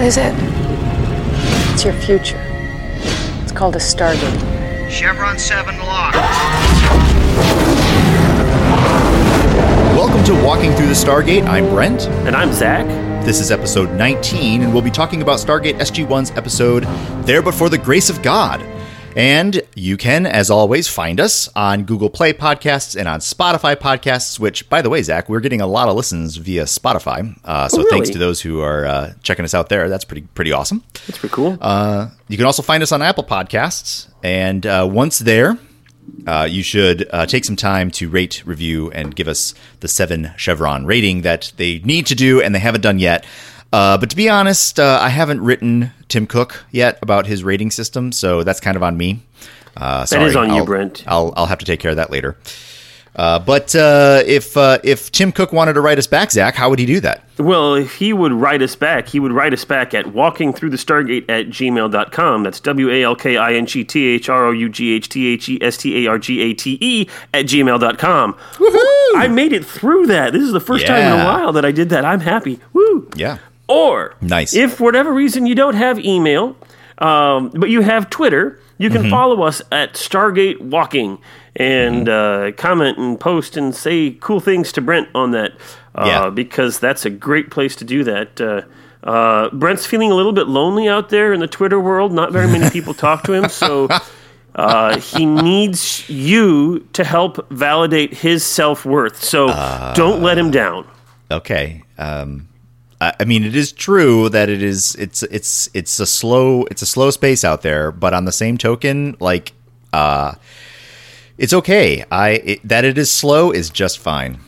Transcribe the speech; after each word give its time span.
What 0.00 0.06
is 0.06 0.16
it? 0.16 0.34
It's 1.74 1.84
your 1.84 1.92
future. 1.92 2.40
It's 3.42 3.52
called 3.52 3.76
a 3.76 3.78
Stargate. 3.78 4.90
Chevron 4.90 5.38
7 5.38 5.76
locked. 5.80 6.16
Welcome 9.94 10.24
to 10.24 10.42
Walking 10.42 10.72
Through 10.72 10.86
the 10.86 10.94
Stargate. 10.94 11.46
I'm 11.46 11.68
Brent. 11.68 12.06
And 12.26 12.34
I'm 12.34 12.50
Zach. 12.54 12.86
This 13.26 13.40
is 13.40 13.50
episode 13.50 13.90
19, 13.90 14.62
and 14.62 14.72
we'll 14.72 14.80
be 14.80 14.90
talking 14.90 15.20
about 15.20 15.38
Stargate 15.38 15.74
SG1's 15.74 16.30
episode 16.30 16.84
There 17.26 17.42
But 17.42 17.52
For 17.52 17.68
the 17.68 17.76
Grace 17.76 18.08
of 18.08 18.22
God. 18.22 18.62
And 19.16 19.60
you 19.74 19.96
can, 19.96 20.24
as 20.24 20.50
always, 20.50 20.86
find 20.86 21.18
us 21.20 21.48
on 21.56 21.82
Google 21.84 22.08
Play 22.10 22.32
Podcasts 22.32 22.96
and 22.96 23.08
on 23.08 23.18
Spotify 23.20 23.74
Podcasts, 23.74 24.38
which, 24.38 24.68
by 24.70 24.82
the 24.82 24.88
way, 24.88 25.02
Zach, 25.02 25.28
we're 25.28 25.40
getting 25.40 25.60
a 25.60 25.66
lot 25.66 25.88
of 25.88 25.96
listens 25.96 26.36
via 26.36 26.62
Spotify. 26.64 27.36
Uh, 27.44 27.68
so 27.68 27.78
Oh, 27.78 27.82
really? 27.82 27.90
thanks 27.90 28.10
to 28.10 28.18
those 28.18 28.40
who 28.40 28.60
are 28.60 28.86
uh, 28.86 29.12
checking 29.24 29.44
us 29.44 29.52
out 29.52 29.68
there. 29.68 29.88
That's 29.88 30.04
pretty 30.04 30.22
pretty 30.34 30.52
awesome. 30.52 30.84
That's 31.06 31.18
pretty 31.18 31.34
cool. 31.34 31.58
Uh, 31.60 32.10
you 32.28 32.36
can 32.36 32.46
also 32.46 32.62
find 32.62 32.82
us 32.84 32.92
on 32.92 33.02
Apple 33.02 33.24
Podcasts. 33.24 34.06
And 34.22 34.64
uh, 34.64 34.88
once 34.90 35.18
there, 35.18 35.58
uh, 36.26 36.46
you 36.48 36.62
should 36.62 37.08
uh, 37.12 37.26
take 37.26 37.44
some 37.44 37.56
time 37.56 37.90
to 37.92 38.08
rate, 38.08 38.42
review, 38.46 38.90
and 38.92 39.14
give 39.16 39.26
us 39.26 39.54
the 39.80 39.88
seven 39.88 40.30
chevron 40.36 40.86
rating 40.86 41.22
that 41.22 41.52
they 41.56 41.80
need 41.80 42.06
to 42.06 42.14
do 42.14 42.40
and 42.40 42.54
they 42.54 42.58
haven't 42.60 42.82
done 42.82 42.98
yet. 43.00 43.24
Uh, 43.72 43.96
but 43.98 44.10
to 44.10 44.16
be 44.16 44.28
honest, 44.28 44.80
uh, 44.80 44.98
I 45.00 45.08
haven't 45.10 45.40
written 45.42 45.92
Tim 46.08 46.26
Cook 46.26 46.64
yet 46.72 46.98
about 47.02 47.26
his 47.26 47.44
rating 47.44 47.70
system, 47.70 48.10
so 48.12 48.42
that's 48.42 48.60
kind 48.60 48.76
of 48.76 48.82
on 48.82 48.96
me. 48.96 49.22
Uh, 49.76 50.04
sorry, 50.04 50.24
is 50.24 50.36
on 50.36 50.48
you, 50.50 50.56
I'll- 50.56 50.66
Brent. 50.66 51.04
I'll, 51.06 51.32
I'll 51.36 51.46
have 51.46 51.58
to 51.58 51.64
take 51.64 51.78
care 51.80 51.90
of 51.92 51.96
that 51.96 52.10
later. 52.10 52.36
Uh, 53.16 53.40
but 53.40 53.74
uh, 53.74 54.22
if 54.24 54.56
uh, 54.56 54.78
if 54.84 55.10
Tim 55.10 55.32
Cook 55.32 55.52
wanted 55.52 55.72
to 55.72 55.80
write 55.80 55.98
us 55.98 56.06
back, 56.06 56.30
Zach, 56.30 56.54
how 56.54 56.70
would 56.70 56.78
he 56.78 56.86
do 56.86 57.00
that? 57.00 57.24
well, 57.38 57.74
if 57.74 57.94
he 57.96 58.12
would 58.12 58.32
write 58.32 58.62
us 58.62 58.76
back, 58.76 59.08
he 59.08 59.18
would 59.18 59.32
write 59.32 59.52
us 59.52 59.64
back 59.64 59.94
at 59.94 60.04
walkingthroughthestargate 60.06 61.24
at 61.28 61.46
gmail.com. 61.46 62.42
That's 62.44 62.60
W 62.60 62.88
A 62.90 63.02
L 63.02 63.16
K 63.16 63.36
I 63.36 63.54
N 63.54 63.66
G 63.66 63.82
T 63.82 64.06
H 64.06 64.28
R 64.28 64.46
O 64.46 64.50
U 64.52 64.68
G 64.68 64.92
H 64.94 65.08
T 65.08 65.26
H 65.26 65.48
E 65.48 65.58
S 65.60 65.76
T 65.76 66.06
A 66.06 66.10
R 66.10 66.18
G 66.20 66.40
A 66.40 66.54
T 66.54 66.78
E 66.80 67.08
at 67.34 67.46
gmail.com. 67.46 68.32
Woohoo! 68.34 69.16
I 69.16 69.28
made 69.28 69.52
it 69.52 69.64
through 69.64 70.06
that. 70.06 70.32
This 70.32 70.42
is 70.42 70.52
the 70.52 70.60
first 70.60 70.86
time 70.86 71.12
in 71.12 71.20
a 71.20 71.24
while 71.24 71.52
that 71.52 71.64
I 71.64 71.72
did 71.72 71.88
that. 71.90 72.04
I'm 72.04 72.20
happy. 72.20 72.60
Woo! 72.72 73.10
Yeah. 73.16 73.38
Or 73.70 74.14
Nice. 74.20 74.54
if 74.54 74.74
for 74.74 74.84
whatever 74.84 75.12
reason 75.12 75.46
you 75.46 75.54
don't 75.54 75.74
have 75.76 75.98
email, 76.04 76.56
um, 76.98 77.50
but 77.54 77.70
you 77.70 77.80
have 77.82 78.10
Twitter, 78.10 78.58
you 78.78 78.90
can 78.90 79.02
Mm-hmm. 79.02 79.10
follow 79.10 79.42
us 79.42 79.62
at 79.70 79.94
Stargate 79.94 80.60
Walking 80.60 81.18
and 81.56 82.06
Mm-hmm. 82.06 82.48
uh, 82.48 82.52
comment 82.60 82.98
and 82.98 83.18
post 83.20 83.56
and 83.56 83.74
say 83.74 84.16
cool 84.20 84.40
things 84.40 84.72
to 84.72 84.80
Brent 84.80 85.08
on 85.14 85.30
that. 85.32 85.52
Uh, 85.94 86.04
Yeah. 86.06 86.30
because 86.30 86.78
that's 86.78 87.04
a 87.06 87.10
great 87.10 87.50
place 87.50 87.74
to 87.76 87.84
do 87.84 88.04
that. 88.04 88.40
Uh, 88.40 88.62
uh, 89.02 89.48
Brent's 89.50 89.86
feeling 89.86 90.10
a 90.10 90.14
little 90.14 90.32
bit 90.32 90.46
lonely 90.46 90.88
out 90.88 91.08
there 91.08 91.32
in 91.32 91.40
the 91.40 91.46
Twitter 91.48 91.80
world. 91.80 92.12
Not 92.12 92.32
very 92.32 92.46
many 92.46 92.68
people 92.70 92.92
talk 93.06 93.22
to 93.24 93.32
him, 93.32 93.48
so 93.48 93.88
uh, 94.54 94.98
he 95.00 95.24
needs 95.26 96.08
you 96.08 96.80
to 96.92 97.02
help 97.02 97.50
validate 97.50 98.12
his 98.14 98.44
self 98.44 98.84
worth. 98.84 99.22
So 99.24 99.48
don't 99.94 100.22
let 100.22 100.36
him 100.38 100.50
down. 100.50 100.86
Okay. 101.30 101.82
Um, 101.98 102.46
I, 103.00 103.14
I 103.20 103.24
mean, 103.24 103.44
it 103.44 103.56
is 103.56 103.72
true 103.72 104.28
that 104.28 104.48
it 104.48 104.62
is. 104.62 104.94
It's 104.96 105.22
it's 105.24 105.68
it's 105.74 105.98
a 106.00 106.06
slow 106.06 106.64
it's 106.70 106.82
a 106.82 106.86
slow 106.86 107.10
space 107.10 107.44
out 107.44 107.62
there, 107.62 107.90
but 107.92 108.12
on 108.14 108.24
the 108.26 108.32
same 108.32 108.58
token, 108.58 109.16
like, 109.20 109.52
uh, 109.92 110.34
it's 111.38 111.52
okay. 111.54 112.04
I 112.10 112.28
it, 112.30 112.60
that 112.68 112.84
it 112.84 112.98
is 112.98 113.10
slow 113.10 113.50
is 113.50 113.70
just 113.70 113.98
fine. 113.98 114.38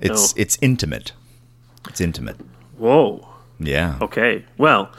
It's 0.00 0.34
No. 0.36 0.42
it's 0.42 0.58
intimate. 0.62 1.12
It's 1.88 2.00
intimate. 2.00 2.36
Whoa. 2.78 3.26
Yeah. 3.60 3.98
Okay. 4.00 4.44
Well, 4.56 4.90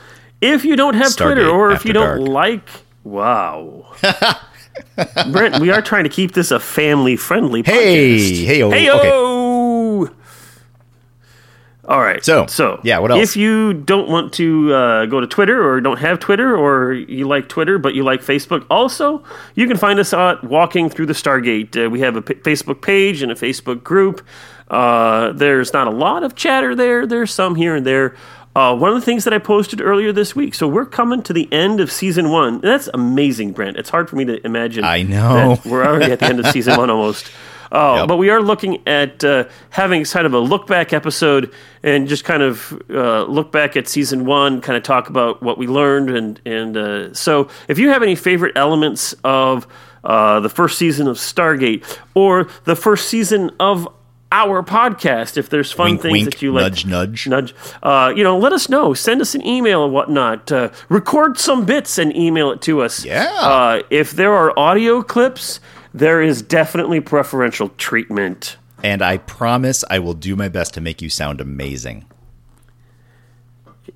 if 0.41 0.65
you 0.65 0.75
don't 0.75 0.95
have 0.95 1.07
Stargate 1.07 1.23
Twitter 1.35 1.49
or 1.49 1.71
if 1.71 1.85
you 1.85 1.93
don't 1.93 2.17
Dark. 2.19 2.29
like, 2.29 2.69
wow. 3.03 3.85
Brent, 5.31 5.59
we 5.59 5.71
are 5.71 5.81
trying 5.81 6.03
to 6.03 6.09
keep 6.09 6.33
this 6.33 6.51
a 6.51 6.59
family 6.59 7.15
friendly 7.15 7.63
Hey, 7.63 8.17
podcast. 8.17 8.45
hey, 8.45 8.61
oh, 8.63 8.69
Hey, 8.71 8.89
okay. 8.89 9.09
All 11.89 11.99
right. 12.01 12.23
So, 12.23 12.45
so 12.45 12.79
yeah, 12.83 12.99
what 12.99 13.09
else? 13.11 13.31
If 13.31 13.35
you 13.35 13.73
don't 13.73 14.07
want 14.07 14.31
to 14.33 14.73
uh, 14.73 15.05
go 15.07 15.19
to 15.19 15.25
Twitter 15.27 15.67
or 15.67 15.81
don't 15.81 15.97
have 15.97 16.19
Twitter 16.19 16.55
or 16.55 16.93
you 16.93 17.27
like 17.27 17.49
Twitter 17.49 17.79
but 17.79 17.95
you 17.95 18.03
like 18.03 18.21
Facebook, 18.21 18.65
also 18.69 19.23
you 19.55 19.67
can 19.67 19.75
find 19.75 19.99
us 19.99 20.13
at 20.13 20.43
Walking 20.43 20.89
Through 20.89 21.07
the 21.07 21.13
Stargate. 21.13 21.85
Uh, 21.85 21.89
we 21.89 21.99
have 22.01 22.15
a 22.15 22.21
p- 22.21 22.35
Facebook 22.35 22.81
page 22.83 23.23
and 23.23 23.31
a 23.31 23.35
Facebook 23.35 23.83
group. 23.83 24.21
Uh, 24.69 25.31
there's 25.31 25.73
not 25.73 25.87
a 25.87 25.91
lot 25.91 26.23
of 26.23 26.35
chatter 26.35 26.75
there. 26.75 27.07
There's 27.07 27.33
some 27.33 27.55
here 27.55 27.75
and 27.75 27.85
there. 27.85 28.15
Uh, 28.55 28.75
one 28.75 28.89
of 28.89 28.95
the 28.95 29.01
things 29.01 29.23
that 29.23 29.33
I 29.33 29.39
posted 29.39 29.81
earlier 29.81 30.11
this 30.11 30.35
week. 30.35 30.53
So 30.53 30.67
we're 30.67 30.85
coming 30.85 31.23
to 31.23 31.33
the 31.33 31.51
end 31.51 31.79
of 31.79 31.91
season 31.91 32.29
one. 32.29 32.61
That's 32.61 32.87
amazing, 32.93 33.53
Brent. 33.53 33.77
It's 33.77 33.89
hard 33.89 34.09
for 34.09 34.15
me 34.15 34.25
to 34.25 34.45
imagine. 34.45 34.83
I 34.83 35.01
know. 35.03 35.59
we're 35.65 35.85
already 35.85 36.11
at 36.11 36.19
the 36.19 36.25
end 36.25 36.39
of 36.39 36.47
season 36.47 36.77
one 36.77 36.89
almost. 36.89 37.31
Uh, 37.71 37.97
Yep. 37.99 38.07
But 38.07 38.17
we 38.17 38.29
are 38.29 38.41
looking 38.41 38.85
at 38.87 39.23
uh, 39.23 39.45
having 39.69 40.03
kind 40.05 40.25
of 40.25 40.33
a 40.33 40.39
look 40.39 40.67
back 40.67 40.93
episode 40.93 41.53
and 41.83 42.07
just 42.07 42.23
kind 42.23 42.41
of 42.43 42.81
uh, 42.89 43.23
look 43.23 43.51
back 43.51 43.75
at 43.77 43.87
season 43.87 44.25
one, 44.25 44.61
kind 44.61 44.75
of 44.77 44.83
talk 44.83 45.09
about 45.09 45.41
what 45.43 45.57
we 45.57 45.67
learned. 45.67 46.09
And, 46.09 46.41
and 46.45 46.77
uh, 46.77 47.13
so 47.13 47.47
if 47.67 47.77
you 47.79 47.89
have 47.89 48.01
any 48.03 48.15
favorite 48.15 48.53
elements 48.55 49.13
of 49.23 49.67
uh, 50.03 50.39
the 50.39 50.49
first 50.49 50.77
season 50.77 51.07
of 51.07 51.17
Stargate 51.17 51.83
or 52.13 52.47
the 52.63 52.75
first 52.75 53.07
season 53.09 53.51
of 53.59 53.87
our 54.31 54.61
podcast, 54.61 55.37
if 55.37 55.49
there's 55.49 55.71
fun 55.71 55.91
Wink, 55.91 56.01
things 56.01 56.11
wink, 56.11 56.25
that 56.25 56.41
you 56.41 56.53
like, 56.53 56.63
nudge, 56.63 56.85
nudge. 56.85 57.27
nudge. 57.27 57.55
Uh, 57.81 58.13
you 58.15 58.23
know, 58.23 58.37
let 58.37 58.53
us 58.53 58.69
know. 58.69 58.93
Send 58.93 59.21
us 59.21 59.33
an 59.33 59.45
email 59.45 59.83
and 59.83 59.91
whatnot. 59.93 60.51
Uh, 60.51 60.69
record 60.87 61.37
some 61.39 61.65
bits 61.65 61.97
and 61.97 62.15
email 62.15 62.51
it 62.51 62.61
to 62.61 62.81
us. 62.81 63.03
Yeah. 63.03 63.31
Uh, 63.39 63.81
if 63.89 64.11
there 64.11 64.33
are 64.33 64.57
audio 64.57 65.01
clips, 65.01 65.59
there 65.93 66.21
is 66.21 66.41
definitely 66.41 66.99
preferential 66.99 67.69
treatment. 67.77 68.57
And 68.83 69.01
I 69.01 69.17
promise 69.17 69.83
I 69.89 69.99
will 69.99 70.13
do 70.13 70.35
my 70.35 70.47
best 70.49 70.73
to 70.75 70.81
make 70.81 71.01
you 71.01 71.09
sound 71.09 71.41
amazing. 71.41 72.05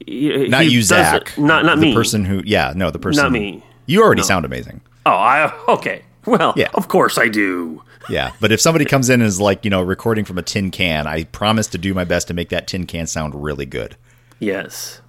He- 0.06 0.48
Not 0.48 0.64
he 0.64 0.72
you, 0.72 0.82
Zach. 0.82 1.38
Not 1.38 1.66
not 1.66 1.76
the 1.80 1.88
me. 1.88 1.94
person 1.94 2.26
who. 2.26 2.42
Yeah, 2.46 2.74
no, 2.76 2.92
the 2.92 3.00
person. 3.00 3.24
Not 3.24 3.32
me. 3.32 3.64
You 3.86 4.02
already 4.04 4.24
sound 4.24 4.46
amazing. 4.46 4.82
Oh, 5.06 5.12
I 5.12 5.54
okay. 5.68 6.04
Well, 6.26 6.54
Yeah. 6.56 6.70
of 6.74 6.88
course 6.88 7.18
I 7.18 7.28
do. 7.28 7.82
Yeah, 8.10 8.32
but 8.42 8.52
if 8.52 8.60
somebody 8.60 8.86
comes 8.86 9.10
in 9.10 9.22
and 9.22 9.28
is 9.28 9.40
like, 9.40 9.64
you 9.64 9.70
know, 9.72 9.82
recording 9.82 10.26
from 10.26 10.38
a 10.38 10.42
tin 10.42 10.72
can, 10.72 11.08
I 11.08 11.24
promise 11.26 11.68
to 11.68 11.78
do 11.78 11.94
my 11.94 12.04
best 12.04 12.28
to 12.30 12.34
make 12.34 12.50
that 12.50 12.68
tin 12.68 12.86
can 12.86 13.08
sound 13.08 13.44
really 13.44 13.66
good. 13.66 13.96
Yes. 14.40 15.00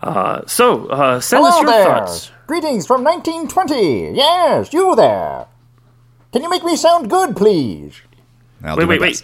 Uh, 0.00 0.42
so 0.46 0.86
uh, 0.88 1.18
send 1.20 1.44
us 1.44 1.56
your 1.56 1.66
there. 1.70 1.84
thoughts. 1.84 2.30
Greetings 2.46 2.86
from 2.86 3.02
1920. 3.04 4.16
Yes, 4.16 4.72
you 4.72 4.94
there. 4.96 5.46
Can 6.34 6.42
you 6.42 6.50
make 6.50 6.64
me 6.64 6.74
sound 6.74 7.08
good, 7.08 7.36
please? 7.36 8.02
I'll 8.64 8.76
Wait, 8.76 8.82
do 8.82 8.86
my 8.88 8.98
wait, 8.98 9.00
wait. 9.00 9.22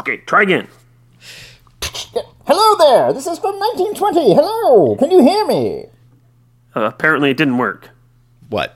Okay, 0.00 0.16
try 0.26 0.42
again. 0.42 0.66
Hello 2.44 2.76
there. 2.76 3.12
This 3.12 3.28
is 3.28 3.38
from 3.38 3.54
1920. 3.54 4.34
Hello. 4.34 4.96
Can 4.96 5.12
you 5.12 5.22
hear 5.22 5.46
me? 5.46 5.84
Uh, 6.74 6.86
apparently, 6.86 7.30
it 7.30 7.36
didn't 7.36 7.56
work. 7.56 7.90
What? 8.48 8.74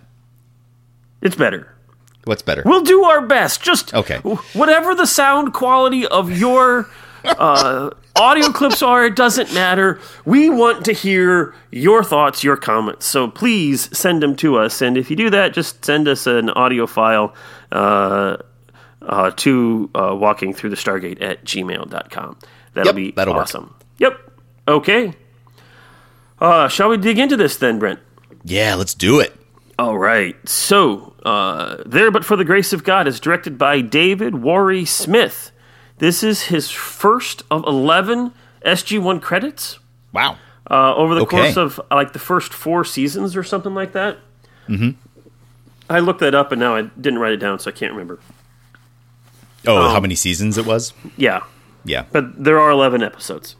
It's 1.20 1.34
better. 1.34 1.74
What's 2.22 2.42
better? 2.42 2.62
We'll 2.64 2.84
do 2.84 3.02
our 3.02 3.26
best. 3.26 3.60
Just 3.60 3.92
Okay. 3.92 4.18
Whatever 4.18 4.94
the 4.94 5.06
sound 5.06 5.52
quality 5.52 6.06
of 6.06 6.30
your 6.30 6.88
uh, 7.24 7.90
audio 8.20 8.50
clips 8.52 8.82
are, 8.82 9.04
it 9.06 9.16
doesn't 9.16 9.52
matter. 9.54 9.98
We 10.24 10.50
want 10.50 10.84
to 10.84 10.92
hear 10.92 11.54
your 11.72 12.04
thoughts, 12.04 12.44
your 12.44 12.56
comments. 12.56 13.06
So 13.06 13.28
please 13.28 13.88
send 13.96 14.22
them 14.22 14.36
to 14.36 14.56
us. 14.58 14.82
And 14.82 14.96
if 14.96 15.10
you 15.10 15.16
do 15.16 15.30
that, 15.30 15.54
just 15.54 15.84
send 15.84 16.06
us 16.06 16.26
an 16.26 16.50
audio 16.50 16.86
file 16.86 17.34
uh, 17.72 18.36
uh, 19.02 19.30
to 19.36 19.90
uh, 19.94 20.14
walking 20.18 20.52
through 20.52 20.70
the 20.70 20.76
Stargate 20.76 21.20
at 21.22 21.44
gmail.com. 21.44 22.38
That'll 22.74 22.88
Yep, 22.88 22.94
be 22.96 23.10
that'll 23.12 23.34
work. 23.34 23.42
awesome. 23.44 23.74
Yep. 23.98 24.20
Okay. 24.68 25.14
Uh, 26.40 26.68
shall 26.68 26.88
we 26.88 26.96
dig 26.96 27.18
into 27.18 27.36
this 27.36 27.56
then, 27.56 27.78
Brent? 27.78 27.98
yeah, 28.44 28.74
let's 28.74 28.94
do 28.94 29.20
it. 29.20 29.34
All 29.78 29.98
right. 29.98 30.36
So, 30.48 31.14
uh, 31.24 31.78
There 31.86 32.10
But 32.10 32.24
for 32.24 32.36
the 32.36 32.44
Grace 32.44 32.72
of 32.72 32.84
God 32.84 33.06
is 33.08 33.18
directed 33.20 33.56
by 33.58 33.80
David 33.80 34.36
Warry 34.36 34.84
Smith. 34.84 35.50
This 36.00 36.22
is 36.22 36.42
his 36.44 36.70
first 36.70 37.42
of 37.50 37.64
11 37.66 38.32
SG1 38.66 39.20
credits 39.22 39.78
Wow. 40.12 40.36
uh, 40.70 40.94
over 40.96 41.14
the 41.14 41.22
Okay. 41.22 41.36
course 41.36 41.56
of 41.56 41.78
uh, 41.90 41.94
like 41.94 42.12
the 42.12 42.18
first 42.18 42.52
four 42.52 42.84
seasons 42.84 43.36
or 43.36 43.42
something 43.44 43.74
like 43.74 43.92
that. 43.92 44.18
Mm-hmm. 44.68 44.90
I 45.88 45.98
looked 46.00 46.20
that 46.20 46.34
up 46.34 46.52
and 46.52 46.60
now 46.60 46.74
I 46.76 46.82
didn't 47.00 47.18
write 47.18 47.32
it 47.32 47.38
down, 47.38 47.58
so 47.58 47.70
I 47.70 47.72
can't 47.72 47.92
remember. 47.92 48.18
Oh, 49.66 49.76
Um, 49.76 49.92
how 49.92 50.00
many 50.00 50.14
seasons 50.14 50.56
it 50.58 50.66
was? 50.66 50.92
Yeah. 51.16 51.40
Yeah. 51.84 52.04
But 52.12 52.44
there 52.44 52.58
are 52.60 52.70
11 52.70 53.02
episodes. 53.02 53.56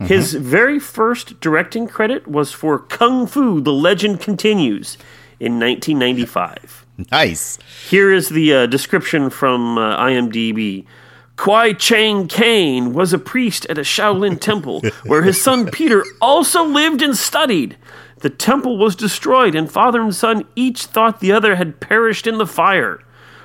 His 0.00 0.34
very 0.34 0.78
first 0.78 1.40
directing 1.40 1.88
credit 1.88 2.26
was 2.28 2.52
for 2.52 2.78
Kung 2.78 3.26
Fu 3.26 3.60
The 3.60 3.72
Legend 3.72 4.20
Continues 4.20 4.96
in 5.40 5.58
1995. 5.60 6.86
Nice. 7.12 7.58
Here 7.90 8.12
is 8.12 8.28
the 8.30 8.54
uh, 8.54 8.66
description 8.66 9.30
from 9.30 9.78
uh, 9.78 9.96
IMDb. 9.98 10.84
Kwai 11.36 11.74
Chang 11.74 12.28
Caine 12.28 12.92
was 12.92 13.12
a 13.12 13.18
priest 13.18 13.66
at 13.66 13.78
a 13.78 13.82
Shaolin 13.82 14.40
temple 14.40 14.82
where 15.04 15.22
his 15.22 15.40
son 15.40 15.70
Peter 15.72 16.04
also 16.20 16.64
lived 16.64 17.02
and 17.02 17.16
studied. 17.16 17.76
The 18.20 18.30
temple 18.30 18.78
was 18.78 18.96
destroyed, 18.96 19.54
and 19.54 19.70
father 19.70 20.00
and 20.00 20.14
son 20.14 20.44
each 20.56 20.84
thought 20.84 21.20
the 21.20 21.32
other 21.32 21.56
had 21.56 21.80
perished 21.80 22.26
in 22.26 22.38
the 22.38 22.46
fire. 22.46 23.00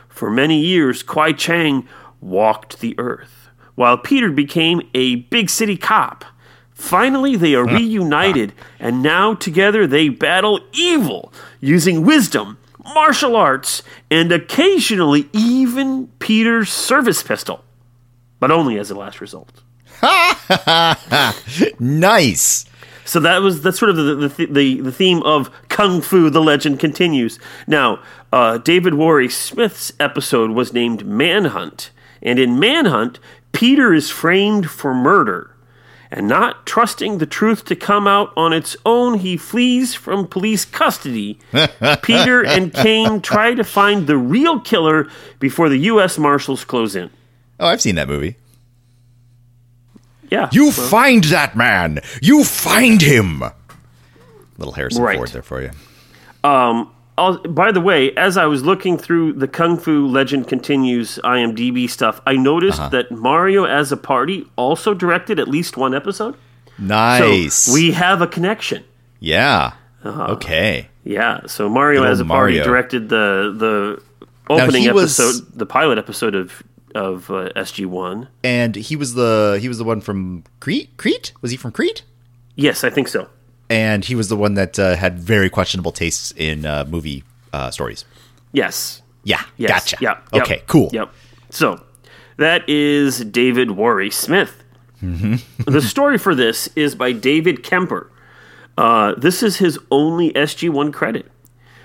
For 0.07 0.29
many 0.29 0.59
years, 0.59 1.03
Kwai 1.03 1.33
Chang 1.33 1.87
walked 2.21 2.79
the 2.79 2.97
earth, 2.97 3.49
while 3.75 3.97
Peter 3.97 4.31
became 4.31 4.81
a 4.93 5.15
big 5.15 5.49
city 5.49 5.75
cop. 5.75 6.23
Finally, 6.71 7.35
they 7.35 7.53
are 7.53 7.69
ah, 7.69 7.75
reunited, 7.75 8.53
ah. 8.57 8.63
and 8.79 9.03
now 9.03 9.33
together 9.33 9.85
they 9.85 10.09
battle 10.09 10.59
evil 10.73 11.31
using 11.59 12.05
wisdom, 12.05 12.57
martial 12.93 13.35
arts, 13.35 13.83
and 14.09 14.31
occasionally 14.31 15.29
even 15.33 16.07
Peter's 16.19 16.69
service 16.69 17.21
pistol, 17.21 17.63
but 18.41 18.51
only 18.51 18.77
as 18.77 18.91
a 18.91 18.95
last 18.95 19.21
result. 19.21 19.61
Nice. 21.79 22.65
So 23.05 23.19
that 23.21 23.41
was 23.41 23.61
that's 23.61 23.79
sort 23.79 23.91
of 23.91 23.95
the 23.95 24.15
the, 24.15 24.45
the, 24.47 24.81
the 24.81 24.91
theme 24.91 25.21
of 25.23 25.49
Kung 25.69 26.01
Fu: 26.01 26.29
The 26.29 26.41
Legend 26.41 26.79
Continues. 26.79 27.39
Now, 27.67 28.01
uh, 28.33 28.57
David 28.57 28.95
Warry 28.95 29.29
Smith's 29.29 29.93
episode 29.99 30.51
was 30.51 30.73
named 30.73 31.05
Manhunt, 31.05 31.91
and 32.21 32.39
in 32.39 32.59
Manhunt, 32.59 33.19
Peter 33.51 33.93
is 33.93 34.09
framed 34.09 34.69
for 34.69 34.93
murder, 34.93 35.55
and 36.09 36.27
not 36.27 36.65
trusting 36.65 37.17
the 37.17 37.25
truth 37.25 37.65
to 37.65 37.75
come 37.75 38.07
out 38.07 38.31
on 38.35 38.53
its 38.53 38.75
own, 38.85 39.19
he 39.19 39.37
flees 39.37 39.93
from 39.93 40.27
police 40.27 40.65
custody. 40.65 41.37
Peter 42.01 42.43
and 42.43 42.73
Caine 42.73 43.21
try 43.21 43.53
to 43.53 43.63
find 43.63 44.07
the 44.07 44.17
real 44.17 44.59
killer 44.59 45.07
before 45.39 45.69
the 45.69 45.77
U.S. 45.77 46.17
Marshals 46.17 46.63
close 46.65 46.95
in. 46.95 47.09
Oh, 47.61 47.67
I've 47.67 47.81
seen 47.81 47.95
that 47.95 48.07
movie. 48.09 48.35
Yeah, 50.29 50.49
You 50.51 50.71
find 50.71 51.23
that 51.25 51.55
man. 51.57 51.99
You 52.21 52.43
find 52.45 53.01
him. 53.01 53.43
Little 54.57 54.73
Harrison 54.73 55.03
Right. 55.03 55.17
Ford 55.17 55.29
there 55.29 55.41
for 55.41 55.61
you. 55.61 55.71
I'll, 57.17 57.37
by 57.49 57.71
the 57.73 57.81
way, 57.81 58.15
as 58.15 58.37
I 58.37 58.45
was 58.45 58.63
looking 58.63 58.97
through 58.97 59.33
the 59.33 59.47
Kung 59.47 59.77
Fu 59.77 60.07
Legend 60.07 60.47
Continues 60.47 61.19
IMDb 61.23 61.89
stuff, 61.89 62.21
I 62.25 62.35
noticed 62.37 62.79
Uh-huh. 62.79 62.89
that 62.89 63.11
Mario 63.11 63.65
Azzopardi 63.65 64.47
also 64.55 64.93
directed 64.93 65.37
at 65.39 65.47
least 65.49 65.75
one 65.77 65.93
episode. 65.93 66.35
Nice. 66.79 67.53
So 67.53 67.73
we 67.73 67.91
have 67.91 68.21
a 68.21 68.27
connection. 68.27 68.83
yeah. 69.19 69.73
Okay. 70.03 70.87
Yeah. 71.03 71.41
So 71.45 71.69
Mario 71.69 72.01
Good 72.01 72.17
Azzopardi 72.17 72.63
directed 72.63 73.09
the 73.09 73.53
the 73.55 74.01
opening 74.49 74.83
he 74.83 74.91
was- 74.91 75.19
episode, 75.19 75.45
the 75.55 75.65
pilot 75.67 75.99
episode 75.99 76.33
of 76.33 76.63
of 76.95 77.29
uh, 77.29 77.49
SG 77.55 77.85
One. 77.85 78.27
And 78.43 78.75
he 78.75 78.95
was 78.95 79.13
the 79.13 79.57
he 79.61 79.67
was 79.67 79.77
the 79.77 79.83
one 79.83 80.01
from 80.01 80.43
Crete. 80.59 80.95
Crete 80.97 81.33
was 81.41 81.51
he 81.51 81.57
from 81.57 81.71
Crete? 81.71 82.03
Yes, 82.55 82.83
I 82.83 82.89
think 82.89 83.07
so. 83.07 83.29
And 83.69 84.03
he 84.03 84.15
was 84.15 84.27
the 84.27 84.35
one 84.35 84.55
that 84.55 84.77
uh, 84.77 84.95
had 84.95 85.17
very 85.19 85.49
questionable 85.49 85.91
tastes 85.93 86.33
in 86.35 86.65
uh, 86.65 86.85
movie 86.89 87.23
uh, 87.53 87.71
stories. 87.71 88.03
Yes. 88.51 89.01
Yeah. 89.23 89.41
Yes. 89.57 89.69
Gotcha. 89.69 89.97
Yep. 90.01 90.27
yep, 90.33 90.43
Okay. 90.43 90.63
Cool. 90.67 90.89
Yep. 90.91 91.09
So 91.51 91.81
that 92.37 92.67
is 92.67 93.19
David 93.19 93.71
Warry 93.71 94.09
Smith. 94.11 94.63
the 95.01 95.81
story 95.81 96.17
for 96.17 96.35
this 96.35 96.67
is 96.75 96.95
by 96.95 97.11
David 97.11 97.63
Kemper. 97.63 98.11
Uh, 98.77 99.15
this 99.15 99.41
is 99.41 99.57
his 99.57 99.79
only 99.89 100.31
SG1 100.33 100.93
credit. 100.93 101.31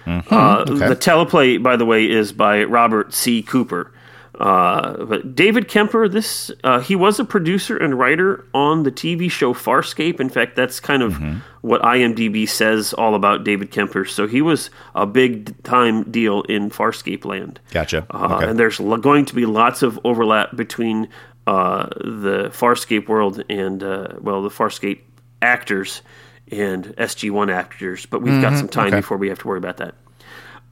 Uh, 0.06 0.64
The 0.64 0.94
teleplay, 0.96 1.60
by 1.62 1.76
the 1.76 1.84
way, 1.84 2.08
is 2.10 2.32
by 2.32 2.62
Robert 2.64 3.12
C. 3.14 3.42
Cooper. 3.42 3.92
Uh, 4.38 5.04
but 5.04 5.34
David 5.34 5.66
Kemper, 5.66 6.08
this 6.08 6.50
uh, 6.62 6.80
he 6.80 6.94
was 6.94 7.18
a 7.18 7.24
producer 7.24 7.76
and 7.76 7.98
writer 7.98 8.44
on 8.52 8.82
the 8.82 8.92
TV 8.92 9.30
show 9.30 9.54
Farscape. 9.54 10.20
In 10.20 10.28
fact, 10.28 10.56
that's 10.56 10.78
kind 10.78 11.02
of 11.02 11.16
what 11.62 11.80
IMDb 11.82 12.48
says 12.48 12.92
all 12.92 13.14
about 13.14 13.44
David 13.44 13.70
Kemper. 13.70 14.04
So 14.04 14.26
he 14.26 14.42
was 14.42 14.70
a 14.94 15.06
big 15.06 15.62
time 15.62 16.10
deal 16.10 16.42
in 16.42 16.70
Farscape 16.70 17.24
land. 17.24 17.60
Gotcha. 17.70 18.06
Uh, 18.10 18.34
Okay. 18.36 18.50
And 18.50 18.58
there's 18.58 18.78
going 18.78 19.24
to 19.26 19.34
be 19.34 19.46
lots 19.46 19.82
of 19.82 19.98
overlap 20.04 20.54
between 20.54 21.08
uh, 21.46 21.86
the 21.96 22.50
Farscape 22.52 23.08
world 23.08 23.42
and 23.48 23.82
uh, 23.82 24.08
well, 24.20 24.42
the 24.42 24.50
Farscape 24.50 25.00
actors 25.40 26.02
and 26.50 26.84
SG1 26.96 27.52
actors. 27.52 28.04
But 28.06 28.20
we've 28.22 28.40
got 28.42 28.58
some 28.58 28.68
time 28.68 28.88
okay. 28.88 28.96
before 28.96 29.16
we 29.16 29.28
have 29.28 29.38
to 29.40 29.48
worry 29.48 29.58
about 29.58 29.78
that. 29.78 29.94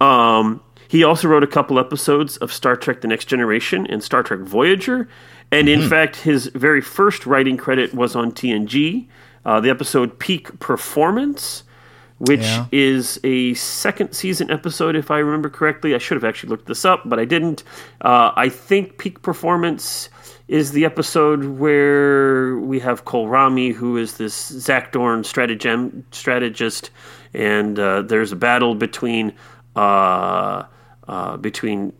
Um, 0.04 0.62
he 0.88 1.02
also 1.04 1.28
wrote 1.28 1.42
a 1.44 1.48
couple 1.48 1.78
episodes 1.78 2.36
of 2.38 2.52
Star 2.52 2.76
Trek: 2.76 3.00
The 3.00 3.08
Next 3.08 3.26
Generation 3.26 3.86
and 3.86 4.02
Star 4.02 4.22
Trek 4.22 4.40
Voyager, 4.40 5.08
and 5.52 5.68
Mm-hmm. 5.68 5.82
in 5.82 5.88
fact, 5.88 6.16
his 6.16 6.46
very 6.48 6.80
first 6.80 7.26
writing 7.26 7.56
credit 7.56 7.94
was 7.94 8.16
on 8.16 8.32
TNG, 8.32 9.06
uh, 9.44 9.60
the 9.60 9.70
episode 9.70 10.18
Peak 10.18 10.58
Performance, 10.60 11.62
which 12.18 12.40
Yeah. 12.42 12.66
is 12.72 13.18
a 13.24 13.54
second 13.54 14.12
season 14.14 14.50
episode, 14.50 14.96
if 14.96 15.10
I 15.10 15.18
remember 15.18 15.48
correctly. 15.48 15.94
I 15.94 15.98
should 15.98 16.16
have 16.16 16.24
actually 16.24 16.50
looked 16.50 16.66
this 16.66 16.84
up, 16.84 17.02
but 17.04 17.18
I 17.18 17.24
didn't. 17.24 17.62
Uh, 18.00 18.30
I 18.36 18.48
think 18.48 18.98
Peak 18.98 19.22
Performance 19.22 20.08
is 20.46 20.72
the 20.72 20.84
episode 20.84 21.44
where 21.44 22.56
we 22.58 22.78
have 22.78 23.04
Kolrami, 23.06 23.72
who 23.72 23.96
is 23.96 24.16
this 24.18 24.50
Zakdorn 24.52 25.24
stratagem, 25.24 26.04
strategist, 26.10 26.90
and 27.32 27.78
uh, 27.78 28.02
there's 28.02 28.30
a 28.32 28.36
battle 28.36 28.74
between 28.74 29.32
uh, 29.74 30.64
uh, 31.08 31.36
between 31.36 31.92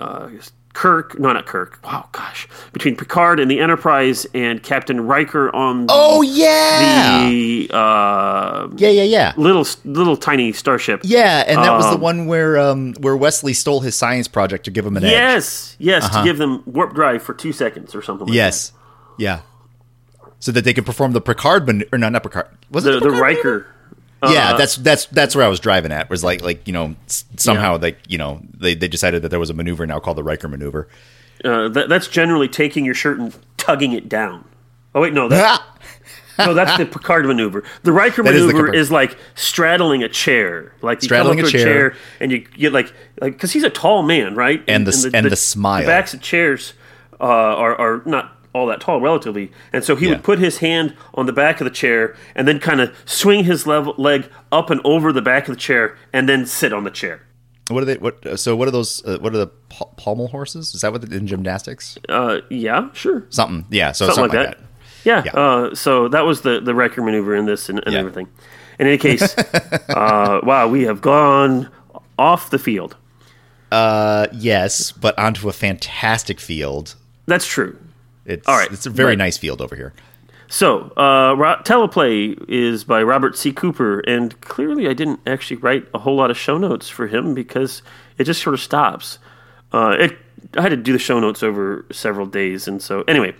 uh, 0.00 0.28
Kirk, 0.72 1.18
no, 1.18 1.32
not 1.32 1.46
Kirk. 1.46 1.80
Wow, 1.84 2.08
gosh, 2.12 2.46
between 2.72 2.94
Picard 2.96 3.40
and 3.40 3.50
the 3.50 3.58
Enterprise 3.58 4.24
and 4.34 4.62
Captain 4.62 5.00
Riker 5.00 5.54
on 5.54 5.86
the, 5.86 5.92
oh 5.92 6.22
yeah. 6.22 7.28
the 7.28 7.70
uh, 7.74 8.68
yeah. 8.76 8.88
Yeah. 8.88 9.02
Yeah. 9.02 9.32
little 9.36 9.66
little 9.84 10.16
tiny 10.16 10.52
starship. 10.52 11.00
Yeah, 11.02 11.42
and 11.46 11.58
that 11.58 11.72
was 11.72 11.86
the 11.86 11.94
Um, 11.96 12.00
one 12.00 12.26
where 12.26 12.56
um 12.58 12.94
where 13.00 13.16
Wesley 13.16 13.52
stole 13.52 13.80
his 13.80 13.96
science 13.96 14.28
project 14.28 14.64
to 14.66 14.70
give 14.70 14.86
him 14.86 14.96
an 14.96 15.04
edge. 15.04 15.10
Yes, 15.10 15.76
yes, 15.80 16.08
to 16.10 16.22
give 16.22 16.38
them 16.38 16.62
warp 16.66 16.94
drive 16.94 17.22
for 17.22 17.34
two 17.34 17.52
seconds 17.52 17.94
or 17.94 18.00
something. 18.02 18.26
like 18.26 18.32
that. 18.32 18.36
Yes. 18.36 18.72
Yeah. 19.18 19.40
So 20.38 20.52
that 20.52 20.64
they 20.64 20.72
could 20.72 20.86
perform 20.86 21.12
the 21.12 21.20
Picard 21.20 21.66
man- 21.66 21.82
or 21.92 21.98
no, 21.98 22.08
not 22.08 22.22
Picard. 22.22 22.46
Was 22.70 22.84
that. 22.84 22.94
it 22.94 23.02
the 23.02 23.10
the 23.10 23.20
Riker. 23.20 23.66
Yeah, 24.24 24.52
Uh, 24.52 24.56
that's 24.58 24.76
that's 24.76 25.06
that's 25.06 25.34
where 25.34 25.44
I 25.44 25.48
was 25.48 25.60
driving 25.60 25.92
at. 25.92 26.10
Was 26.10 26.22
like 26.24 26.42
like 26.42 26.66
you 26.66 26.72
know 26.72 26.94
somehow 27.36 27.78
like 27.78 27.98
you 28.08 28.18
know 28.18 28.40
they 28.58 28.74
they 28.74 28.88
decided 28.88 29.22
that 29.22 29.28
there 29.30 29.40
was 29.40 29.50
a 29.50 29.54
maneuver 29.54 29.86
now 29.86 29.98
called 30.00 30.16
the 30.18 30.22
Riker 30.24 30.48
maneuver. 30.48 30.88
Uh, 31.44 31.68
that, 31.70 31.88
that's 31.88 32.06
generally 32.06 32.48
taking 32.48 32.84
your 32.84 32.94
shirt 32.94 33.18
and 33.18 33.34
tugging 33.56 33.92
it 33.92 34.08
down. 34.08 34.44
Oh 34.94 35.00
wait, 35.00 35.14
no, 35.14 35.28
that, 35.28 35.62
no, 36.38 36.52
that's 36.52 36.76
the 36.76 36.84
Picard 36.84 37.24
maneuver. 37.24 37.64
The 37.82 37.92
Riker 37.92 38.22
That 38.22 38.34
is 38.34 38.42
the 38.46 38.48
maneuver 38.52 38.74
is 38.74 38.90
like 38.90 39.16
straddling 39.36 40.02
a 40.02 40.08
chair, 40.08 40.74
like 40.82 41.00
you 41.02 41.06
Straddling 41.06 41.38
come 41.38 41.46
up 41.46 41.48
a 41.48 41.52
to 41.52 41.58
a 41.58 41.64
chair. 41.64 41.90
chair 41.90 41.98
and 42.20 42.30
you 42.32 42.40
get 42.40 42.72
like 42.74 42.92
like 43.22 43.32
because 43.34 43.52
he's 43.52 43.62
a 43.64 43.70
tall 43.70 44.02
man, 44.02 44.34
right? 44.34 44.62
And 44.68 44.86
the 44.86 44.92
s- 44.92 45.06
and 45.06 45.24
the 45.30 45.36
smile. 45.36 45.80
The 45.80 45.86
backs 45.86 46.12
of 46.12 46.20
chairs 46.20 46.74
uh, 47.20 47.24
are 47.24 47.74
are 47.76 48.02
not 48.04 48.36
all 48.52 48.66
that 48.66 48.80
tall 48.80 49.00
relatively, 49.00 49.52
and 49.72 49.84
so 49.84 49.94
he 49.96 50.06
Yeah. 50.06 50.12
would 50.12 50.24
put 50.24 50.38
his 50.38 50.58
hand 50.58 50.94
on 51.14 51.26
the 51.26 51.32
back 51.32 51.60
of 51.60 51.64
the 51.64 51.70
chair 51.70 52.14
and 52.34 52.48
then 52.48 52.58
kind 52.58 52.80
of 52.80 52.92
swing 53.04 53.44
his 53.44 53.66
level, 53.66 53.94
leg 53.96 54.28
up 54.50 54.70
and 54.70 54.80
over 54.84 55.12
the 55.12 55.22
back 55.22 55.48
of 55.48 55.54
the 55.54 55.60
chair 55.60 55.96
and 56.12 56.28
then 56.28 56.46
sit 56.46 56.72
on 56.72 56.84
the 56.84 56.90
chair. 56.90 57.20
What 57.68 57.82
are 57.82 57.86
they? 57.86 57.96
What? 57.96 58.26
uh, 58.26 58.36
So 58.36 58.56
what 58.56 58.66
are 58.66 58.72
those? 58.72 59.04
Uh, 59.04 59.18
what 59.20 59.32
are 59.34 59.38
the 59.38 59.46
pal- 59.68 59.94
pommel 59.96 60.26
horses? 60.28 60.74
Is 60.74 60.80
that 60.80 60.90
what 60.90 61.02
they, 61.08 61.16
in 61.16 61.28
gymnastics? 61.28 61.96
Uh, 62.08 62.38
yeah, 62.50 62.88
sure. 62.92 63.24
Something. 63.30 63.64
Yeah. 63.70 63.92
So 63.92 64.06
something, 64.06 64.22
something, 64.24 64.38
like 64.40 64.58
that. 64.58 64.64
Yeah. 65.04 65.22
Yeah. 65.24 65.32
Uh, 65.40 65.74
so 65.74 66.08
that 66.08 66.26
was 66.26 66.40
the 66.40 66.60
the 66.60 66.74
Riker 66.74 67.00
maneuver 67.02 67.36
in 67.36 67.46
this 67.46 67.68
and, 67.68 67.80
and 67.86 67.92
Yeah. 67.92 68.00
everything. 68.00 68.26
In 68.80 68.86
any 68.88 68.98
case, 68.98 69.36
uh, 69.88 70.40
wow, 70.42 70.66
we 70.66 70.82
have 70.84 71.00
gone 71.00 71.68
off 72.18 72.50
the 72.50 72.58
field. 72.58 72.96
Uh, 73.70 74.26
yes, 74.32 74.90
but 74.90 75.16
onto 75.18 75.48
a 75.48 75.52
fantastic 75.52 76.40
field. 76.40 76.96
That's 77.26 77.46
true. 77.46 77.76
It's 78.30 78.48
All 78.48 78.56
right, 78.56 78.70
It's 78.72 78.86
a 78.86 78.90
very 78.90 79.12
but- 79.12 79.18
nice 79.24 79.36
field 79.38 79.60
over 79.60 79.74
here. 79.76 79.92
So, 80.52 80.90
uh, 80.96 81.34
Ro- 81.38 81.60
Teleplay 81.62 82.36
is 82.48 82.82
by 82.82 83.02
Robert 83.04 83.38
C. 83.38 83.52
Cooper, 83.52 84.00
and 84.00 84.38
clearly 84.40 84.88
I 84.88 84.94
didn't 84.94 85.20
actually 85.24 85.58
write 85.58 85.86
a 85.94 85.98
whole 86.00 86.16
lot 86.16 86.28
of 86.32 86.36
show 86.36 86.58
notes 86.58 86.88
for 86.88 87.06
him 87.06 87.34
because 87.34 87.82
it 88.18 88.24
just 88.24 88.42
sort 88.42 88.54
of 88.54 88.60
stops. 88.60 89.18
Uh, 89.72 89.96
it, 89.98 90.18
I 90.56 90.62
had 90.62 90.70
to 90.70 90.76
do 90.76 90.92
the 90.92 90.98
show 90.98 91.20
notes 91.20 91.44
over 91.44 91.84
several 91.92 92.26
days, 92.26 92.66
and 92.66 92.82
so 92.82 93.02
anyway, 93.06 93.32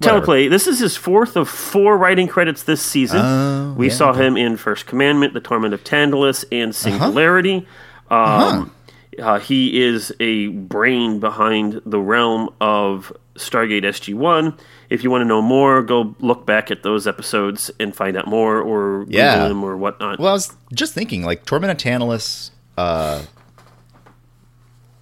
Whatever. 0.00 0.20
Teleplay. 0.26 0.50
This 0.50 0.66
is 0.66 0.78
his 0.80 0.96
fourth 0.98 1.34
of 1.34 1.48
four 1.48 1.96
writing 1.96 2.28
credits 2.28 2.62
this 2.64 2.82
season. 2.82 3.74
we 3.76 3.88
saw 3.88 4.12
him 4.12 4.36
in 4.36 4.58
First 4.58 4.84
Commandment, 4.86 5.32
The 5.32 5.40
Torment 5.40 5.72
of 5.72 5.82
Tantalus, 5.82 6.44
and 6.52 6.74
Singularity. 6.74 7.66
Um, 8.10 8.70
uh, 9.18 9.38
he 9.38 9.82
is 9.82 10.12
a 10.20 10.48
brain 10.48 11.20
behind 11.20 11.80
the 11.86 12.00
realm 12.00 12.50
of 12.60 13.12
Stargate 13.40 13.82
SG 13.84 14.14
One. 14.14 14.56
If 14.88 15.02
you 15.04 15.10
want 15.10 15.22
to 15.22 15.26
know 15.26 15.40
more, 15.42 15.82
go 15.82 16.14
look 16.20 16.46
back 16.46 16.70
at 16.70 16.82
those 16.82 17.06
episodes 17.06 17.70
and 17.80 17.94
find 17.94 18.16
out 18.16 18.26
more, 18.26 18.60
or 18.60 19.04
Google 19.04 19.18
Yeah. 19.20 19.48
him 19.48 19.62
or 19.64 19.76
whatnot. 19.76 20.18
Well, 20.18 20.28
I 20.30 20.32
was 20.32 20.56
just 20.72 20.94
thinking, 20.94 21.22
like 21.24 21.44
Torment 21.44 21.70
of 21.70 21.76
Tantalus 21.78 22.50
uh, 22.76 23.22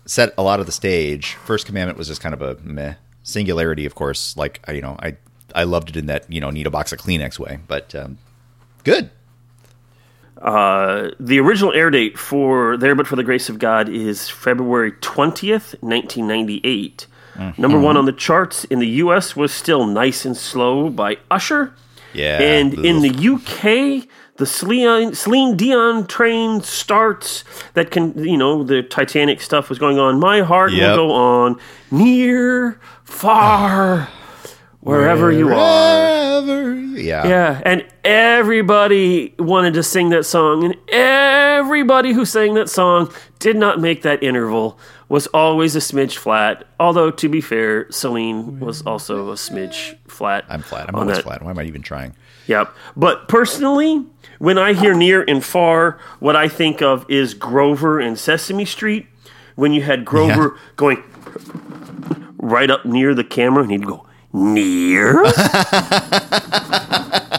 set 0.07 0.33
a 0.39 0.43
lot 0.43 0.61
of 0.61 0.67
the 0.67 0.73
stage. 0.73 1.35
First 1.45 1.67
Commandment 1.67 1.99
was 1.99 2.09
just 2.09 2.21
kind 2.21 2.35
of 2.35 2.43
a 2.43 2.57
meh 2.63 2.95
Singularity, 3.23 3.85
of 3.85 3.95
course, 3.95 4.37
like 4.39 4.61
you 4.73 4.81
know, 4.81 4.97
I 5.01 5.17
I 5.55 5.65
loved 5.65 5.91
it 5.91 5.97
in 5.97 6.07
that 6.07 6.31
you 6.33 6.41
know 6.41 6.49
need 6.51 6.67
a 6.67 6.71
box 6.71 6.93
of 6.93 6.99
Kleenex 6.99 7.39
way, 7.39 7.59
but 7.69 7.95
um, 7.95 8.17
good. 8.85 9.11
The 10.41 11.41
original 11.41 11.73
air 11.73 11.91
date 11.91 12.19
for 12.19 12.77
There 12.77 12.95
But 12.95 13.07
for 13.07 13.17
the 13.17 13.25
Grace 13.25 13.49
of 13.49 13.59
God 13.59 13.89
is 13.89 14.29
February 14.29 14.93
20th, 14.93 15.75
1998. 15.83 17.07
Mm-hmm. 17.39 17.61
Number 17.63 17.79
one 17.79 17.97
on 17.97 18.05
the 18.05 18.13
charts 18.13 18.65
in 18.65 18.79
the 18.81 18.89
US 19.05 19.37
was 19.37 19.53
still 19.53 19.87
Nice 19.87 20.25
and 20.25 20.37
Slow 20.37 20.91
by 20.91 21.19
Usher. 21.31 21.73
Yeah, 22.15 22.41
And 22.41 22.75
in 22.75 23.03
the 23.03 23.11
UK, 23.11 24.09
the 24.37 24.47
Celine, 24.47 25.15
Celine 25.15 25.57
Dion 25.57 26.07
train 26.07 26.63
starts. 26.63 27.45
That 27.75 27.91
can, 27.91 28.19
you 28.25 28.37
know, 28.39 28.65
the 28.65 28.83
Titanic 28.83 29.41
stuff 29.43 29.69
was 29.69 29.79
going 29.79 29.99
on. 29.99 30.19
My 30.19 30.41
heart 30.41 30.73
Yep. 30.73 30.89
will 30.91 30.97
go 31.09 31.13
on 31.13 31.57
near, 31.91 32.81
far, 33.05 34.09
wherever 34.81 35.31
you 35.31 35.53
are. 35.53 36.43
Yeah. 36.99 37.27
Yeah, 37.29 37.63
and 37.65 37.85
everybody 38.05 39.35
wanted 39.39 39.75
to 39.75 39.83
sing 39.83 40.09
that 40.11 40.25
song, 40.25 40.65
and 40.65 40.75
everybody 40.89 42.13
who 42.13 42.25
sang 42.25 42.55
that 42.55 42.69
song 42.71 43.13
did 43.39 43.57
not 43.57 43.81
make 43.81 44.03
that 44.03 44.23
interval. 44.23 44.79
Was 45.09 45.27
always 45.29 45.75
a 45.75 45.79
smidge 45.79 46.17
flat. 46.17 46.65
Although 46.79 47.11
to 47.11 47.29
be 47.29 47.41
fair, 47.41 47.91
Celine 47.91 48.61
was 48.61 48.83
also 48.83 49.31
a 49.31 49.35
smidge 49.35 49.97
flat. 50.07 50.45
I'm 50.49 50.61
flat. 50.63 50.89
I'm 50.89 50.95
on 50.97 51.03
always 51.03 51.17
that. 51.19 51.23
flat. 51.25 51.43
Why 51.43 51.51
am 51.51 51.59
I 51.59 51.65
even 51.65 51.81
trying? 51.83 52.15
Yep. 52.47 52.75
But 52.97 53.27
personally, 53.29 54.05
when 54.39 54.59
I 54.59 54.75
hear 54.75 54.95
near 54.95 55.25
and 55.27 55.43
far, 55.45 55.99
what 56.21 56.37
I 56.37 56.49
think 56.49 56.83
of 56.83 57.05
is 57.11 57.33
Grover 57.35 57.99
and 58.01 58.19
Sesame 58.19 58.65
Street. 58.67 59.07
When 59.55 59.73
you 59.73 59.83
had 59.83 60.05
Grover 60.05 60.55
Yeah. 60.55 60.61
going 60.77 61.03
right 62.37 62.71
up 62.71 62.85
near 62.85 63.15
the 63.15 63.25
camera, 63.25 63.63
and 63.65 63.73
he'd 63.73 63.87
go 63.87 64.07
near, 64.33 65.25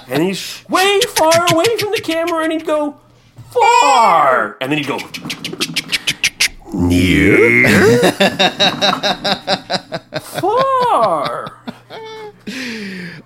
and 0.08 0.24
he's 0.24 0.64
way 0.70 1.00
far 1.08 1.32
away 1.54 1.78
from 1.78 1.92
the 1.92 2.02
camera, 2.04 2.44
and 2.44 2.52
he'd 2.52 2.66
go 2.66 2.98
far, 3.52 4.58
and 4.62 4.72
then 4.72 4.78
he'd 4.80 4.88
go 4.88 4.98
near, 6.74 7.68
far. 10.20 11.56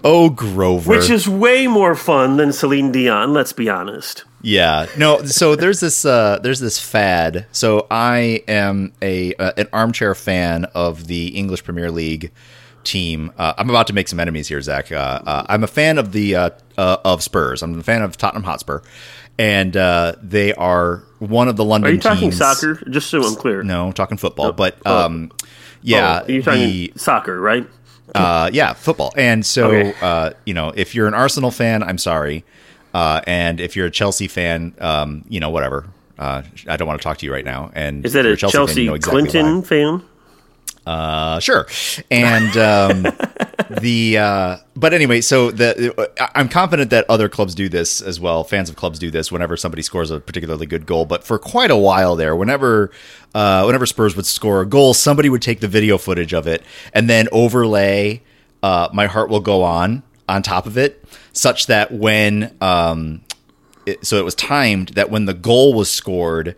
Oh, 0.05 0.29
Grover. 0.29 0.89
Which 0.89 1.09
is 1.09 1.29
way 1.29 1.67
more 1.67 1.95
fun 1.95 2.37
than 2.37 2.51
Celine 2.51 2.91
Dion, 2.91 3.33
let's 3.33 3.53
be 3.53 3.69
honest. 3.69 4.25
Yeah. 4.41 4.87
No, 4.97 5.23
so 5.23 5.55
there's 5.55 5.79
this 5.79 6.03
uh 6.03 6.39
there's 6.43 6.59
this 6.59 6.77
fad. 6.77 7.47
So 7.53 7.87
I 7.89 8.43
am 8.47 8.91
a 9.01 9.33
uh, 9.35 9.53
an 9.55 9.69
armchair 9.71 10.13
fan 10.13 10.65
of 10.75 11.07
the 11.07 11.27
English 11.29 11.63
Premier 11.63 11.89
League 11.89 12.31
team. 12.83 13.31
Uh, 13.37 13.53
I'm 13.57 13.69
about 13.69 13.87
to 13.87 13.93
make 13.93 14.09
some 14.09 14.19
enemies 14.19 14.49
here, 14.49 14.59
Zach. 14.61 14.91
Uh, 14.91 14.95
uh, 15.25 15.45
I'm 15.47 15.63
a 15.63 15.67
fan 15.67 15.97
of 15.97 16.11
the 16.11 16.35
uh, 16.35 16.49
uh, 16.77 16.97
of 17.05 17.23
Spurs. 17.23 17.63
I'm 17.63 17.79
a 17.79 17.83
fan 17.83 18.01
of 18.01 18.17
Tottenham 18.17 18.43
Hotspur, 18.43 18.81
and 19.37 19.75
uh, 19.75 20.13
they 20.21 20.53
are 20.53 21.03
one 21.19 21.47
of 21.47 21.55
the 21.55 21.65
London. 21.65 21.89
Are 21.91 21.93
you 21.93 21.99
talking 21.99 22.29
teams- 22.31 22.37
soccer? 22.37 22.75
Just 22.89 23.09
so 23.09 23.23
I'm 23.23 23.35
clear. 23.35 23.63
No, 23.63 23.87
I'm 23.87 23.93
talking 23.93 24.17
football. 24.17 24.51
But 24.51 24.77
oh. 24.85 25.05
um, 25.05 25.31
yeah, 25.81 26.21
Oh, 26.23 26.31
you're 26.31 26.41
talking 26.43 26.59
the- 26.61 26.93
soccer, 26.95 27.39
right? 27.39 27.67
uh, 28.15 28.49
yeah, 28.53 28.73
football. 28.73 29.11
And 29.17 29.45
so, 29.45 29.69
Okay. 29.71 29.93
uh, 30.01 30.31
you 30.45 30.53
know, 30.53 30.71
if 30.75 30.93
you're 30.93 31.07
an 31.07 31.13
Arsenal 31.13 31.49
fan, 31.51 31.81
I'm 31.83 31.97
sorry. 31.97 32.43
Uh, 32.93 33.21
and 33.25 33.59
if 33.59 33.75
you're 33.75 33.87
a 33.87 33.91
Chelsea 33.91 34.27
fan, 34.27 34.73
um, 34.79 35.25
you 35.27 35.39
know, 35.39 35.49
whatever. 35.49 35.85
Uh, 36.19 36.43
I 36.67 36.77
don't 36.77 36.87
want 36.87 36.99
to 37.01 37.03
talk 37.03 37.17
to 37.17 37.25
you 37.25 37.33
right 37.33 37.43
now. 37.43 37.71
And 37.73 38.05
Is 38.05 38.13
that 38.13 38.23
a 38.25 38.29
you're 38.29 38.37
Chelsea, 38.37 38.57
fan, 38.75 38.77
you 38.83 38.89
know 38.89 38.93
exactly 38.93 39.21
Clinton 39.29 39.55
why. 39.55 39.61
fan? 39.63 40.03
Uh, 40.85 41.39
sure. 41.39 41.65
And 42.11 42.55
um, 42.57 43.07
the 43.81 44.17
uh, 44.17 44.57
but 44.75 44.93
anyway, 44.93 45.21
so 45.21 45.51
the 45.51 46.11
I- 46.19 46.29
I'm 46.35 46.49
confident 46.49 46.89
that 46.91 47.05
other 47.09 47.29
clubs 47.29 47.55
do 47.55 47.69
this 47.69 48.01
as 48.01 48.19
well. 48.19 48.43
Fans 48.43 48.69
of 48.69 48.75
clubs 48.75 48.99
do 48.99 49.11
this 49.11 49.31
whenever 49.31 49.57
somebody 49.57 49.81
scores 49.81 50.11
a 50.11 50.19
particularly 50.19 50.65
good 50.65 50.85
goal. 50.85 51.05
But 51.05 51.23
for 51.23 51.37
quite 51.39 51.71
a 51.71 51.75
while 51.77 52.15
there, 52.15 52.35
whenever 52.35 52.91
uh, 53.33 53.63
whenever 53.63 53.85
Spurs 53.85 54.15
would 54.15 54.25
score 54.25 54.61
a 54.61 54.65
goal, 54.65 54.93
somebody 54.93 55.29
would 55.29 55.41
take 55.41 55.59
the 55.59 55.67
video 55.67 55.97
footage 55.97 56.33
of 56.33 56.47
it 56.47 56.63
and 56.93 57.09
then 57.09 57.27
overlay 57.31 58.21
uh, 58.61 58.89
"My 58.93 59.07
Heart 59.07 59.29
Will 59.29 59.41
Go 59.41 59.63
On" 59.63 60.03
on 60.29 60.41
top 60.41 60.65
of 60.65 60.77
it, 60.77 61.03
such 61.33 61.67
that 61.67 61.91
when 61.91 62.55
um, 62.61 63.21
it, 63.85 64.05
so 64.05 64.17
it 64.17 64.23
was 64.25 64.35
timed 64.35 64.89
that 64.89 65.09
when 65.09 65.25
the 65.25 65.33
goal 65.33 65.73
was 65.73 65.91
scored, 65.91 66.55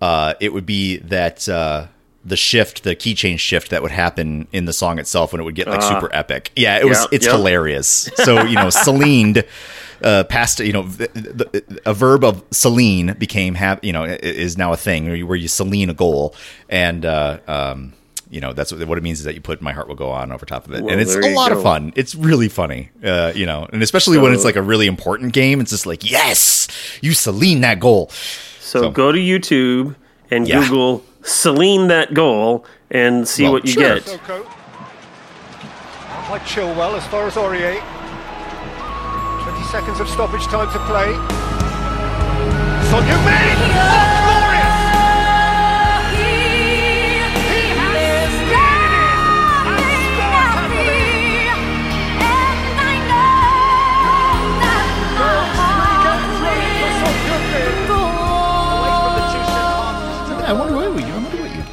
uh, 0.00 0.34
it 0.40 0.52
would 0.52 0.66
be 0.66 0.98
that 0.98 1.48
uh, 1.48 1.88
the 2.30 2.36
shift, 2.36 2.82
the 2.84 2.94
key 2.94 3.14
change 3.14 3.40
shift 3.40 3.70
that 3.70 3.82
would 3.82 3.90
happen 3.90 4.48
in 4.52 4.64
the 4.64 4.72
song 4.72 4.98
itself 4.98 5.32
when 5.32 5.40
it 5.40 5.44
would 5.44 5.54
get 5.54 5.68
like 5.68 5.82
super 5.82 6.08
epic. 6.14 6.50
Yeah, 6.56 6.78
it 6.78 6.86
was. 6.86 7.06
it's 7.12 7.26
yeah. 7.26 7.32
hilarious. 7.32 8.08
So 8.16 8.42
you 8.42 8.54
know, 8.56 8.70
Celine. 8.70 9.42
Uh, 10.02 10.24
past 10.24 10.60
you 10.60 10.72
know 10.72 10.84
the, 10.84 11.08
the, 11.12 11.78
a 11.84 11.92
verb 11.92 12.24
of 12.24 12.42
Celine 12.50 13.14
became 13.18 13.54
have 13.54 13.78
you 13.82 13.92
know 13.92 14.04
is 14.04 14.56
now 14.56 14.72
a 14.72 14.76
thing 14.78 15.04
where 15.04 15.14
you, 15.14 15.26
where 15.26 15.36
you 15.36 15.46
Celine 15.46 15.90
a 15.90 15.94
goal 15.94 16.34
and 16.70 17.04
uh, 17.04 17.38
um, 17.46 17.92
you 18.30 18.40
know 18.40 18.54
that's 18.54 18.72
what, 18.72 18.88
what 18.88 18.96
it 18.96 19.02
means 19.04 19.18
is 19.18 19.26
that 19.26 19.34
you 19.34 19.42
put 19.42 19.60
my 19.60 19.72
heart 19.72 19.88
will 19.88 19.94
go 19.96 20.08
on 20.08 20.32
over 20.32 20.46
top 20.46 20.66
of 20.66 20.72
it 20.72 20.82
Well, 20.82 20.90
and 20.92 21.02
it's 21.02 21.14
a 21.14 21.34
lot 21.34 21.52
of 21.52 21.62
fun 21.62 21.92
it's 21.96 22.14
really 22.14 22.48
funny 22.48 22.88
uh, 23.04 23.32
you 23.34 23.44
know 23.44 23.68
and 23.74 23.82
especially 23.82 24.16
when 24.16 24.32
it's 24.32 24.42
like 24.44 24.56
a 24.56 24.62
really 24.62 24.86
important 24.86 25.34
game 25.34 25.60
it's 25.60 25.70
just 25.70 25.84
like 25.84 26.10
yes 26.10 26.66
you 27.02 27.12
Celine 27.12 27.60
that 27.60 27.78
goal 27.78 28.08
So, 28.60 28.80
So- 28.80 28.90
go 28.90 29.12
to 29.12 29.18
YouTube 29.18 29.96
and 30.30 30.48
Yeah. 30.48 30.62
Google 30.62 31.04
Celine 31.22 31.88
that 31.88 32.14
goal 32.14 32.64
and 32.90 33.26
see 33.28 33.44
Well, 33.44 33.52
what 33.52 33.64
you 33.64 33.72
sure. 33.72 33.82
get. 33.94 34.04
Soko. 34.04 34.42
By 36.28 36.38
Chilwell 36.40 36.96
as 36.96 37.06
far 37.08 37.26
as 37.26 37.34
Aurier. 37.34 37.80
20 39.42 39.64
seconds 39.64 40.00
of 40.00 40.08
stoppage 40.08 40.44
time 40.44 40.70
to 40.72 40.78
play. 40.86 41.12
Son 42.90 43.02
Heung-min! 43.04 44.19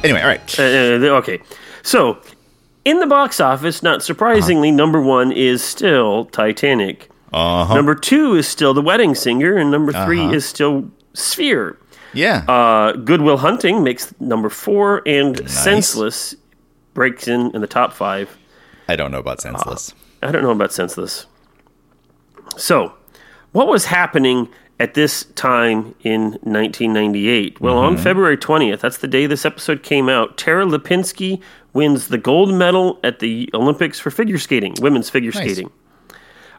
Anyway, 0.04 0.20
all 0.20 0.28
right. 0.28 0.58
Uh, 0.58 0.62
uh, 0.62 1.18
okay. 1.18 1.40
So, 1.82 2.18
in 2.84 3.00
the 3.00 3.06
box 3.06 3.40
office, 3.40 3.82
not 3.82 4.02
surprisingly, 4.02 4.70
number 4.70 5.00
one 5.00 5.32
is 5.32 5.62
still 5.62 6.26
Titanic. 6.26 7.10
Uh-huh. 7.32 7.74
Number 7.74 7.94
two 7.94 8.34
is 8.34 8.48
still 8.48 8.72
The 8.74 8.82
Wedding 8.82 9.14
Singer, 9.14 9.56
and 9.56 9.70
number 9.70 9.92
3 9.92 10.32
is 10.32 10.46
still 10.46 10.90
Sphere. 11.12 11.78
Yeah. 12.14 12.44
Uh, 12.48 12.92
Goodwill 12.92 13.36
Hunting 13.38 13.82
makes 13.82 14.18
number 14.20 14.48
four, 14.48 15.02
and 15.06 15.48
Senseless 15.48 16.34
breaks 16.94 17.28
in 17.28 17.54
in 17.54 17.60
the 17.60 17.66
top 17.66 17.92
five. 17.92 18.38
I 18.88 18.96
don't 18.96 19.10
know 19.10 19.18
about 19.18 19.40
senseless. 19.40 19.92
I 20.22 20.32
don't 20.32 20.42
know 20.42 20.50
about 20.50 20.72
Senseless. 20.72 21.26
So, 22.56 22.94
what 23.52 23.66
was 23.68 23.86
happening 23.86 24.48
at 24.80 24.94
this 24.94 25.24
time 25.34 25.94
in 26.02 26.32
1998? 26.42 27.60
Well, 27.60 27.78
on 27.78 27.96
February 27.96 28.36
20th, 28.36 28.80
that's 28.80 28.98
the 28.98 29.08
day 29.08 29.26
this 29.26 29.44
episode 29.44 29.82
came 29.82 30.08
out, 30.08 30.36
Tara 30.38 30.64
Lipinski 30.64 31.40
wins 31.72 32.08
the 32.08 32.18
gold 32.18 32.52
medal 32.54 32.98
at 33.02 33.18
the 33.18 33.50
Olympics 33.54 33.98
for 34.00 34.10
figure 34.10 34.38
skating, 34.38 34.74
women's 34.80 35.10
figure 35.10 35.32
Nice. 35.32 35.42
skating. 35.44 35.70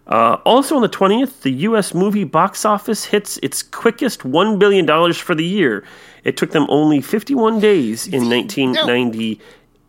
Uh, 0.07 0.37
also 0.43 0.75
on 0.75 0.81
the 0.81 0.89
20th, 0.89 1.41
the 1.41 1.51
U.S. 1.51 1.93
movie 1.93 2.23
box 2.23 2.65
office 2.65 3.05
hits 3.05 3.37
its 3.43 3.61
quickest 3.61 4.21
$1 4.21 4.57
billion 4.57 5.13
for 5.13 5.35
the 5.35 5.45
year. 5.45 5.83
It 6.23 6.35
took 6.35 6.51
them 6.51 6.65
only 6.69 6.99
51 7.01 7.59
days 7.59 8.07
in 8.07 8.27
1998. 8.27 9.39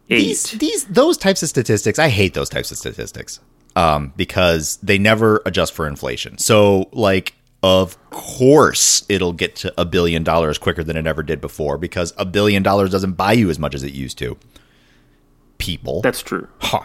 these 0.09 0.51
these 0.53 0.85
those 0.87 1.17
types 1.17 1.41
of 1.43 1.49
statistics 1.49 1.97
i 1.99 2.09
hate 2.09 2.35
those 2.35 2.49
types 2.49 2.73
of 2.73 2.77
statistics 2.79 3.39
um 3.77 4.13
because 4.17 4.77
they 4.83 4.99
never 4.99 5.41
adjust 5.47 5.73
for 5.73 5.87
inflation 5.87 6.37
so 6.37 6.89
like 6.93 7.35
of 7.63 7.99
course 8.11 9.05
it'll 9.09 9.33
get 9.33 9.55
to 9.57 9.73
a 9.81 9.85
billion 9.85 10.25
dollars 10.25 10.57
quicker 10.59 10.83
than 10.83 10.97
it 10.97 11.07
ever 11.07 11.23
did 11.23 11.41
before 11.41 11.77
because 11.77 12.13
a 12.17 12.25
billion 12.25 12.63
dollars 12.63 12.91
doesn't 12.91 13.13
buy 13.13 13.33
you 13.33 13.51
as 13.51 13.59
much 13.59 13.75
as 13.75 13.83
it 13.83 13.93
used 13.93 14.17
to 14.19 14.37
people 15.59 16.01
That's 16.01 16.23
true. 16.23 16.49
Huh. 16.61 16.85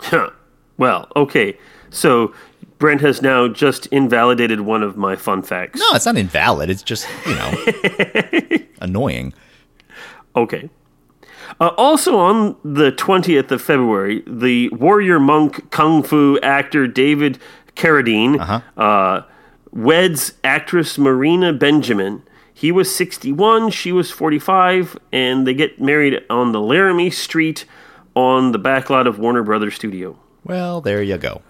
Huh. 0.00 0.30
Well, 0.78 1.08
okay. 1.14 1.56
So 1.90 2.34
Brent 2.78 3.00
has 3.02 3.22
now 3.22 3.48
just 3.48 3.86
invalidated 3.86 4.60
one 4.62 4.82
of 4.82 4.96
my 4.96 5.14
fun 5.16 5.42
facts. 5.42 5.78
no 5.80 5.86
it's 5.94 6.06
not 6.06 6.16
invalid 6.16 6.70
it's 6.70 6.82
just 6.82 7.08
you 7.26 7.34
know 7.34 8.58
annoying 8.80 9.32
Okay. 10.36 10.70
Uh, 11.60 11.68
also 11.76 12.16
on 12.18 12.54
the 12.62 12.92
20th 12.92 13.50
of 13.50 13.60
February, 13.60 14.22
the 14.26 14.68
warrior 14.68 15.18
monk 15.18 15.68
kung 15.70 16.02
fu 16.04 16.38
actor 16.42 16.86
David 16.86 17.38
Carradine 17.74 18.62
uh 18.76 19.22
weds 19.72 20.34
actress 20.44 20.98
Marina 20.98 21.52
Benjamin. 21.52 22.22
He 22.52 22.72
was 22.72 22.94
61, 22.94 23.70
she 23.70 23.92
was 23.92 24.10
45, 24.10 24.98
and 25.12 25.46
they 25.46 25.54
get 25.54 25.80
married 25.80 26.24
on 26.28 26.52
the 26.52 26.60
Laramie 26.60 27.10
Street 27.10 27.64
on 28.16 28.50
the 28.50 28.58
backlot 28.58 29.06
of 29.06 29.18
Warner 29.18 29.44
Brothers 29.44 29.76
Studio. 29.76 30.18
Well, 30.44 30.80
there 30.80 31.02
you 31.02 31.18
go. 31.18 31.42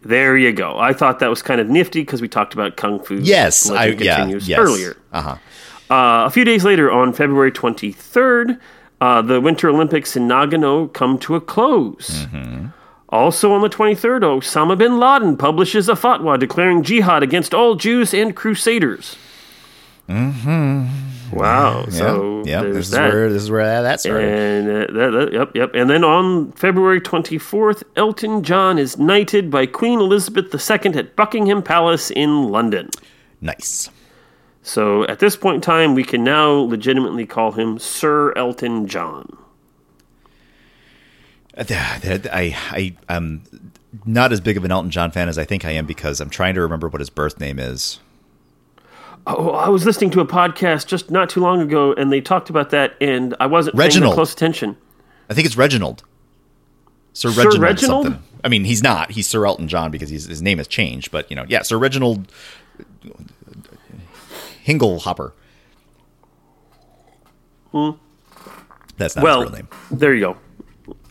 There 0.00 0.36
you 0.36 0.52
go. 0.52 0.78
I 0.78 0.92
thought 0.92 1.18
that 1.18 1.28
was 1.28 1.42
kind 1.42 1.60
of 1.60 1.68
nifty 1.68 2.00
because 2.02 2.22
we 2.22 2.28
talked 2.28 2.54
about 2.54 2.76
Kung 2.76 3.02
Fu. 3.02 3.16
Yes, 3.16 3.70
I 3.70 3.86
yeah, 3.86 4.26
yes. 4.26 4.58
earlier. 4.58 4.96
Uh-huh. 5.12 5.36
Uh, 5.90 6.26
a 6.26 6.30
few 6.30 6.44
days 6.44 6.64
later, 6.64 6.90
on 6.90 7.12
February 7.12 7.52
23rd, 7.52 8.58
uh, 9.00 9.22
the 9.22 9.40
Winter 9.40 9.68
Olympics 9.68 10.16
in 10.16 10.26
Nagano 10.28 10.92
come 10.92 11.18
to 11.20 11.34
a 11.34 11.40
close. 11.40 12.26
Also 13.10 13.52
on 13.52 13.60
the 13.60 13.68
23rd, 13.68 14.22
Osama 14.22 14.76
bin 14.76 14.98
Laden 14.98 15.36
publishes 15.36 15.88
a 15.88 15.92
fatwa 15.92 16.38
declaring 16.38 16.82
jihad 16.82 17.22
against 17.22 17.54
all 17.54 17.74
Jews 17.76 18.12
and 18.14 18.34
crusaders. 18.34 19.16
Mm-hmm. 20.08 21.36
Wow. 21.36 21.86
So 21.88 22.42
yeah, 22.44 22.60
there's 22.62 22.74
this 22.76 22.84
is 22.86 22.90
that. 22.92 23.12
where 23.12 23.32
this 23.32 23.42
is 23.42 23.50
where 23.50 23.82
that 23.82 24.00
started. 24.00 24.28
And 24.28 24.68
uh, 24.68 24.92
that, 24.92 25.10
that- 25.10 25.32
yep, 25.32 25.50
yep. 25.54 25.70
And 25.74 25.88
then 25.90 26.04
on 26.04 26.52
February 26.52 27.00
24th, 27.00 27.82
Elton 27.96 28.42
John 28.42 28.78
is 28.78 28.98
knighted 28.98 29.50
by 29.50 29.66
Queen 29.66 29.98
Elizabeth 30.00 30.52
II 30.54 30.94
at 30.96 31.16
Buckingham 31.16 31.62
Palace 31.62 32.10
in 32.10 32.48
London. 32.48 32.90
nice. 33.40 33.90
So 34.66 35.04
at 35.08 35.18
this 35.18 35.36
point 35.36 35.56
in 35.56 35.60
time, 35.60 35.94
we 35.94 36.04
can 36.04 36.24
now 36.24 36.50
legitimately 36.52 37.26
call 37.26 37.52
him 37.52 37.78
Sir 37.78 38.32
Elton 38.34 38.86
John. 38.86 39.36
Uh, 41.56 41.64
I 42.32 42.56
I 42.70 42.96
am 43.08 43.42
not 44.04 44.32
as 44.32 44.40
big 44.40 44.56
of 44.56 44.64
an 44.64 44.72
Elton 44.72 44.90
John 44.90 45.10
fan 45.10 45.28
as 45.28 45.38
I 45.38 45.44
think 45.44 45.64
I 45.64 45.70
am 45.70 45.86
because 45.86 46.20
I'm 46.20 46.30
trying 46.30 46.54
to 46.54 46.60
remember 46.60 46.88
what 46.88 47.00
his 47.00 47.10
birth 47.10 47.38
name 47.38 47.58
is. 47.58 48.00
Oh, 49.26 49.50
I 49.52 49.68
was 49.68 49.86
listening 49.86 50.10
to 50.10 50.20
a 50.20 50.26
podcast 50.26 50.86
just 50.86 51.10
not 51.10 51.30
too 51.30 51.40
long 51.40 51.60
ago, 51.62 51.94
and 51.94 52.12
they 52.12 52.20
talked 52.20 52.50
about 52.50 52.70
that, 52.70 52.94
and 53.00 53.34
I 53.40 53.46
wasn't 53.46 53.74
paying 53.76 53.86
Reginald. 53.86 54.12
that 54.12 54.16
close 54.16 54.32
attention. 54.34 54.76
I 55.30 55.34
think 55.34 55.46
it's 55.46 55.56
Reginald. 55.56 56.02
Sir 57.14 57.30
Sir 57.30 57.44
Reginald, 57.44 57.60
Reginald? 57.62 58.04
something. 58.04 58.22
I 58.42 58.48
mean, 58.48 58.64
he's 58.64 58.82
not. 58.82 59.12
He's 59.12 59.26
Sir 59.26 59.46
Elton 59.46 59.68
John 59.68 59.90
because 59.90 60.10
he's, 60.10 60.26
his 60.26 60.42
name 60.42 60.58
has 60.58 60.68
changed. 60.68 61.10
But 61.10 61.30
you 61.30 61.36
know, 61.36 61.46
yeah, 61.48 61.62
Sir 61.62 61.78
Reginald 61.78 62.30
Hinglehopper. 64.66 65.32
That's 68.96 69.16
not 69.16 69.20
Hmm. 69.20 69.22
Well, 69.22 69.40
his 69.42 69.50
real 69.50 69.56
name. 69.58 69.68
there 69.90 70.14
you 70.14 70.20
go. 70.20 70.36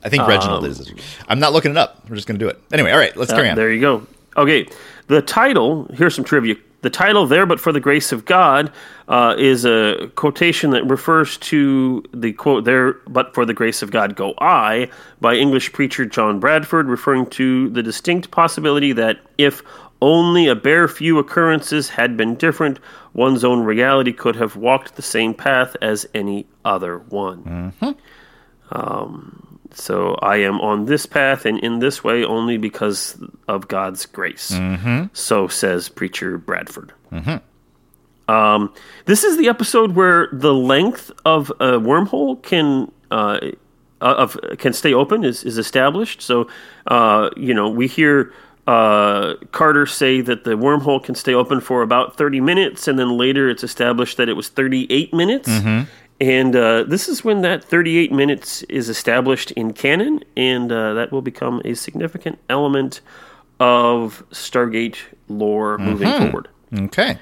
I 0.04 0.10
think 0.10 0.28
Reginald 0.28 0.66
is. 0.66 0.92
I'm 1.28 1.40
not 1.40 1.54
looking 1.54 1.72
it 1.72 1.78
up. 1.78 2.08
We're 2.10 2.16
just 2.16 2.28
going 2.28 2.38
to 2.40 2.46
do 2.46 2.50
it 2.50 2.60
anyway. 2.72 2.92
All 2.92 2.98
right, 2.98 3.16
let's 3.16 3.32
carry 3.32 3.48
Uh, 3.48 3.52
on. 3.52 3.58
There 3.58 3.72
you 3.72 3.82
go. 3.82 4.06
Okay, 4.36 4.68
the 5.08 5.22
title. 5.22 5.86
Here's 5.94 6.16
some 6.16 6.26
trivia. 6.26 6.56
The 6.82 6.90
title 6.90 7.26
"There, 7.28 7.46
but 7.46 7.62
for 7.62 7.72
the 7.72 7.80
grace 7.80 8.12
of 8.12 8.26
God" 8.26 8.70
uh, 9.08 9.36
is 9.38 9.64
a 9.64 10.10
quotation 10.16 10.72
that 10.72 10.84
refers 10.86 11.38
to 11.38 12.04
the 12.14 12.34
quote 12.34 12.66
"There, 12.66 12.94
but 13.08 13.34
for 13.34 13.46
the 13.46 13.54
grace 13.54 13.82
of 13.82 13.92
God, 13.92 14.16
go 14.18 14.34
I" 14.40 14.90
by 15.22 15.36
English 15.36 15.72
preacher 15.72 16.04
John 16.06 16.40
Bradford, 16.42 16.88
referring 16.90 17.28
to 17.28 17.70
the 17.70 17.82
distinct 17.82 18.32
possibility 18.32 18.92
that 18.92 19.20
if 19.38 19.62
only 20.02 20.48
a 20.50 20.56
bare 20.56 20.90
few 20.90 21.18
occurrences 21.20 21.88
had 21.88 22.18
been 22.18 22.36
different, 22.36 22.80
one's 23.14 23.46
own 23.46 23.62
reality 23.64 24.12
could 24.12 24.36
have 24.36 24.58
walked 24.58 24.98
the 24.98 25.02
same 25.02 25.34
path 25.34 25.78
as 25.82 26.06
any 26.14 26.46
other 26.66 26.98
one. 26.98 27.72
So 29.76 30.16
I 30.22 30.38
am 30.38 30.60
on 30.62 30.86
this 30.86 31.06
path 31.06 31.46
and 31.46 31.60
in 31.60 31.80
this 31.80 32.04
way 32.04 32.24
only 32.24 32.58
because 32.58 33.18
of 33.48 33.68
God's 33.68 34.06
grace. 34.06 34.52
So 35.14 35.48
says 35.48 35.90
preacher 35.90 36.38
Bradford. 36.38 36.94
Um, 38.28 38.74
this 39.06 39.24
is 39.24 39.38
the 39.38 39.50
episode 39.50 39.96
where 39.96 40.30
the 40.32 40.54
length 40.54 41.12
of 41.26 41.50
a 41.60 41.74
wormhole 41.80 42.42
can 42.42 42.92
uh, 43.12 43.40
of 44.00 44.38
can 44.60 44.74
stay 44.74 44.94
open 44.94 45.24
is, 45.26 45.44
is 45.44 45.58
established. 45.58 46.22
So 46.22 46.48
uh, 46.88 47.30
you 47.36 47.54
know 47.54 47.70
we 47.70 47.88
hear 47.88 48.32
uh, 48.66 49.34
Carter 49.52 49.86
say 49.86 50.22
that 50.22 50.46
the 50.46 50.52
wormhole 50.52 51.04
can 51.04 51.16
stay 51.16 51.34
open 51.34 51.60
for 51.60 51.82
about 51.82 52.16
thirty 52.16 52.40
minutes, 52.40 52.88
and 52.88 52.98
then 52.98 53.18
later 53.18 53.50
it's 53.50 53.64
established 53.64 54.16
that 54.18 54.30
it 54.30 54.34
was 54.34 54.48
thirty 54.48 54.88
eight 54.90 55.14
minutes. 55.14 55.50
And 56.24 56.56
uh, 56.56 56.84
this 56.84 57.10
is 57.10 57.26
when 57.26 57.42
that 57.42 57.66
38 57.66 58.12
minutes 58.14 58.64
is 58.64 58.88
established 58.88 59.52
in 59.52 59.74
canon, 59.74 60.24
and 60.38 60.72
uh, 60.72 60.94
that 60.94 61.12
will 61.12 61.22
become 61.22 61.62
a 61.66 61.74
significant 61.74 62.40
element 62.50 63.02
of 63.60 64.24
Stargate 64.32 64.96
lore 65.28 65.78
moving 65.78 66.08
forward. 66.08 66.48
Okay. 66.74 67.18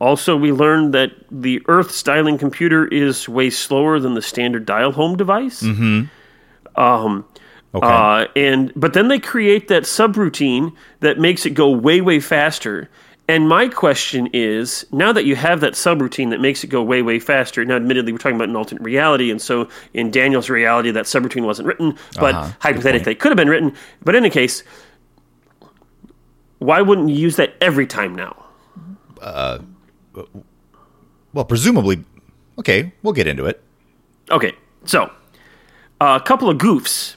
Also, 0.00 0.36
we 0.36 0.52
learned 0.52 0.94
that 0.94 1.10
the 1.30 1.60
Earth 1.66 2.02
dialing 2.02 2.38
computer 2.38 2.86
is 2.86 3.28
way 3.28 3.50
slower 3.50 3.98
than 4.00 4.14
the 4.14 4.22
standard 4.22 4.64
dial 4.64 4.92
home 4.92 5.16
device. 5.16 5.60
Hmm. 5.60 6.04
Okay. 7.74 7.86
Uh, 7.86 8.26
and 8.36 8.72
but 8.74 8.94
then 8.94 9.08
they 9.08 9.18
create 9.18 9.68
that 9.68 9.82
subroutine 9.82 10.74
that 11.00 11.18
makes 11.18 11.44
it 11.44 11.50
go 11.50 11.70
way 11.70 12.00
way 12.00 12.20
faster. 12.20 12.88
And 13.26 13.48
my 13.48 13.68
question 13.68 14.28
is, 14.34 14.84
now 14.92 15.10
that 15.12 15.24
you 15.24 15.34
have 15.34 15.60
that 15.62 15.72
subroutine 15.72 16.28
that 16.30 16.40
makes 16.42 16.62
it 16.62 16.66
go 16.68 16.82
way 16.82 17.00
way 17.00 17.18
faster, 17.18 17.64
now 17.64 17.76
admittedly 17.76 18.12
we're 18.12 18.18
talking 18.18 18.36
about 18.36 18.50
an 18.50 18.56
alternate 18.56 18.82
reality, 18.82 19.30
and 19.30 19.40
so 19.40 19.66
in 19.94 20.10
Daniel's 20.10 20.50
reality 20.50 20.90
that 20.90 21.06
subroutine 21.06 21.44
wasn't 21.46 21.66
written, 21.66 21.96
but 22.20 22.34
Uh-huh. 22.34 22.52
Hypothetically 22.60 23.12
it 23.12 23.20
could 23.20 23.30
have 23.30 23.36
been 23.38 23.48
written. 23.48 23.72
But 24.02 24.14
in 24.14 24.24
any 24.24 24.30
case, 24.30 24.62
why 26.58 26.82
wouldn't 26.82 27.08
you 27.08 27.16
use 27.16 27.36
that 27.36 27.54
every 27.62 27.86
time 27.86 28.14
now? 28.14 28.36
Uh, 29.22 29.58
well, 31.32 31.44
presumably. 31.46 32.04
Okay, 32.58 32.92
we'll 33.02 33.14
get 33.14 33.26
into 33.26 33.46
it. 33.46 33.62
Okay, 34.30 34.52
so 34.84 35.10
a 36.00 36.20
couple 36.20 36.48
of 36.50 36.58
goofs. 36.58 37.16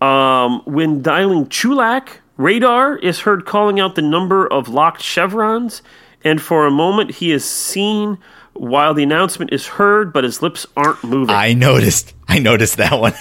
Um, 0.00 0.62
when 0.66 1.00
dialing 1.02 1.46
Chulak, 1.46 2.08
radar 2.42 2.96
is 2.96 3.20
heard 3.20 3.46
calling 3.46 3.80
out 3.80 3.94
the 3.94 4.02
number 4.02 4.46
of 4.46 4.68
locked 4.68 5.02
chevrons, 5.02 5.82
and 6.24 6.40
for 6.40 6.66
a 6.66 6.70
moment 6.70 7.12
he 7.12 7.32
is 7.32 7.44
seen 7.44 8.18
while 8.54 8.92
the 8.92 9.02
announcement 9.02 9.52
is 9.52 9.66
heard, 9.66 10.12
but 10.12 10.24
his 10.24 10.42
lips 10.42 10.66
aren't 10.76 11.02
moving. 11.02 11.34
I 11.34 11.54
noticed. 11.54 12.14
I 12.28 12.38
noticed 12.38 12.76
that 12.76 12.98
one. 12.98 13.14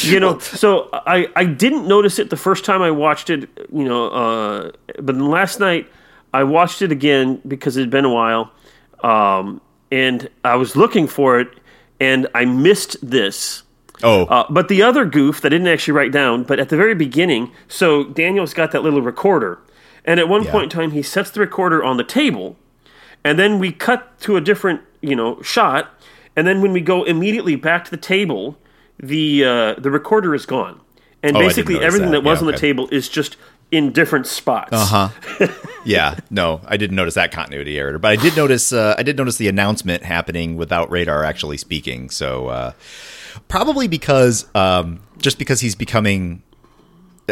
you 0.00 0.18
know, 0.18 0.38
so 0.38 0.88
I, 0.92 1.28
I 1.36 1.44
didn't 1.44 1.86
notice 1.86 2.18
it 2.18 2.30
the 2.30 2.36
first 2.36 2.64
time 2.64 2.82
I 2.82 2.90
watched 2.90 3.30
it, 3.30 3.48
you 3.72 3.84
know, 3.84 4.08
uh, 4.08 4.72
but 4.96 5.14
then 5.16 5.28
last 5.28 5.60
night 5.60 5.88
I 6.34 6.44
watched 6.44 6.82
it 6.82 6.90
again 6.90 7.40
because 7.46 7.76
it 7.76 7.80
had 7.80 7.90
been 7.90 8.04
a 8.04 8.12
while, 8.12 8.50
um, 9.04 9.60
and 9.90 10.28
I 10.44 10.56
was 10.56 10.76
looking 10.76 11.06
for 11.06 11.38
it, 11.38 11.48
and 12.00 12.26
I 12.34 12.44
missed 12.44 12.96
this. 13.08 13.62
Oh, 14.02 14.24
Uh, 14.26 14.44
but 14.50 14.68
the 14.68 14.82
other 14.82 15.04
goof 15.04 15.40
that 15.40 15.52
I 15.52 15.56
didn't 15.56 15.68
actually 15.68 15.92
write 15.92 16.12
down, 16.12 16.42
but 16.44 16.58
at 16.58 16.68
the 16.68 16.76
very 16.76 16.94
beginning, 16.94 17.50
so 17.68 18.04
Daniel's 18.04 18.54
got 18.54 18.70
that 18.72 18.82
little 18.82 19.02
recorder, 19.02 19.58
and 20.04 20.18
at 20.20 20.28
one 20.28 20.44
Yeah. 20.44 20.50
point 20.52 20.64
in 20.64 20.70
time, 20.70 20.90
he 20.92 21.02
sets 21.02 21.30
the 21.30 21.40
recorder 21.40 21.82
on 21.82 21.96
the 21.96 22.04
table, 22.04 22.56
and 23.24 23.38
then 23.38 23.58
we 23.58 23.72
cut 23.72 24.18
to 24.20 24.36
a 24.36 24.40
different, 24.40 24.80
you 25.00 25.14
know, 25.16 25.40
shot, 25.42 25.90
and 26.36 26.46
then 26.46 26.60
when 26.62 26.72
we 26.72 26.80
go 26.80 27.04
immediately 27.04 27.56
back 27.56 27.84
to 27.84 27.90
the 27.90 27.96
table, 27.96 28.56
the 29.02 29.44
uh, 29.44 29.74
the 29.78 29.90
recorder 29.90 30.34
is 30.34 30.46
gone, 30.46 30.80
and 31.22 31.36
Oh, 31.36 31.40
basically 31.40 31.80
everything 31.80 32.10
that. 32.12 32.22
that, 32.22 32.24
was 32.24 32.38
Yeah, 32.38 32.40
on 32.42 32.46
the 32.46 32.52
okay. 32.54 32.68
table 32.68 32.88
is 32.90 33.08
just 33.08 33.36
in 33.70 33.90
different 33.92 34.26
spots. 34.26 34.70
Uh 34.72 35.08
huh. 35.38 35.48
yeah. 35.86 36.16
No, 36.30 36.60
I 36.68 36.76
didn't 36.76 36.94
notice 36.96 37.14
that 37.14 37.32
continuity 37.32 37.78
error, 37.78 37.98
but 37.98 38.10
I 38.12 38.16
did 38.16 38.36
notice. 38.36 38.70
Uh, 38.72 38.94
I 38.98 39.02
did 39.02 39.16
notice 39.16 39.36
the 39.36 39.48
announcement 39.48 40.02
happening 40.04 40.56
without 40.56 40.90
Radar 40.90 41.24
actually 41.24 41.56
speaking. 41.56 42.10
So 42.10 42.48
uh, 42.48 42.72
probably 43.48 43.88
because 43.88 44.46
um, 44.54 45.00
just 45.18 45.38
because 45.38 45.60
he's 45.60 45.74
becoming. 45.74 46.42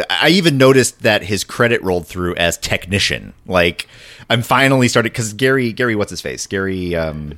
I 0.09 0.29
even 0.29 0.57
noticed 0.57 1.01
that 1.01 1.23
his 1.23 1.43
credit 1.43 1.81
rolled 1.83 2.07
through 2.07 2.35
as 2.35 2.57
technician. 2.57 3.33
Like 3.45 3.87
I'm 4.29 4.41
finally 4.41 4.87
started 4.87 5.11
because 5.11 5.33
Gary 5.33 5.73
Gary 5.73 5.95
what's 5.95 6.09
his 6.09 6.21
face 6.21 6.47
Gary 6.47 6.95
um, 6.95 7.37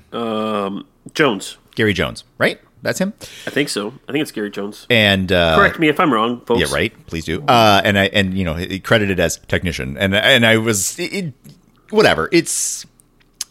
Jones, 1.14 1.58
Gary 1.76 1.94
Jones 1.94 2.24
right 2.38 2.60
that's 2.84 3.00
him 3.00 3.14
I 3.48 3.50
think 3.50 3.70
so. 3.70 3.94
I 4.08 4.12
think 4.12 4.22
it's 4.22 4.32
Gary 4.32 4.52
Jones. 4.52 4.86
and 4.90 5.32
uh, 5.32 5.56
Correct 5.56 5.80
me 5.80 5.88
if 5.88 6.00
I'm 6.00 6.14
wrong, 6.14 6.42
folks. 6.42 6.62
Yeah, 6.62 6.74
right. 6.74 6.94
Please 7.08 7.26
do. 7.26 7.42
Uh, 7.44 7.82
and 7.84 7.98
I 7.98 8.06
and 8.08 8.38
you 8.38 8.44
know 8.46 8.56
it 8.56 8.84
credited 8.84 9.20
as 9.20 9.38
technician, 9.48 9.98
and 9.98 10.14
and 10.14 10.46
I 10.46 10.58
was 10.58 10.98
it- 11.00 11.34
whatever. 11.90 12.30
It's 12.32 12.86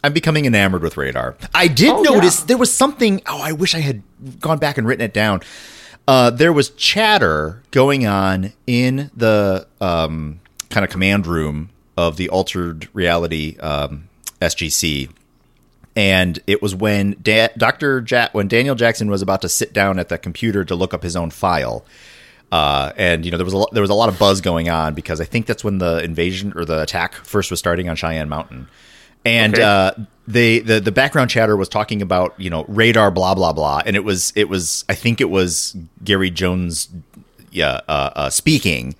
I'm 0.04 0.12
becoming 0.12 0.46
enamored 0.46 0.82
with 0.82 0.96
radar. 0.96 1.36
I 1.54 1.68
did 1.68 1.90
Oh, 1.90 2.02
notice 2.02 2.40
yeah. 2.40 2.46
there 2.46 2.58
was 2.58 2.74
something. 2.74 3.22
Oh, 3.26 3.40
I 3.40 3.52
wish 3.52 3.74
I 3.74 3.80
had 3.80 4.02
gone 4.40 4.58
back 4.58 4.76
and 4.78 4.86
written 4.86 5.04
it 5.04 5.14
down. 5.14 5.40
Uh, 6.08 6.30
there 6.30 6.52
was 6.52 6.70
chatter 6.70 7.62
going 7.70 8.06
on 8.06 8.52
in 8.66 9.10
the 9.16 9.66
um, 9.80 10.40
kind 10.70 10.84
of 10.84 10.90
command 10.90 11.26
room 11.26 11.70
of 11.96 12.16
the 12.16 12.28
altered 12.30 12.88
reality 12.92 13.56
um, 13.60 14.08
SGC 14.40 15.10
and 15.94 16.38
it 16.46 16.62
was 16.62 16.74
when 16.74 17.14
da- 17.22 17.50
Dr. 17.56 18.02
Ja- 18.08 18.30
when 18.32 18.48
Daniel 18.48 18.74
Jackson 18.74 19.10
was 19.10 19.20
about 19.22 19.42
to 19.42 19.48
sit 19.48 19.72
down 19.74 19.98
at 19.98 20.08
the 20.08 20.16
computer 20.16 20.64
to 20.64 20.74
look 20.74 20.94
up 20.94 21.02
his 21.02 21.14
own 21.16 21.30
file. 21.30 21.84
Uh, 22.50 22.92
and 22.96 23.24
you 23.24 23.30
know 23.30 23.36
there 23.36 23.44
was 23.44 23.52
a 23.54 23.58
lo- 23.58 23.68
there 23.72 23.82
was 23.82 23.90
a 23.90 23.94
lot 23.94 24.08
of 24.08 24.18
buzz 24.18 24.40
going 24.40 24.68
on 24.70 24.94
because 24.94 25.20
I 25.20 25.24
think 25.24 25.46
that's 25.46 25.62
when 25.62 25.78
the 25.78 26.02
invasion 26.02 26.52
or 26.56 26.64
the 26.64 26.80
attack 26.82 27.14
first 27.14 27.50
was 27.50 27.58
starting 27.60 27.88
on 27.90 27.96
Cheyenne 27.96 28.28
Mountain, 28.30 28.68
and 29.24 29.54
Okay. 29.54 29.62
uh, 29.62 29.92
they 30.28 30.60
the 30.60 30.80
the 30.80 30.92
background 30.92 31.30
chatter 31.30 31.56
was 31.56 31.68
talking 31.68 32.00
about 32.02 32.34
you 32.38 32.48
know 32.50 32.64
radar 32.68 33.10
blah 33.10 33.34
blah 33.34 33.52
blah, 33.52 33.82
and 33.84 33.96
it 33.96 34.04
was 34.04 34.32
it 34.36 34.48
was 34.48 34.84
I 34.88 34.94
think 34.94 35.20
it 35.20 35.30
was 35.30 35.76
Gary 36.04 36.30
Jones, 36.30 36.88
yeah, 37.50 37.80
uh, 37.88 38.10
uh, 38.14 38.30
speaking. 38.30 38.94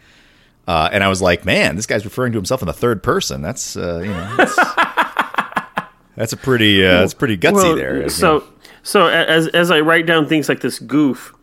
Uh, 0.68 0.88
and 0.92 1.02
I 1.02 1.08
was 1.08 1.20
like, 1.20 1.44
man, 1.44 1.74
this 1.74 1.87
guy's 1.87 2.04
referring 2.04 2.32
to 2.32 2.38
himself 2.38 2.62
in 2.62 2.66
the 2.66 2.72
third 2.72 3.02
person. 3.02 3.42
That's 3.42 3.76
uh, 3.76 4.00
you 4.04 4.11
know, 4.11 4.37
that's, 4.37 4.56
that's 6.16 6.32
a 6.32 6.37
pretty 6.37 6.85
uh, 6.85 7.00
that's 7.00 7.14
pretty 7.14 7.37
gutsy 7.37 7.52
Well, 7.54 7.76
there. 7.76 8.02
you 8.02 8.08
So, 8.08 8.38
know. 8.38 8.44
so 8.82 9.06
as 9.08 9.48
as 9.48 9.70
I 9.70 9.80
write 9.80 10.06
down 10.06 10.26
things 10.28 10.48
like 10.48 10.61
this 10.61 10.78
goof, 10.78 11.35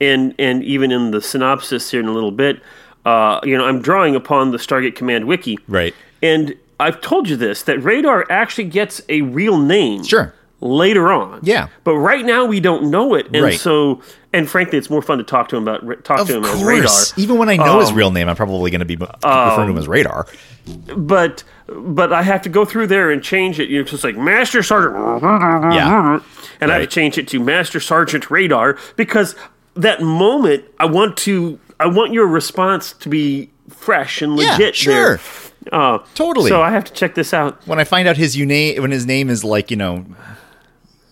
and 0.00 0.34
and 0.38 0.62
even 0.62 0.92
in 0.92 1.10
the 1.10 1.20
synopsis 1.20 1.90
here 1.90 2.00
in 2.00 2.06
a 2.06 2.12
little 2.12 2.30
bit, 2.30 2.62
uh, 3.04 3.40
you 3.42 3.56
know, 3.58 3.64
I'm 3.64 3.82
drawing 3.82 4.14
upon 4.14 4.52
the 4.52 4.58
Stargate 4.58 4.94
Command 4.94 5.26
wiki, 5.26 5.58
right, 5.66 5.94
and 6.22 6.54
I've 6.80 7.00
told 7.00 7.28
you 7.28 7.36
this 7.36 7.62
that 7.62 7.82
Radar 7.82 8.24
actually 8.30 8.64
gets 8.64 9.02
a 9.08 9.22
real 9.22 9.58
name, 9.58 10.04
Sure. 10.04 10.32
later 10.60 11.10
on, 11.12 11.40
Yeah. 11.42 11.66
but 11.84 11.96
right 11.96 12.24
now 12.24 12.44
we 12.44 12.60
don't 12.60 12.84
know 12.90 13.14
it, 13.14 13.26
and 13.32 13.42
Right. 13.44 13.58
so 13.58 14.00
and 14.32 14.46
frankly, 14.48 14.76
it's 14.76 14.90
more 14.90 15.00
fun 15.00 15.16
to 15.18 15.24
talk 15.24 15.48
to 15.48 15.56
him 15.56 15.66
about 15.66 16.04
talk 16.04 16.20
of 16.20 16.26
to 16.28 16.36
him 16.36 16.44
as 16.44 16.62
Radar. 16.62 16.90
Even 17.16 17.38
when 17.38 17.48
I 17.48 17.56
know 17.56 17.80
his 17.80 17.88
Um, 17.90 17.94
real 17.96 18.10
name, 18.10 18.28
I'm 18.28 18.36
probably 18.36 18.70
going 18.70 18.80
to 18.80 18.84
be 18.84 18.94
referring 18.96 19.66
to 19.68 19.72
him 19.72 19.78
as 19.78 19.88
Radar. 19.88 20.26
but 20.96 21.44
but 21.66 22.12
I 22.12 22.22
have 22.22 22.42
to 22.42 22.48
go 22.48 22.64
through 22.64 22.86
there 22.88 23.10
and 23.10 23.22
change 23.22 23.58
it. 23.60 23.68
You 23.68 23.76
know, 23.76 23.82
it's 23.82 23.90
just 23.90 24.04
like 24.04 24.16
Master 24.16 24.62
Sergeant, 24.62 25.22
Yeah, 25.72 26.20
and 26.60 26.70
I 26.70 26.74
have 26.74 26.82
to 26.82 26.86
change 26.86 27.18
it 27.18 27.26
to 27.28 27.40
Master 27.40 27.80
Sergeant 27.80 28.30
Radar 28.30 28.76
because 28.96 29.34
that 29.74 30.02
moment 30.02 30.64
I 30.78 30.86
want 30.86 31.16
to 31.18 31.58
I 31.80 31.86
want 31.86 32.12
your 32.12 32.26
response 32.26 32.92
to 33.00 33.08
be 33.08 33.50
fresh 33.70 34.20
and 34.20 34.36
Yeah, 34.38 34.52
legit. 34.52 34.74
sure. 34.76 34.92
there. 34.94 35.20
Uh, 35.72 35.98
Totally. 36.14 36.48
So 36.48 36.62
I 36.62 36.70
have 36.70 36.84
to 36.84 36.92
check 36.92 37.14
this 37.14 37.34
out. 37.34 37.66
when 37.66 37.78
I 37.78 37.84
find 37.84 38.08
out 38.08 38.16
his 38.16 38.36
name 38.36 38.80
when 38.80 38.90
his 38.90 39.06
name 39.06 39.28
is 39.28 39.44
like 39.44 39.70
you 39.70 39.76
know 39.76 40.04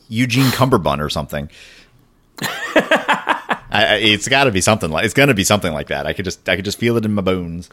Eugene 0.09 0.47
Cumberbun 0.53 1.01
or 1.01 1.11
something. 1.11 1.51
I, 2.41 3.99
it's 4.01 4.29
got 4.29 4.45
to 4.45 4.53
be 4.53 4.61
something 4.61 4.91
like 4.91 5.05
it's 5.05 5.15
going 5.15 5.29
to 5.29 5.35
be 5.35 5.45
something 5.45 5.73
like 5.73 5.89
that. 5.89 6.07
I 6.07 6.13
could 6.13 6.25
just 6.25 6.49
I 6.49 6.57
could 6.57 6.65
just 6.65 6.79
feel 6.79 6.97
it 6.97 7.05
in 7.05 7.15
my 7.15 7.23
bones. 7.23 7.69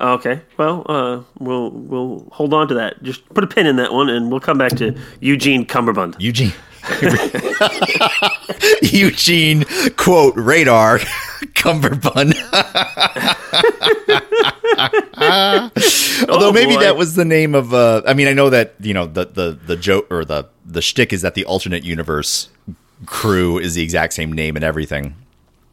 Okay. 0.00 0.40
Well, 0.56 0.84
uh, 0.88 1.22
we'll 1.38 1.70
we'll 1.70 2.26
hold 2.32 2.52
on 2.52 2.68
to 2.68 2.74
that. 2.74 3.02
Just 3.02 3.26
put 3.30 3.44
a 3.44 3.46
pin 3.46 3.66
in 3.66 3.76
that 3.76 3.92
one, 3.92 4.08
and 4.08 4.30
we'll 4.30 4.40
come 4.40 4.58
back 4.58 4.72
to 4.76 4.98
Eugene 5.20 5.64
Cumberbund. 5.66 6.16
Eugene. 6.18 6.52
Eugene 8.82 9.64
quote 9.96 10.34
radar 10.36 10.98
Cumberbun. 11.54 12.34
Although 16.28 16.48
Oh, 16.48 16.52
maybe 16.52 16.74
boy. 16.74 16.80
that 16.80 16.96
was 16.96 17.14
the 17.14 17.24
name 17.24 17.54
of. 17.54 17.72
Uh, 17.74 18.02
I 18.06 18.14
mean, 18.14 18.28
I 18.28 18.32
know 18.32 18.50
that 18.50 18.74
you 18.80 18.94
know 18.94 19.06
the 19.06 19.26
the 19.26 19.58
the 19.66 19.76
joke 19.76 20.06
or 20.10 20.24
the 20.24 20.46
the 20.64 20.82
shtick 20.82 21.12
is 21.12 21.22
that 21.22 21.34
the 21.34 21.44
alternate 21.44 21.84
universe 21.84 22.48
crew 23.06 23.58
is 23.58 23.74
the 23.74 23.82
exact 23.82 24.12
same 24.12 24.32
name 24.32 24.56
and 24.56 24.64
everything, 24.64 25.14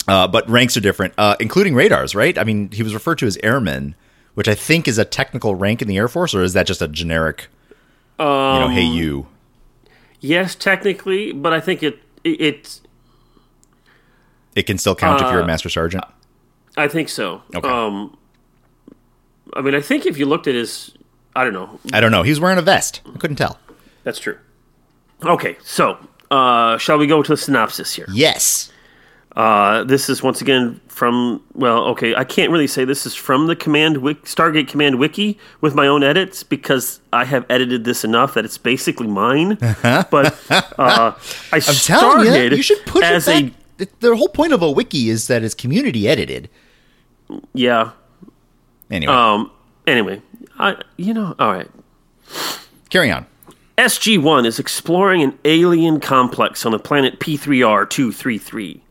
uh, 0.08 0.28
but 0.28 0.50
ranks 0.50 0.76
are 0.78 0.82
different, 0.82 1.14
uh, 1.18 1.36
including 1.40 1.76
radars. 1.76 2.16
Right? 2.16 2.38
I 2.38 2.44
mean, 2.44 2.70
he 2.72 2.84
was 2.84 2.94
referred 2.94 3.18
to 3.20 3.28
as 3.28 3.38
airman, 3.44 3.96
which 4.36 4.48
I 4.48 4.56
think 4.56 4.88
is 4.88 4.98
a 4.98 5.06
technical 5.06 5.56
rank 5.56 5.82
in 5.82 5.88
the 5.88 5.98
Air 5.98 6.08
Force, 6.08 6.34
or 6.34 6.44
is 6.44 6.54
that 6.54 6.66
just 6.68 6.82
a 6.82 6.88
generic? 6.88 7.48
you 8.20 8.26
know, 8.26 8.70
hey 8.70 8.86
Um, 8.88 8.94
you. 8.94 9.28
Yes, 10.24 10.56
technically, 10.56 11.34
but 11.34 11.52
I 11.52 11.60
think 11.60 11.84
it 11.84 12.00
it. 12.24 12.40
it 12.42 12.82
It 14.56 14.64
can 14.64 14.78
still 14.78 14.96
count 14.96 15.20
if 15.20 15.28
uh, 15.28 15.32
you're 15.32 15.42
a 15.42 15.46
master 15.46 15.68
sergeant. 15.68 16.06
I 16.78 16.88
think 16.88 17.10
so. 17.10 17.42
Okay. 17.54 17.68
Um, 17.68 18.18
I 19.54 19.62
mean, 19.62 19.76
I 19.76 19.82
think 19.82 20.06
if 20.06 20.18
you 20.18 20.26
looked 20.26 20.48
at 20.48 20.56
his, 20.56 20.92
I 21.36 21.44
don't 21.44 21.54
know. 21.54 21.78
I 21.92 22.00
don't 22.00 22.12
know. 22.12 22.24
He 22.24 22.30
was 22.30 22.40
wearing 22.40 22.58
a 22.58 22.62
vest. 22.62 23.02
I 23.06 23.18
couldn't 23.18 23.36
tell. 23.36 23.60
That's 24.06 24.18
true. 24.18 24.38
Okay, 25.26 25.58
so 25.62 25.98
uh, 26.32 26.78
shall 26.78 26.98
we 26.98 27.06
go 27.06 27.22
to 27.22 27.34
the 27.34 27.38
synopsis 27.38 27.94
here? 27.94 28.06
Yes. 28.12 28.72
Uh, 29.36 29.84
this 29.86 30.10
is 30.10 30.22
once 30.22 30.42
again 30.42 30.80
from 30.88 31.42
well, 31.56 31.84
okay, 31.86 32.14
I 32.14 32.24
can't 32.24 32.52
really 32.52 32.68
say 32.68 32.86
this 32.86 33.06
is 33.08 33.16
from 33.16 33.48
the 33.48 33.56
command 33.56 33.98
wik- 33.98 34.26
Stargate 34.26 34.68
Command 34.68 35.00
Wiki 35.00 35.40
with 35.60 35.74
my 35.74 35.88
own 35.88 36.04
edits 36.04 36.44
because 36.44 37.00
I 37.12 37.26
have 37.26 37.44
edited 37.50 37.84
this 37.84 38.04
enough 38.04 38.36
that 38.36 38.46
it's 38.46 38.60
basically 38.60 39.08
mine. 39.08 39.58
But 39.82 40.40
uh, 40.52 40.62
I 40.78 41.16
I'm 41.54 41.62
telling 41.62 42.26
started 42.28 42.52
you, 42.52 42.58
you 42.58 42.64
should 42.64 42.86
push 42.86 43.04
as 43.04 43.28
it 43.28 43.54
a 43.80 43.88
the 44.02 44.16
whole 44.16 44.30
point 44.30 44.54
of 44.54 44.62
a 44.62 44.70
wiki 44.70 45.10
is 45.10 45.28
that 45.28 45.44
it's 45.44 45.56
community 45.56 46.08
edited. 46.08 46.48
yeah. 47.54 47.92
Anyway, 48.92 49.12
Um. 49.14 49.50
Anyway, 49.88 50.22
I 50.60 50.76
you 50.98 51.14
know 51.16 51.34
all 51.40 51.52
right. 51.54 51.70
carry 52.92 53.10
on. 53.10 53.26
SG 53.80 54.22
1 54.22 54.46
is 54.46 54.60
exploring 54.60 55.24
an 55.24 55.40
alien 55.44 56.00
complex 56.00 56.64
on 56.68 56.72
the 56.72 56.78
planet 56.78 57.20
P3R 57.20 57.90
233. 57.90 58.83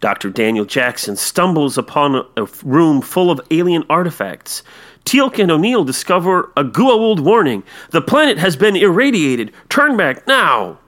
Dr. 0.00 0.30
Daniel 0.30 0.64
Jackson 0.64 1.16
stumbles 1.16 1.78
upon 1.78 2.26
a, 2.36 2.46
room 2.62 3.00
full 3.00 3.30
of 3.30 3.40
alien 3.50 3.84
artifacts. 3.88 4.62
Teal'c 5.04 5.38
and 5.38 5.50
O'Neill 5.50 5.84
discover 5.84 6.52
a 6.56 6.64
Goa'uld 6.64 7.20
warning. 7.20 7.62
The 7.90 8.02
planet 8.02 8.38
has 8.38 8.56
been 8.56 8.76
irradiated. 8.76 9.52
Turn 9.68 9.96
back 9.96 10.26
now! 10.26 10.78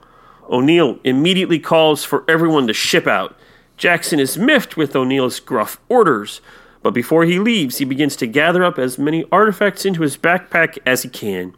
O'Neill 0.51 0.99
immediately 1.05 1.59
calls 1.59 2.05
for 2.05 2.25
everyone 2.29 2.67
to 2.67 2.75
ship 2.75 3.07
out. 3.07 3.37
Jackson 3.77 4.19
is 4.19 4.37
miffed 4.37 4.77
with 4.77 4.97
O'Neill's 4.97 5.41
gruff 5.41 5.79
orders, 5.89 6.41
but 6.83 6.93
before 6.93 7.25
he 7.25 7.39
leaves, 7.39 7.79
he 7.79 7.85
begins 7.85 8.17
to 8.17 8.27
gather 8.27 8.65
up 8.65 8.79
as 8.79 8.99
many 8.99 9.25
artifacts 9.31 9.85
into 9.85 10.03
his 10.03 10.17
backpack 10.17 10.79
as 10.85 11.03
he 11.03 11.09
can. 11.09 11.55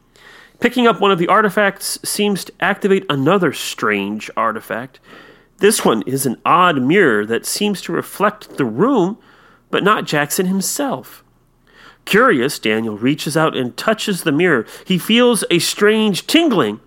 Picking 0.61 0.87
up 0.87 1.01
one 1.01 1.11
of 1.11 1.19
the 1.19 1.29
artifacts 1.29 1.99
seems 2.05 2.45
to 2.45 2.53
activate 2.61 3.07
another 3.09 3.53
strange 3.53 4.31
artifact. 4.37 5.01
This 5.61 5.85
one 5.85 6.03
is 6.03 6.25
an 6.25 6.41
odd 6.45 6.83
mirror 6.83 7.27
that 7.27 7.45
seems 7.45 7.83
to 7.83 7.93
reflect 7.93 8.57
the 8.57 8.65
room, 8.65 9.19
but 9.71 9.85
not 9.85 10.07
Jackson 10.07 10.47
himself. 10.47 11.23
Curious, 12.07 12.59
Daniel 12.59 12.97
reaches 12.97 13.37
out 13.37 13.55
and 13.55 13.77
touches 13.77 14.23
the 14.23 14.33
mirror. 14.33 14.67
He 14.87 14.97
feels 14.97 15.45
a 15.51 15.59
strange 15.59 16.27
tingling. 16.27 16.81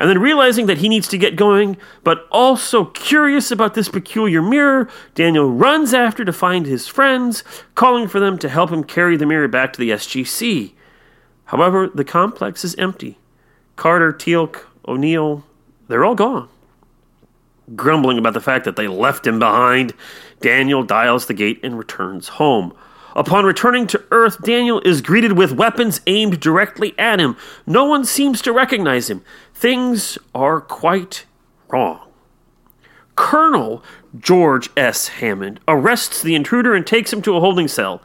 And 0.00 0.10
then 0.10 0.18
realizing 0.18 0.66
that 0.66 0.78
he 0.78 0.88
needs 0.88 1.06
to 1.08 1.18
get 1.18 1.36
going, 1.36 1.76
but 2.02 2.26
also 2.32 2.86
curious 2.86 3.52
about 3.52 3.74
this 3.74 3.88
peculiar 3.88 4.42
mirror, 4.42 4.88
Daniel 5.14 5.48
runs 5.52 5.94
after 5.94 6.24
to 6.24 6.32
find 6.32 6.66
his 6.66 6.88
friends, 6.88 7.44
calling 7.76 8.08
for 8.08 8.18
them 8.18 8.36
to 8.38 8.48
help 8.48 8.70
him 8.70 8.82
carry 8.82 9.16
the 9.16 9.26
mirror 9.26 9.46
back 9.46 9.72
to 9.74 9.78
the 9.78 9.90
SGC. 9.90 10.72
However, 11.44 11.88
the 11.88 12.04
complex 12.04 12.64
is 12.64 12.74
empty. 12.76 13.18
Carter, 13.76 14.12
Teal'c, 14.12 14.64
O'Neill, 14.88 15.44
they're 15.86 16.04
all 16.04 16.16
gone. 16.16 16.48
Grumbling 17.76 18.18
about 18.18 18.34
the 18.34 18.40
fact 18.40 18.64
that 18.64 18.76
they 18.76 18.88
left 18.88 19.26
him 19.26 19.38
behind, 19.38 19.94
Daniel 20.40 20.82
dials 20.82 21.26
the 21.26 21.34
gate 21.34 21.60
and 21.62 21.78
returns 21.78 22.28
home. 22.28 22.74
Upon 23.14 23.44
returning 23.44 23.86
to 23.88 24.02
Earth, 24.10 24.42
Daniel 24.42 24.80
is 24.80 25.02
greeted 25.02 25.32
with 25.32 25.52
weapons 25.52 26.00
aimed 26.06 26.40
directly 26.40 26.98
at 26.98 27.20
him. 27.20 27.36
No 27.66 27.84
one 27.84 28.04
seems 28.04 28.40
to 28.42 28.52
recognize 28.52 29.10
him. 29.10 29.22
Things 29.54 30.16
are 30.34 30.60
quite 30.60 31.26
wrong. 31.68 32.00
Colonel 33.14 33.84
George 34.18 34.70
S. 34.76 35.08
Hammond 35.08 35.60
arrests 35.68 36.22
the 36.22 36.34
intruder 36.34 36.74
and 36.74 36.86
takes 36.86 37.12
him 37.12 37.22
to 37.22 37.36
a 37.36 37.40
holding 37.40 37.68
cell. 37.68 38.02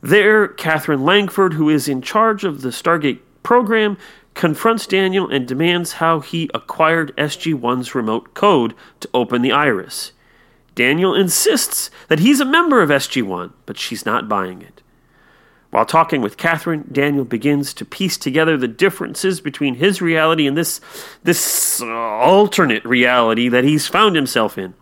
There, 0.00 0.48
Catherine 0.48 1.04
Langford, 1.04 1.54
who 1.54 1.68
is 1.68 1.88
in 1.88 2.02
charge 2.02 2.44
of 2.44 2.62
the 2.62 2.70
Stargate 2.70 3.20
program, 3.42 3.98
confronts 4.38 4.86
Daniel 4.86 5.28
and 5.28 5.48
demands 5.48 5.94
how 5.94 6.20
he 6.20 6.48
acquired 6.54 7.14
SG 7.16 7.58
1's 7.58 7.92
remote 7.94 8.34
code 8.34 8.72
to 9.00 9.10
open 9.12 9.42
the 9.42 9.50
iris. 9.50 10.12
Daniel 10.76 11.12
insists 11.12 11.90
that 12.06 12.20
he's 12.20 12.38
a 12.38 12.44
member 12.44 12.80
of 12.80 12.88
SG 12.88 13.20
1, 13.20 13.52
but 13.66 13.76
she's 13.76 14.06
not 14.06 14.28
buying 14.28 14.62
it. 14.62 14.80
While 15.70 15.84
talking 15.84 16.22
with 16.22 16.36
Catherine, 16.36 16.88
Daniel 16.90 17.24
begins 17.24 17.74
to 17.74 17.84
piece 17.84 18.16
together 18.16 18.56
the 18.56 18.68
differences 18.68 19.40
between 19.40 19.74
his 19.74 20.00
reality 20.00 20.46
and 20.46 20.56
this, 20.56 20.80
this 21.24 21.82
alternate 21.82 22.84
reality 22.84 23.48
that 23.48 23.64
he's 23.64 23.88
found 23.88 24.14
himself 24.14 24.56
in. 24.56 24.74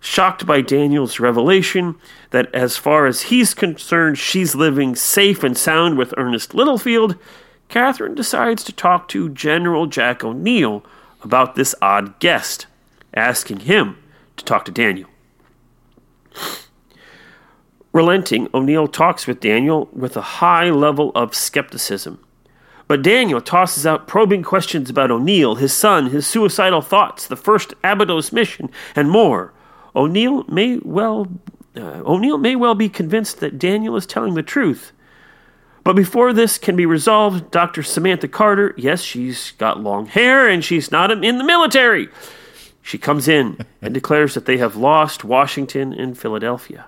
Shocked 0.00 0.46
by 0.46 0.62
Daniel's 0.62 1.20
revelation 1.20 1.94
that, 2.30 2.52
as 2.52 2.76
far 2.76 3.06
as 3.06 3.22
he's 3.22 3.54
concerned, 3.54 4.18
she's 4.18 4.56
living 4.56 4.96
safe 4.96 5.44
and 5.44 5.56
sound 5.56 5.96
with 5.96 6.12
Ernest 6.16 6.54
Littlefield, 6.54 7.16
Catherine 7.68 8.14
decides 8.14 8.62
to 8.64 8.72
talk 8.72 9.08
to 9.08 9.28
General 9.28 9.86
Jack 9.86 10.22
O'Neill 10.22 10.84
about 11.22 11.54
this 11.54 11.74
odd 11.80 12.18
guest, 12.20 12.66
asking 13.14 13.60
him 13.60 13.96
to 14.36 14.44
talk 14.44 14.64
to 14.66 14.72
Daniel. 14.72 15.08
Relenting, 17.92 18.48
O'Neill 18.52 18.88
talks 18.88 19.26
with 19.26 19.40
Daniel 19.40 19.88
with 19.92 20.16
a 20.16 20.22
high 20.22 20.70
level 20.70 21.12
of 21.14 21.34
skepticism. 21.34 22.18
But 22.86 23.02
Daniel 23.02 23.40
tosses 23.40 23.86
out 23.86 24.06
probing 24.06 24.42
questions 24.42 24.90
about 24.90 25.10
O'Neill, 25.10 25.54
his 25.54 25.72
son, 25.72 26.10
his 26.10 26.26
suicidal 26.26 26.82
thoughts, 26.82 27.26
the 27.26 27.36
first 27.36 27.72
Abydos 27.82 28.32
mission, 28.32 28.68
and 28.94 29.10
more. 29.10 29.52
O'Neill 29.96 30.44
may 30.48 30.78
well 30.82 31.28
uh, 31.76 32.02
O'Neill 32.04 32.38
may 32.38 32.56
well 32.56 32.74
be 32.74 32.88
convinced 32.88 33.40
that 33.40 33.58
Daniel 33.58 33.96
is 33.96 34.06
telling 34.06 34.34
the 34.34 34.42
truth. 34.42 34.92
But 35.84 35.96
before 35.96 36.32
this 36.32 36.56
can 36.56 36.76
be 36.76 36.86
resolved, 36.86 37.50
Dr. 37.50 37.82
Samantha 37.82 38.26
Carter, 38.26 38.74
yes, 38.78 39.02
she's 39.02 39.52
got 39.52 39.80
long 39.82 40.06
hair 40.06 40.48
and 40.48 40.64
she's 40.64 40.90
not 40.90 41.10
in 41.10 41.38
the 41.38 41.44
military. 41.44 42.08
She 42.80 42.96
comes 42.96 43.28
in 43.28 43.58
and 43.82 43.92
declares 43.94 44.32
that 44.32 44.46
they 44.46 44.56
have 44.56 44.76
lost 44.76 45.24
Washington 45.24 45.92
and 45.92 46.18
Philadelphia. 46.18 46.86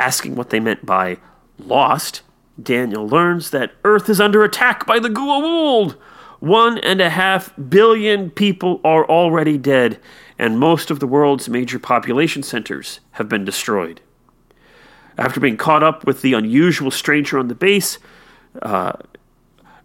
Asking 0.00 0.34
what 0.34 0.50
they 0.50 0.58
meant 0.58 0.84
by 0.84 1.18
lost, 1.58 2.22
Daniel 2.60 3.08
learns 3.08 3.50
that 3.50 3.72
Earth 3.84 4.08
is 4.08 4.20
under 4.20 4.42
attack 4.42 4.84
by 4.84 4.98
the 4.98 5.08
Goa'uld. 5.08 5.92
One 6.40 6.78
and 6.78 7.00
a 7.00 7.10
half 7.10 7.52
billion 7.68 8.30
people 8.30 8.80
are 8.82 9.04
already 9.04 9.58
dead, 9.58 10.00
and 10.38 10.58
most 10.58 10.90
of 10.90 10.98
the 10.98 11.06
world's 11.06 11.48
major 11.48 11.78
population 11.78 12.42
centers 12.42 13.00
have 13.12 13.28
been 13.28 13.44
destroyed. 13.44 14.00
After 15.20 15.38
being 15.38 15.58
caught 15.58 15.82
up 15.82 16.06
with 16.06 16.22
the 16.22 16.32
unusual 16.32 16.90
stranger 16.90 17.38
on 17.38 17.48
the 17.48 17.54
base, 17.54 17.98
uh, 18.62 18.94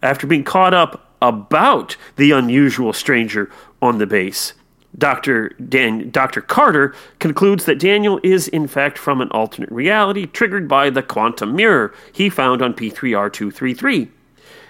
after 0.01 0.25
being 0.25 0.45
caught 0.45 0.73
up 0.73 1.11
about 1.21 1.97
the 2.15 2.31
unusual 2.31 2.93
stranger 2.93 3.51
on 3.81 3.97
the 3.97 4.07
base, 4.07 4.53
Dr. 4.97 5.49
Dan, 5.49 6.09
Dr. 6.09 6.39
Carter 6.39 6.95
concludes 7.19 7.65
that 7.65 7.79
Daniel 7.79 8.17
is 8.23 8.47
in 8.47 8.65
fact 8.65 8.97
from 8.97 9.19
an 9.19 9.29
alternate 9.31 9.69
reality 9.71 10.25
triggered 10.25 10.69
by 10.69 10.89
the 10.89 11.03
quantum 11.03 11.53
mirror 11.53 11.93
he 12.13 12.29
found 12.29 12.61
on 12.61 12.73
P3R233. 12.73 14.07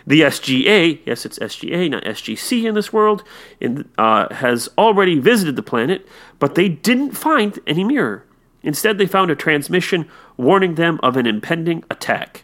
The 0.08 0.21
SGA, 0.21 0.99
yes, 1.06 1.28
it's 1.28 1.38
SGA, 1.38 1.91
not 1.91 2.04
SGC 2.06 2.63
in 2.63 2.73
this 2.73 2.91
world, 2.91 3.23
in, 3.60 3.88
uh, 3.99 4.34
has 4.34 4.67
already 4.80 5.19
visited 5.19 5.56
the 5.56 5.63
planet, 5.63 6.08
but 6.39 6.56
they 6.56 6.69
didn't 6.69 7.12
find 7.12 7.60
any 7.67 7.84
mirror. 7.84 8.24
Instead, 8.65 8.97
they 8.97 9.06
found 9.06 9.30
a 9.32 9.36
transmission 9.36 10.10
warning 10.36 10.75
them 10.75 10.99
of 11.04 11.15
an 11.15 11.28
impending 11.28 11.84
attack. 11.89 12.43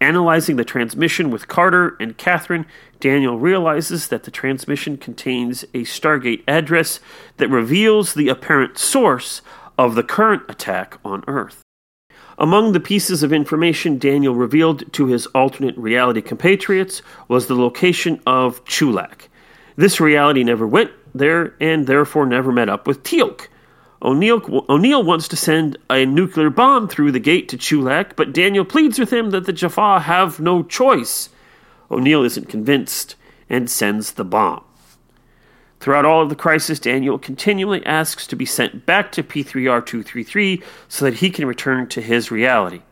Analyzing 0.00 0.56
the 0.56 0.64
transmission 0.64 1.30
with 1.30 1.46
Carter 1.46 1.96
and 2.00 2.16
Catherine, 2.16 2.66
Daniel 2.98 3.38
realizes 3.38 4.08
that 4.08 4.22
the 4.22 4.30
transmission 4.30 4.96
contains 4.96 5.64
a 5.74 5.82
Stargate 5.82 6.42
address 6.48 7.00
that 7.36 7.48
reveals 7.48 8.14
the 8.14 8.28
apparent 8.28 8.78
source 8.78 9.42
of 9.76 9.94
the 9.94 10.02
current 10.02 10.42
attack 10.48 10.98
on 11.04 11.22
Earth. 11.28 11.62
Among 12.38 12.72
the 12.72 12.80
pieces 12.80 13.22
of 13.22 13.32
information 13.32 13.98
Daniel 13.98 14.34
revealed 14.34 14.90
to 14.94 15.06
his 15.06 15.26
alternate 15.26 15.76
reality 15.76 16.22
compatriots 16.22 17.02
was 17.26 17.46
the 17.46 17.56
location 17.56 18.22
of 18.26 18.64
Chulak. 18.64 19.28
This 19.76 20.00
reality 20.00 20.44
never 20.44 20.66
went 20.66 20.92
there 21.14 21.54
and 21.60 21.86
therefore 21.86 22.24
never 22.24 22.52
met 22.52 22.68
up 22.68 22.86
with 22.86 23.02
Teal'c, 23.02 23.48
O'Neill, 24.00 24.64
O'Neill 24.68 25.02
wants 25.02 25.26
to 25.28 25.36
send 25.36 25.76
a 25.90 26.06
nuclear 26.06 26.50
bomb 26.50 26.88
through 26.88 27.10
the 27.12 27.18
gate 27.18 27.48
to 27.48 27.56
Chulak, 27.56 28.14
but 28.14 28.32
Daniel 28.32 28.64
pleads 28.64 28.98
with 28.98 29.12
him 29.12 29.30
that 29.30 29.44
the 29.44 29.52
Jaffa 29.52 30.00
have 30.00 30.38
no 30.38 30.62
choice. 30.62 31.30
O'Neill 31.90 32.22
isn't 32.22 32.48
convinced 32.48 33.16
and 33.50 33.68
sends 33.68 34.12
the 34.12 34.24
bomb. 34.24 34.62
Throughout 35.80 36.04
all 36.04 36.22
of 36.22 36.28
the 36.28 36.36
crisis, 36.36 36.78
Daniel 36.80 37.18
continually 37.18 37.84
asks 37.86 38.26
to 38.28 38.36
be 38.36 38.44
sent 38.44 38.84
back 38.84 39.12
to 39.12 39.22
P3R 39.22 39.84
233 39.84 40.62
so 40.88 41.04
that 41.04 41.14
he 41.14 41.30
can 41.30 41.46
return 41.46 41.88
to 41.88 42.00
his 42.00 42.30
reality. 42.30 42.82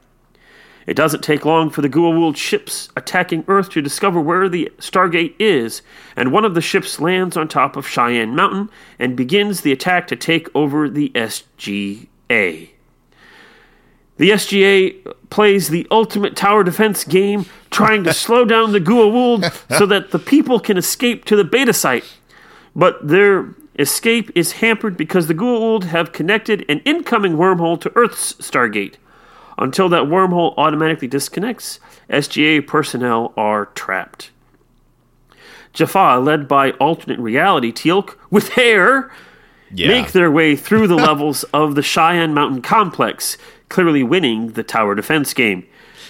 It 0.86 0.94
doesn't 0.94 1.24
take 1.24 1.44
long 1.44 1.70
for 1.70 1.82
the 1.82 1.88
Goa'uld 1.88 2.36
ships 2.36 2.88
attacking 2.96 3.44
Earth 3.48 3.70
to 3.70 3.82
discover 3.82 4.20
where 4.20 4.48
the 4.48 4.72
Stargate 4.78 5.34
is, 5.38 5.82
and 6.14 6.32
one 6.32 6.44
of 6.44 6.54
the 6.54 6.60
ships 6.60 7.00
lands 7.00 7.36
on 7.36 7.48
top 7.48 7.76
of 7.76 7.88
Cheyenne 7.88 8.36
Mountain 8.36 8.70
and 8.98 9.16
begins 9.16 9.62
the 9.62 9.72
attack 9.72 10.06
to 10.08 10.16
take 10.16 10.48
over 10.54 10.88
the 10.88 11.10
SGA. 11.14 12.70
The 14.18 14.30
SGA 14.30 15.14
plays 15.28 15.68
the 15.68 15.86
ultimate 15.90 16.36
tower 16.36 16.64
defense 16.64 17.04
game, 17.04 17.46
trying 17.70 18.04
to 18.04 18.14
slow 18.14 18.44
down 18.44 18.72
the 18.72 18.80
Goa'uld 18.80 19.52
so 19.76 19.84
that 19.86 20.10
the 20.10 20.18
people 20.18 20.58
can 20.58 20.78
escape 20.78 21.24
to 21.26 21.36
the 21.36 21.44
beta 21.44 21.72
site. 21.72 22.04
But 22.74 23.06
their 23.06 23.54
escape 23.78 24.30
is 24.34 24.52
hampered 24.52 24.96
because 24.96 25.26
the 25.26 25.34
Goa'uld 25.34 25.84
have 25.84 26.12
connected 26.12 26.64
an 26.68 26.80
incoming 26.86 27.36
wormhole 27.36 27.78
to 27.82 27.92
Earth's 27.94 28.34
Stargate. 28.34 28.94
Until 29.58 29.88
that 29.88 30.04
wormhole 30.04 30.54
automatically 30.56 31.08
disconnects, 31.08 31.80
SGA 32.10 32.66
personnel 32.66 33.32
are 33.36 33.66
trapped. 33.66 34.30
Jaffa, 35.72 36.18
led 36.22 36.46
by 36.48 36.70
alternate 36.72 37.18
reality 37.18 37.72
Teal'c 37.72 38.16
with 38.30 38.50
hair, 38.50 39.10
Yeah. 39.72 39.88
make 39.88 40.12
their 40.12 40.30
way 40.30 40.56
through 40.56 40.86
the 40.88 40.94
levels 41.08 41.42
of 41.52 41.74
the 41.74 41.82
Cheyenne 41.82 42.34
Mountain 42.34 42.62
complex, 42.62 43.36
clearly 43.68 44.02
winning 44.02 44.52
the 44.52 44.62
tower 44.62 44.94
defense 44.94 45.34
game. 45.34 45.66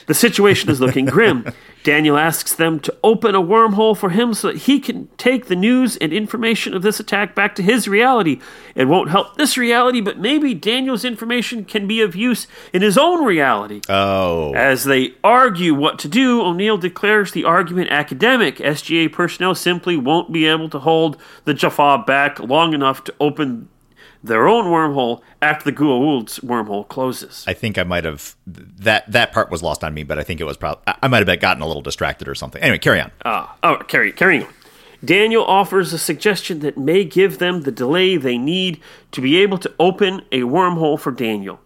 The 0.06 0.14
situation 0.14 0.70
is 0.70 0.80
looking 0.80 1.06
grim. 1.06 1.46
Daniel 1.86 2.18
asks 2.18 2.52
them 2.52 2.80
to 2.80 2.96
open 3.04 3.36
a 3.36 3.40
wormhole 3.40 3.96
for 3.96 4.10
him 4.10 4.34
so 4.34 4.48
that 4.48 4.62
he 4.62 4.80
can 4.80 5.06
take 5.18 5.46
the 5.46 5.54
news 5.54 5.96
and 5.98 6.12
information 6.12 6.74
of 6.74 6.82
this 6.82 6.98
attack 6.98 7.32
back 7.32 7.54
to 7.54 7.62
his 7.62 7.86
reality. 7.86 8.40
It 8.74 8.86
won't 8.86 9.10
help 9.10 9.36
this 9.36 9.56
reality, 9.56 10.00
but 10.00 10.18
maybe 10.18 10.52
Daniel's 10.52 11.04
information 11.04 11.64
can 11.64 11.86
be 11.86 12.00
of 12.00 12.16
use 12.16 12.48
in 12.72 12.82
his 12.82 12.98
own 12.98 13.24
reality. 13.24 13.82
Oh. 13.88 14.52
As 14.52 14.82
they 14.82 15.14
argue 15.22 15.74
what 15.74 16.00
to 16.00 16.08
do, 16.08 16.42
O'Neill 16.42 16.76
declares 16.76 17.30
the 17.30 17.44
argument 17.44 17.92
academic. 17.92 18.56
SGA 18.56 19.12
personnel 19.12 19.54
simply 19.54 19.96
won't 19.96 20.32
be 20.32 20.44
able 20.44 20.68
to 20.70 20.80
hold 20.80 21.16
the 21.44 21.54
Jaffa 21.54 22.02
back 22.04 22.40
long 22.40 22.74
enough 22.74 23.04
to 23.04 23.14
open 23.20 23.68
their 24.26 24.48
own 24.48 24.66
wormhole 24.66 25.22
after 25.40 25.70
the 25.70 25.76
Goa'uld's 25.76 26.40
wormhole 26.40 26.86
closes. 26.88 27.44
I 27.46 27.52
think 27.52 27.78
I 27.78 27.84
might 27.84 28.04
have 28.04 28.36
that 28.46 29.10
that 29.10 29.32
part 29.32 29.50
was 29.50 29.62
lost 29.62 29.82
on 29.82 29.94
me, 29.94 30.02
but 30.02 30.18
I 30.18 30.22
think 30.22 30.40
it 30.40 30.44
was 30.44 30.56
probably 30.56 30.82
I 30.86 31.08
might 31.08 31.26
have 31.26 31.40
gotten 31.40 31.62
a 31.62 31.66
little 31.66 31.82
distracted 31.82 32.28
or 32.28 32.34
something. 32.34 32.62
Anyway, 32.62 32.78
carry 32.78 33.00
on. 33.00 33.10
Ah, 33.24 33.56
oh, 33.62 33.76
carry, 33.88 34.12
carrying 34.12 34.44
on. 34.44 34.52
Daniel 35.04 35.44
offers 35.44 35.92
a 35.92 35.98
suggestion 35.98 36.60
that 36.60 36.78
may 36.78 37.04
give 37.04 37.38
them 37.38 37.62
the 37.62 37.70
delay 37.70 38.16
they 38.16 38.38
need 38.38 38.80
to 39.12 39.20
be 39.20 39.36
able 39.38 39.58
to 39.58 39.72
open 39.78 40.22
a 40.32 40.40
wormhole 40.40 40.98
for 40.98 41.12
Daniel. 41.12 41.60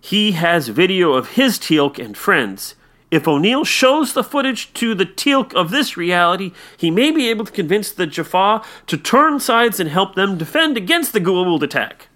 He 0.00 0.32
has 0.32 0.68
video 0.68 1.12
of 1.12 1.30
his 1.30 1.58
Teal'c 1.58 1.98
and 1.98 2.16
friends. 2.16 2.74
If 3.12 3.28
O'Neill 3.28 3.64
shows 3.64 4.14
the 4.14 4.24
footage 4.24 4.72
to 4.72 4.94
the 4.94 5.04
Teal'c 5.04 5.52
of 5.52 5.70
this 5.70 5.98
reality, 5.98 6.52
he 6.78 6.90
may 6.90 7.10
be 7.10 7.28
able 7.28 7.44
to 7.44 7.52
convince 7.52 7.92
the 7.92 8.06
Jaffa 8.06 8.62
to 8.86 8.96
turn 8.96 9.38
sides 9.38 9.78
and 9.78 9.90
help 9.90 10.14
them 10.14 10.38
defend 10.38 10.78
against 10.78 11.12
the 11.12 11.20
Goa'uld 11.20 11.62
attack. 11.62 12.08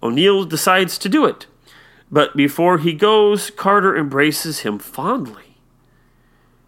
O'Neill 0.00 0.44
decides 0.44 0.98
to 0.98 1.08
do 1.08 1.24
it, 1.24 1.46
but 2.12 2.36
before 2.36 2.78
he 2.78 2.92
goes, 2.92 3.50
Carter 3.50 3.96
embraces 3.96 4.60
him 4.60 4.78
fondly. 4.78 5.56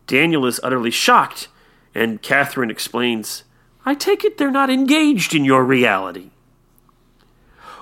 Daniel 0.08 0.44
is 0.44 0.58
utterly 0.64 0.90
shocked, 0.90 1.46
and 1.94 2.22
Catherine 2.22 2.68
explains, 2.68 3.44
I 3.86 3.94
take 3.94 4.24
it 4.24 4.38
they're 4.38 4.50
not 4.50 4.70
engaged 4.70 5.36
in 5.36 5.44
your 5.44 5.62
reality. 5.64 6.30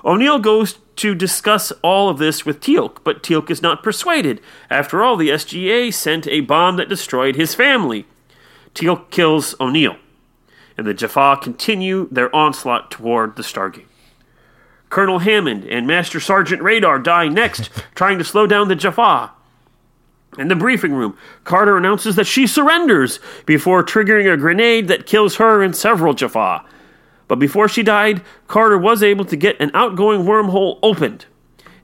O'Neill 0.05 0.37
goes 0.37 0.77
to 0.99 1.15
discuss 1.15 1.71
all 1.81 2.09
of 2.09 2.17
this 2.17 2.45
with 2.45 2.59
Teal'c, 2.59 2.97
but 3.03 3.23
Teal'c 3.23 3.49
is 3.49 3.61
not 3.61 3.83
persuaded. 3.83 4.41
After 4.69 5.01
all, 5.01 5.15
the 5.15 5.29
SGA 5.29 5.93
sent 5.93 6.27
a 6.27 6.41
bomb 6.41 6.75
that 6.75 6.89
destroyed 6.89 7.35
his 7.35 7.55
family. 7.55 8.05
Teal'c 8.75 9.09
kills 9.09 9.55
O'Neill, 9.59 9.95
and 10.77 10.85
the 10.85 10.93
Jaffa 10.93 11.37
continue 11.41 12.07
their 12.11 12.33
onslaught 12.35 12.91
toward 12.91 13.35
the 13.35 13.43
Stargate. 13.43 13.85
Colonel 14.89 15.19
Hammond 15.19 15.65
and 15.65 15.87
Master 15.87 16.19
Sergeant 16.19 16.61
Radar 16.61 16.99
die 16.99 17.27
next, 17.27 17.69
trying 17.95 18.17
to 18.17 18.23
slow 18.23 18.45
down 18.45 18.67
the 18.67 18.75
Jaffa. 18.75 19.31
In 20.37 20.47
the 20.47 20.55
briefing 20.55 20.93
room, 20.93 21.17
Carter 21.43 21.77
announces 21.77 22.15
that 22.15 22.27
she 22.27 22.45
surrenders 22.45 23.19
before 23.45 23.83
triggering 23.83 24.31
a 24.31 24.37
grenade 24.37 24.87
that 24.87 25.05
kills 25.05 25.37
her 25.37 25.63
and 25.63 25.75
several 25.75 26.13
Jaffa. 26.13 26.63
But 27.29 27.39
before 27.39 27.69
she 27.69 27.83
died, 27.83 28.21
Carter 28.47 28.77
was 28.77 29.01
able 29.01 29.23
to 29.25 29.37
get 29.37 29.61
an 29.61 29.71
outgoing 29.73 30.23
wormhole 30.23 30.79
opened. 30.83 31.27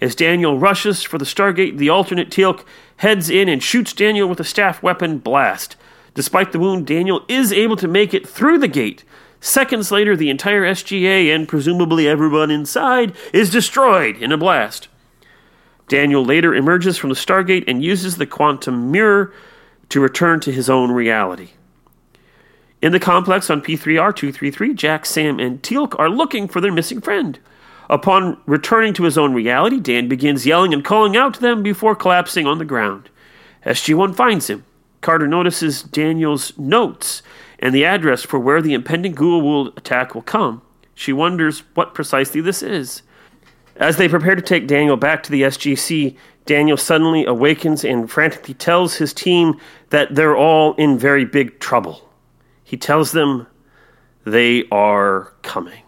As 0.02 0.16
Daniel 0.16 0.60
rushes 0.60 1.04
for 1.04 1.18
the 1.18 1.24
Stargate, 1.24 1.78
the 1.78 1.88
alternate 1.88 2.30
Teal'c 2.30 2.66
heads 2.98 3.30
in 3.30 3.48
and 3.48 3.64
shoots 3.64 3.94
Daniel 3.94 4.28
with 4.28 4.40
a 4.40 4.44
staff 4.44 4.84
weapon 4.84 5.20
blast. 5.20 5.78
Despite 6.16 6.52
the 6.52 6.60
wound, 6.60 6.88
Daniel 6.88 7.24
is 7.28 7.54
able 7.54 7.76
to 7.78 7.88
make 7.88 8.14
it 8.14 8.28
through 8.28 8.58
the 8.58 8.68
gate. 8.68 9.04
Seconds 9.40 9.92
later, 9.92 10.16
the 10.16 10.32
entire 10.32 10.64
SGA 10.64 11.34
and 11.34 11.48
presumably 11.48 12.08
everyone 12.08 12.50
inside 12.50 13.16
is 13.32 13.52
destroyed 13.52 14.18
in 14.18 14.32
a 14.32 14.38
blast. 14.38 14.88
Daniel 15.88 16.26
later 16.26 16.56
emerges 16.56 16.98
from 16.98 17.12
the 17.12 17.16
Stargate 17.16 17.66
and 17.68 17.84
uses 17.84 18.18
the 18.18 18.26
quantum 18.26 18.92
mirror 18.92 19.32
to 19.90 20.02
return 20.02 20.40
to 20.40 20.52
his 20.52 20.72
own 20.72 20.92
reality. 20.92 21.52
In 22.82 22.92
the 22.92 23.00
complex 23.00 23.50
on 23.50 23.62
P3R 23.62 24.16
233, 24.16 24.74
Jack, 24.74 25.06
Sam, 25.06 25.40
and 25.40 25.62
Teal'c 25.62 25.98
are 25.98 26.10
looking 26.10 26.48
for 26.48 26.62
their 26.62 26.72
missing 26.72 27.02
friend. 27.02 27.40
Upon 27.90 28.38
returning 28.46 28.94
to 28.96 29.04
his 29.04 29.18
own 29.18 29.34
reality, 29.34 29.80
Dan 29.80 30.08
begins 30.08 30.46
yelling 30.46 30.74
and 30.74 30.84
calling 30.84 31.16
out 31.16 31.36
to 31.36 31.42
them 31.42 31.64
before 31.64 31.96
collapsing 31.96 32.46
on 32.46 32.58
the 32.58 32.66
ground. 32.66 33.10
SG1 33.66 34.16
finds 34.16 34.50
him. 34.50 34.66
Carter 35.02 35.28
notices 35.28 35.84
Daniel's 35.84 36.58
notes 36.58 37.22
and 37.60 37.74
the 37.74 37.86
address 37.86 38.24
for 38.24 38.40
where 38.40 38.62
the 38.62 38.74
impending 38.74 39.16
Goa'uld 39.16 39.78
attack 39.78 40.14
will 40.14 40.22
come. 40.22 40.62
She 40.96 41.14
wonders 41.14 41.64
what 41.76 41.94
precisely 41.94 42.42
this 42.42 42.64
is. 42.64 43.04
As 43.76 43.98
they 43.98 44.10
prepare 44.10 44.36
to 44.36 44.42
take 44.42 44.68
Daniel 44.68 44.98
back 44.98 45.22
to 45.24 45.32
the 45.32 45.44
SGC, 45.44 46.16
Daniel 46.46 46.78
suddenly 46.78 47.26
awakens 47.26 47.84
and 47.84 48.10
frantically 48.10 48.54
tells 48.54 48.96
his 48.96 49.14
team 49.14 49.60
that 49.90 50.16
they're 50.16 50.38
all 50.38 50.74
in 50.76 50.98
very 50.98 51.26
big 51.26 51.60
trouble. 51.60 52.02
He 52.66 52.76
tells 52.78 53.12
them 53.14 53.46
they 54.26 54.66
are 54.72 55.34
coming. 55.44 55.84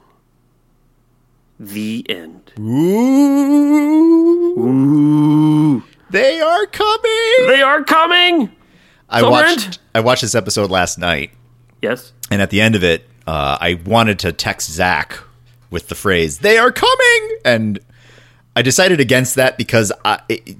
The 1.59 2.05
end. 2.07 2.53
Ooh. 4.57 5.83
They 6.09 6.39
are 6.39 6.65
coming. 6.67 7.47
They 7.47 7.61
are 7.61 7.83
coming. 7.83 8.51
I 9.09 9.21
Solbrand? 9.21 9.31
watched. 9.31 9.79
I 9.95 9.99
watched 10.01 10.21
this 10.21 10.35
episode 10.35 10.69
last 10.69 10.97
night, 10.99 11.31
Yes. 11.81 12.13
and 12.31 12.41
at 12.41 12.49
the 12.51 12.61
end 12.61 12.75
of 12.75 12.83
it, 12.83 13.07
uh, 13.25 13.57
I 13.59 13.79
wanted 13.85 14.19
to 14.19 14.31
text 14.31 14.69
Zach 14.71 15.17
with 15.69 15.87
the 15.89 15.95
phrase 15.95 16.39
"They 16.39 16.57
are 16.57 16.71
coming," 16.71 17.37
and 17.43 17.79
I 18.55 18.61
decided 18.61 18.99
against 18.99 19.35
that 19.35 19.57
because 19.57 19.91
I. 20.05 20.19
It, 20.29 20.55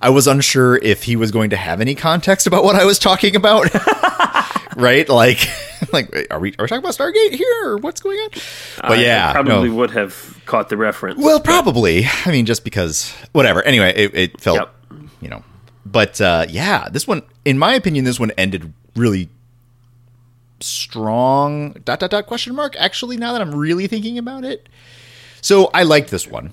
I 0.00 0.10
was 0.10 0.28
unsure 0.28 0.76
if 0.76 1.02
he 1.02 1.16
was 1.16 1.32
going 1.32 1.50
to 1.50 1.56
have 1.56 1.80
any 1.80 1.96
context 1.96 2.46
about 2.46 2.62
what 2.62 2.76
I 2.76 2.84
was 2.84 3.00
talking 3.00 3.34
about. 3.34 3.68
right? 4.78 5.06
Like, 5.18 5.46
like, 5.92 6.26
are 6.30 6.38
we 6.40 6.54
are 6.58 6.62
we 6.64 6.68
talking 6.68 6.78
about 6.78 6.94
Stargate 6.94 7.32
here, 7.34 7.54
or 7.64 7.76
what's 7.78 8.00
going 8.00 8.18
on? 8.18 8.28
But 8.80 8.98
I- 8.98 9.02
yeah, 9.02 9.28
I 9.30 9.32
probably 9.32 9.68
no. 9.68 9.74
would 9.76 9.90
have 9.92 10.40
caught 10.46 10.68
the 10.70 10.76
reference. 10.76 11.20
Well, 11.20 11.40
probably. 11.40 12.04
I 12.24 12.30
mean, 12.32 12.46
just 12.46 12.64
because, 12.64 13.12
whatever. 13.32 13.62
Anyway, 13.62 13.92
it, 13.94 14.14
it 14.14 14.40
felt, 14.40 14.58
Yep. 14.58 14.74
you 15.20 15.28
know. 15.28 15.44
But 15.86 16.20
uh, 16.20 16.46
yeah, 16.48 16.88
this 16.90 17.06
one, 17.06 17.22
in 17.44 17.58
my 17.58 17.74
opinion, 17.74 18.04
this 18.04 18.18
one 18.20 18.32
ended 18.38 18.72
really 18.96 19.28
strong. 20.60 21.72
Dot 21.84 22.00
dot 22.00 22.10
dot 22.10 22.26
question 22.26 22.54
mark. 22.54 22.74
Actually, 22.78 23.16
now 23.16 23.32
that 23.32 23.40
I'm 23.40 23.54
really 23.54 23.86
thinking 23.86 24.18
about 24.18 24.44
it, 24.44 24.68
so 25.40 25.70
I 25.72 25.82
liked 25.84 26.10
this 26.10 26.26
one. 26.26 26.52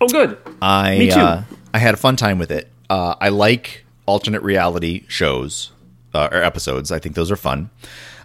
oh, 0.00 0.08
good. 0.08 0.36
I 0.60 0.98
Me 0.98 1.10
too. 1.10 1.20
Uh, 1.20 1.44
I 1.72 1.78
had 1.78 1.94
a 1.94 1.98
fun 1.98 2.16
time 2.16 2.38
with 2.38 2.50
it. 2.50 2.68
Uh, 2.90 3.14
I 3.20 3.28
like 3.30 3.84
alternate 4.06 4.42
reality 4.42 5.04
shows 5.08 5.70
uh, 6.14 6.28
or 6.30 6.42
episodes. 6.42 6.92
I 6.92 6.98
think 6.98 7.14
those 7.14 7.30
are 7.30 7.36
fun. 7.36 7.70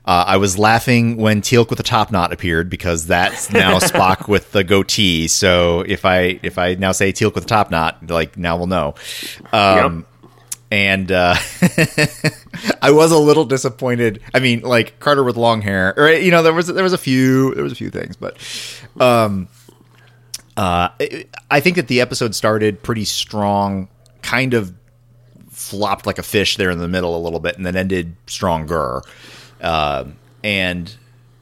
Uh, 0.06 0.24
I 0.26 0.38
was 0.38 0.58
laughing 0.58 1.18
when 1.18 1.42
Teal'c 1.42 1.70
with 1.70 1.78
the 1.78 1.84
top 1.84 2.14
knot 2.14 2.32
appeared 2.32 2.70
because 2.70 3.08
that's 3.08 3.52
now 3.52 3.78
Spock 3.80 4.30
with 4.30 4.54
the 4.54 4.64
goatee. 4.64 5.28
So 5.28 5.82
if 5.82 6.06
I 6.06 6.40
if 6.44 6.58
I 6.58 6.76
now 6.76 6.94
say 6.94 7.12
Teal'c 7.12 7.36
with 7.36 7.44
the 7.44 7.50
top 7.50 7.72
knot, 7.72 8.10
like 8.10 8.38
now 8.38 8.56
we'll 8.56 8.68
know. 8.68 8.96
Um, 9.52 10.06
and 10.72 11.12
uh, 11.12 11.36
I 12.82 12.92
was 12.92 13.12
a 13.12 13.18
little 13.18 13.44
disappointed. 13.44 14.22
I 14.34 14.40
mean, 14.40 14.62
like 14.62 15.00
Carter 15.00 15.24
with 15.24 15.36
long 15.36 15.62
hair, 15.62 15.94
or 15.98 16.10
you 16.10 16.32
know, 16.32 16.42
there 16.42 16.54
was 16.54 16.68
there 16.68 16.84
was 16.84 16.94
a 16.94 16.98
few 16.98 17.54
there 17.56 17.64
was 17.64 17.74
a 17.74 17.76
few 17.76 17.90
things, 17.90 18.16
but 18.16 18.38
um, 19.00 19.50
uh, 20.56 20.90
I 21.52 21.60
think 21.60 21.76
that 21.76 21.88
the 21.88 22.02
episode 22.02 22.34
started 22.34 22.82
pretty 22.82 23.06
strong, 23.06 23.90
kind 24.22 24.54
of 24.54 24.74
flopped 25.58 26.06
like 26.06 26.18
a 26.18 26.24
fish 26.24 26.58
there 26.58 26.70
in 26.70 26.80
the 26.80 26.88
middle 26.88 27.18
a 27.18 27.22
little 27.22 27.40
bit, 27.40 27.58
and 27.58 27.66
then 27.66 27.76
ended 27.76 28.16
stronger. 28.28 29.02
Um 29.62 30.18
and 30.44 30.96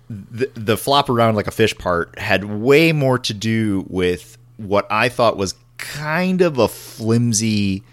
the, 0.10 0.50
the 0.54 0.78
flop 0.78 1.10
around 1.10 1.36
like 1.36 1.48
a 1.48 1.52
fish 1.52 1.76
part 1.78 2.18
had 2.20 2.46
way 2.46 2.92
more 2.92 3.20
to 3.20 3.34
do 3.34 3.86
with 3.90 4.38
what 4.58 4.88
I 4.90 5.10
thought 5.10 5.38
was 5.38 5.56
kind 5.78 6.42
of 6.42 6.58
a 6.58 6.68
flimsy 6.68 7.84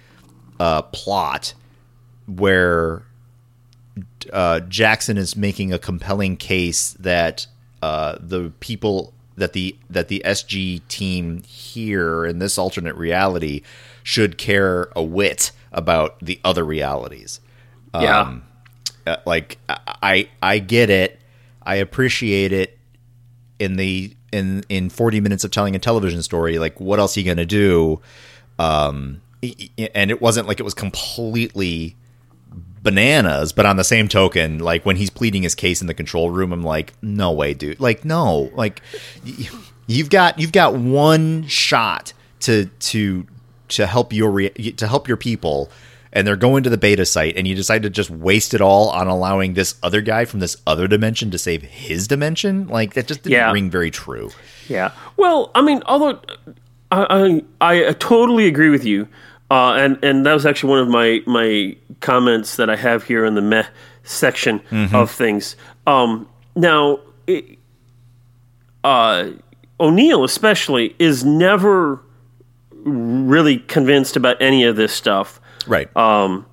uh, 0.61 0.83
plot 0.83 1.55
where 2.27 3.03
uh, 4.33 4.61
Jackson 4.61 5.17
is 5.17 5.37
making 5.37 5.73
a 5.73 5.79
compelling 5.79 6.37
case 6.37 6.93
that 6.95 7.47
uh, 7.83 8.17
the 8.21 8.53
people 8.61 9.13
that 9.37 9.55
the 9.55 9.77
that 9.91 10.09
the 10.09 10.23
SG 10.25 10.87
team 10.89 11.43
here 11.43 12.25
in 12.25 12.39
this 12.39 12.59
alternate 12.59 12.95
reality 12.95 13.63
should 14.03 14.39
care 14.39 14.89
a 14.95 15.03
whit 15.03 15.51
about 15.73 16.19
the 16.21 16.41
other 16.45 16.65
realities. 16.65 17.41
yeah. 17.95 18.21
Um, 18.21 18.45
uh, 19.07 19.17
like 19.27 19.59
I 19.69 20.29
I 20.41 20.59
get 20.61 20.91
it. 20.91 21.21
I 21.63 21.77
appreciate 21.77 22.53
it 22.53 22.79
in 23.59 23.77
the 23.77 24.15
in 24.33 24.65
in 24.69 24.89
40 24.89 25.21
minutes 25.21 25.45
of 25.45 25.51
telling 25.51 25.77
a 25.77 25.79
television 25.79 26.23
story 26.23 26.59
like 26.59 26.81
what 26.81 26.99
else 26.99 27.17
are 27.17 27.21
you 27.21 27.27
going 27.27 27.37
to 27.37 27.47
do 27.47 28.01
um 28.59 29.21
and 29.95 30.11
it 30.11 30.21
wasn't 30.21 30.49
like 30.49 30.59
it 30.59 30.63
was 30.63 30.75
completely 30.75 31.97
bananas 32.83 33.53
but 33.53 33.67
on 33.67 33.77
the 33.77 33.85
same 33.85 34.09
token 34.09 34.59
like 34.59 34.85
when 34.85 34.97
he's 34.97 35.11
pleading 35.11 35.43
his 35.43 35.55
case 35.55 35.81
in 35.81 35.87
the 35.87 35.95
control 35.95 36.31
room 36.31 36.53
I'm 36.53 36.63
like 36.63 36.95
no 37.03 37.31
way 37.31 37.55
dude 37.55 37.79
like 37.79 38.05
no 38.05 38.51
like 38.55 38.83
you've 39.87 40.11
got 40.11 40.39
you've 40.39 40.53
got 40.53 40.75
one 40.75 41.47
shot 41.47 42.13
to 42.41 42.67
to 42.67 43.27
to 43.77 43.87
help 43.87 44.13
your 44.13 44.31
re- 44.31 44.51
to 44.51 44.87
help 44.89 45.09
your 45.09 45.17
people 45.17 45.71
and 46.15 46.27
they're 46.27 46.37
going 46.37 46.63
to 46.63 46.69
the 46.71 46.77
beta 46.77 47.07
site 47.07 47.37
and 47.37 47.49
you 47.49 47.55
decide 47.55 47.83
to 47.83 47.89
just 47.91 48.11
waste 48.11 48.53
it 48.53 48.61
all 48.61 48.91
on 48.91 49.07
allowing 49.09 49.55
this 49.55 49.77
other 49.83 50.01
guy 50.03 50.25
from 50.27 50.41
this 50.41 50.57
other 50.67 50.87
dimension 50.87 51.31
to 51.31 51.39
save 51.39 51.63
his 51.63 52.07
dimension 52.07 52.67
like 52.69 52.95
that 52.95 53.07
just 53.07 53.23
didn't 53.23 53.33
Yeah. 53.33 53.51
ring 53.53 53.71
very 53.71 53.91
true 53.91 54.31
Yeah. 54.69 54.91
Well, 55.17 55.51
I 55.55 55.63
mean, 55.63 55.83
although 55.87 56.21
I 56.91 57.43
I, 57.61 57.89
I 57.89 57.93
totally 57.95 58.47
agree 58.47 58.69
with 58.71 58.85
you, 58.85 59.09
uh, 59.51 59.73
and 59.75 59.99
and 60.05 60.25
that 60.27 60.35
was 60.35 60.45
actually 60.47 60.71
one 60.71 60.79
of 60.81 60.89
my 60.89 61.23
my 61.27 61.77
comments 62.01 62.57
that 62.57 62.69
I 62.71 62.77
have 62.77 63.03
here 63.05 63.25
in 63.25 63.35
the 63.35 63.41
meh 63.43 63.65
section 64.05 64.61
of 64.93 65.11
things. 65.11 65.57
Um, 65.87 66.29
now, 66.55 67.01
it, 67.27 67.59
uh, 68.85 69.31
O'Neill 69.81 70.25
especially 70.25 70.95
is 70.99 71.25
never 71.25 72.01
really 72.85 73.59
convinced 73.59 74.17
about 74.17 74.41
any 74.41 74.65
of 74.65 74.77
this 74.77 74.93
stuff 74.93 75.41
right 75.67 75.95
Um, 75.97 76.47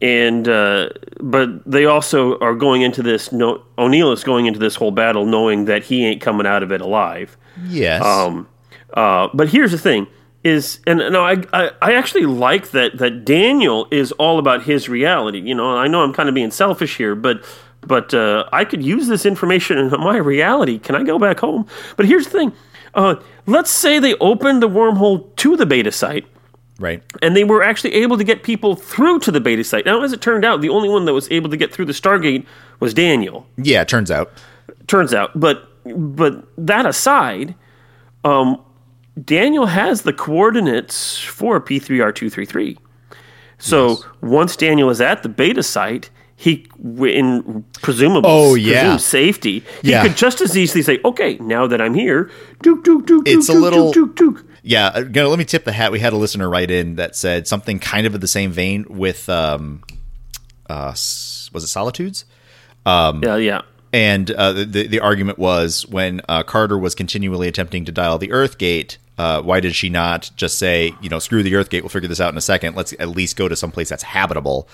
and 0.00 0.48
uh, 0.48 0.90
but 1.20 1.64
they 1.64 1.86
also 1.86 2.38
are 2.40 2.54
going 2.54 2.82
into 2.82 3.02
this. 3.02 3.32
No, 3.32 3.62
O'Neill 3.78 4.12
is 4.12 4.24
going 4.24 4.46
into 4.46 4.58
this 4.58 4.74
whole 4.74 4.90
battle 4.90 5.24
knowing 5.24 5.64
that 5.66 5.84
he 5.84 6.04
ain't 6.04 6.20
coming 6.20 6.46
out 6.46 6.62
of 6.62 6.72
it 6.72 6.80
alive. 6.80 7.36
yes 7.68 8.02
Um, 8.02 8.48
uh, 8.92 9.28
but 9.32 9.48
here's 9.48 9.72
the 9.72 9.78
thing: 9.78 10.06
is 10.42 10.80
and 10.86 10.98
no, 10.98 11.24
I, 11.24 11.42
I 11.52 11.70
I 11.80 11.94
actually 11.94 12.26
like 12.26 12.70
that 12.72 12.98
that 12.98 13.24
Daniel 13.24 13.88
is 13.90 14.12
all 14.12 14.38
about 14.38 14.64
his 14.64 14.88
reality. 14.88 15.40
You 15.40 15.54
know, 15.54 15.76
I 15.76 15.88
know 15.88 16.02
I'm 16.02 16.12
kind 16.12 16.28
of 16.28 16.34
being 16.34 16.50
selfish 16.50 16.96
here, 16.96 17.14
but 17.14 17.42
but 17.80 18.12
uh, 18.12 18.44
I 18.52 18.64
could 18.64 18.82
use 18.82 19.08
this 19.08 19.24
information 19.24 19.78
in 19.78 19.90
my 19.90 20.16
reality. 20.16 20.78
Can 20.78 20.94
I 20.94 21.02
go 21.02 21.18
back 21.18 21.40
home? 21.40 21.66
But 21.96 22.06
here's 22.06 22.24
the 22.24 22.30
thing: 22.30 22.52
uh, 22.94 23.16
let's 23.46 23.70
say 23.70 23.98
they 23.98 24.14
opened 24.16 24.62
the 24.62 24.68
wormhole 24.68 25.34
to 25.36 25.56
the 25.56 25.66
beta 25.66 25.92
site 25.92 26.26
right 26.78 27.02
and 27.22 27.36
they 27.36 27.44
were 27.44 27.62
actually 27.62 27.94
able 27.94 28.16
to 28.18 28.24
get 28.24 28.42
people 28.42 28.74
through 28.74 29.18
to 29.20 29.30
the 29.30 29.40
beta 29.40 29.62
site. 29.62 29.84
Now, 29.86 30.02
as 30.02 30.12
it 30.12 30.20
turned 30.20 30.44
out, 30.44 30.60
the 30.60 30.70
only 30.70 30.88
one 30.88 31.04
that 31.04 31.12
was 31.12 31.30
able 31.30 31.48
to 31.50 31.56
get 31.56 31.72
through 31.72 31.84
the 31.86 31.92
Stargate 31.92 32.44
was 32.80 32.92
Daniel. 32.94 33.46
yeah 33.56 33.82
it 33.82 33.88
turns 33.88 34.10
out 34.10 34.32
Turns 34.86 35.14
out, 35.14 35.38
but 35.38 35.68
but 35.84 36.44
that 36.58 36.86
aside, 36.86 37.54
um, 38.24 38.60
Daniel 39.22 39.66
has 39.66 40.02
the 40.02 40.12
coordinates 40.12 41.18
for 41.20 41.60
P 41.60 41.78
three 41.78 42.00
R 42.00 42.12
two 42.12 42.28
three 42.28 42.44
three. 42.46 42.78
So 43.58 43.98
once 44.20 44.56
Daniel 44.56 44.90
is 44.90 45.00
at 45.00 45.22
the 45.22 45.28
beta 45.28 45.62
site, 45.62 46.10
he 46.36 46.66
in 47.06 47.64
presumable 47.82 48.28
Oh, 48.28 48.54
yeah. 48.54 48.80
presumed 48.82 49.00
safety, 49.00 49.62
he 49.82 49.90
Yeah. 49.90 50.02
could 50.02 50.16
just 50.16 50.40
as 50.40 50.56
easily 50.56 50.82
say, 50.82 50.98
"Okay, 51.04 51.36
now 51.40 51.66
that 51.66 51.80
I'm 51.80 51.94
here, 51.94 52.30
dook 52.62 52.84
dook 52.84 53.06
dook 53.06 53.22
It's 53.28 53.48
a 53.48 53.52
little- 53.52 53.92
dook, 53.92 54.16
dook, 54.16 54.34
dook." 54.36 54.44
Yeah, 54.62 54.86
uh, 54.88 55.02
gonna 55.02 55.28
let 55.28 55.38
me 55.38 55.44
tip 55.44 55.64
the 55.64 55.72
hat. 55.72 55.92
We 55.92 56.00
had 56.00 56.12
a 56.12 56.16
listener 56.16 56.48
write 56.48 56.70
in 56.70 56.96
that 56.96 57.14
said 57.14 57.46
something 57.46 57.78
kind 57.78 58.06
of 58.06 58.14
in 58.14 58.20
the 58.20 58.26
same 58.28 58.50
vein 58.50 58.86
with 58.88 59.28
um, 59.28 59.82
uh, 60.68 60.90
was 60.90 61.62
it 61.64 61.66
Solitudes? 61.68 62.24
yeah, 62.86 63.36
yeah. 63.36 63.62
And 63.92 64.30
uh, 64.32 64.52
the 64.52 64.86
the 64.88 65.00
argument 65.00 65.38
was 65.38 65.86
when 65.88 66.20
uh, 66.28 66.42
Carter 66.42 66.76
was 66.76 66.94
continually 66.96 67.46
attempting 67.46 67.84
to 67.84 67.92
dial 67.92 68.18
the 68.18 68.32
Earth 68.32 68.58
Gate. 68.58 68.98
Uh, 69.16 69.40
why 69.40 69.60
did 69.60 69.76
she 69.76 69.88
not 69.88 70.30
just 70.34 70.58
say, 70.58 70.92
you 71.00 71.08
know, 71.08 71.20
screw 71.20 71.44
the 71.44 71.54
Earth 71.54 71.70
Gate? 71.70 71.84
We'll 71.84 71.90
figure 71.90 72.08
this 72.08 72.20
out 72.20 72.32
in 72.32 72.36
a 72.38 72.40
second. 72.40 72.74
Let's 72.74 72.92
at 72.98 73.10
least 73.10 73.36
go 73.36 73.46
to 73.46 73.54
some 73.54 73.70
place 73.70 73.88
that's 73.88 74.02
habitable, 74.02 74.68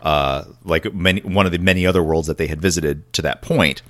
uh, 0.00 0.44
like 0.64 0.92
many, 0.94 1.20
one 1.22 1.46
of 1.46 1.52
the 1.52 1.58
many 1.58 1.86
other 1.86 2.02
worlds 2.02 2.28
that 2.28 2.38
they 2.38 2.46
had 2.46 2.60
visited 2.60 3.12
to 3.14 3.22
that 3.22 3.42
point. 3.42 3.82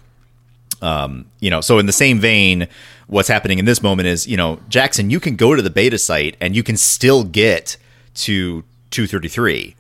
Um, 0.83 1.27
you 1.41 1.51
know, 1.51 1.61
so 1.61 1.79
in 1.79 1.87
the 1.87 1.93
same 1.93 2.21
vein, 2.21 2.69
what's 3.07 3.29
happening 3.29 3.59
in 3.59 3.65
this 3.65 3.83
moment 3.83 4.09
is, 4.09 4.27
you 4.27 4.37
know, 4.37 4.61
Jackson, 4.69 5.11
you 5.11 5.21
can 5.21 5.37
go 5.37 5.55
to 5.55 5.63
the 5.63 5.71
beta 5.71 5.99
site 5.99 6.37
and 6.41 6.55
you 6.55 6.63
can 6.63 6.77
still 6.77 7.25
get 7.25 7.77
to 8.15 8.63
233. 8.91 9.75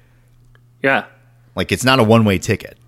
Yeah. 0.82 1.06
Like 1.54 1.72
it's 1.72 1.84
not 1.84 1.98
a 1.98 2.04
one 2.04 2.24
way 2.24 2.38
ticket. 2.38 2.78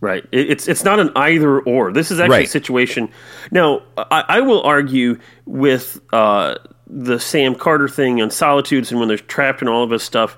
Right. 0.00 0.26
It's 0.32 0.68
it's 0.68 0.84
not 0.84 1.00
an 1.00 1.10
either 1.16 1.60
or. 1.60 1.90
This 1.90 2.10
is 2.10 2.20
actually 2.20 2.44
a 2.44 2.48
situation. 2.48 3.08
Now, 3.50 3.82
I, 3.96 4.24
I 4.28 4.40
will 4.42 4.62
argue 4.62 5.18
with 5.46 5.98
uh, 6.12 6.56
the 6.86 7.18
Sam 7.18 7.54
Carter 7.54 7.88
thing 7.88 8.20
on 8.20 8.30
Solitudes 8.30 8.90
and 8.90 9.00
when 9.00 9.08
they're 9.08 9.16
trapped 9.16 9.60
and 9.60 9.68
all 9.70 9.82
of 9.82 9.88
this 9.88 10.04
stuff. 10.04 10.36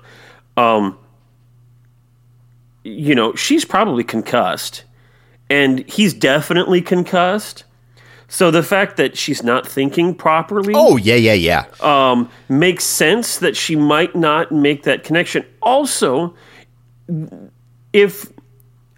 Um, 0.55 0.97
you 2.87 3.15
know, 3.15 3.35
she's 3.35 3.65
probably 3.65 4.03
concussed, 4.03 4.83
and 5.49 5.87
he's 5.89 6.13
definitely 6.13 6.81
concussed. 6.81 7.63
So 8.29 8.51
the 8.51 8.63
fact 8.63 8.97
that 8.97 9.17
she's 9.17 9.41
not 9.41 9.65
thinking 9.65 10.13
properly 10.13 10.73
Oh 10.75 10.97
yeah, 10.97 11.15
yeah, 11.15 11.33
yeah. 11.33 11.65
um, 11.79 12.29
makes 12.49 12.83
sense 12.83 13.37
that 13.37 13.55
she 13.55 13.75
might 13.75 14.15
not 14.15 14.51
make 14.51 14.83
that 14.83 15.05
connection. 15.05 15.45
Also, 15.61 16.35
if 17.93 18.29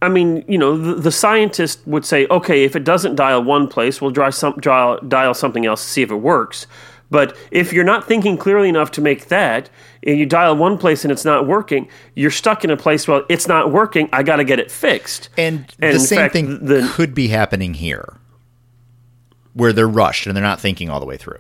I 0.01 0.09
mean, 0.09 0.45
you 0.47 0.57
know, 0.57 0.77
the, 0.77 0.95
the 0.95 1.11
scientist 1.11 1.85
would 1.85 2.05
say, 2.05 2.25
okay, 2.31 2.63
if 2.63 2.75
it 2.75 2.83
doesn't 2.83 3.15
dial 3.15 3.43
one 3.43 3.67
place, 3.67 4.01
we'll 4.01 4.13
some, 4.31 4.55
dial, 4.61 4.99
dial 5.07 5.33
something 5.33 5.65
else 5.65 5.83
to 5.83 5.89
see 5.89 6.01
if 6.01 6.09
it 6.11 6.15
works. 6.15 6.67
But 7.11 7.35
if 7.49 7.73
you're 7.73 7.83
not 7.83 8.07
thinking 8.07 8.37
clearly 8.37 8.69
enough 8.69 8.91
to 8.91 9.01
make 9.01 9.29
that, 9.29 9.69
and 10.03 10.17
you 10.19 10.25
dial 10.27 10.55
one 10.55 10.77
place 10.77 11.03
and 11.03 11.11
it's 11.11 11.25
not 11.25 11.47
working, 11.47 11.87
you're 12.15 12.29
stuck 12.29 12.63
in 12.63 12.69
a 12.69 12.77
place. 12.77 13.07
Well, 13.07 13.25
it's 13.29 13.47
not 13.47 13.71
working. 13.71 14.09
I 14.13 14.21
got 14.21 14.35
to 14.35 14.43
get 14.43 14.59
it 14.59 14.69
fixed. 14.71 15.29
And, 15.35 15.65
And 15.79 15.95
the 15.95 15.99
same 15.99 16.17
fact, 16.19 16.33
thing 16.33 16.63
the- 16.65 16.87
could 16.93 17.15
be 17.15 17.29
happening 17.29 17.73
here, 17.73 18.17
where 19.53 19.73
they're 19.73 19.87
rushed 19.87 20.27
and 20.27 20.35
they're 20.35 20.43
not 20.43 20.59
thinking 20.59 20.89
all 20.89 20.99
the 20.99 21.05
way 21.07 21.17
through. 21.17 21.39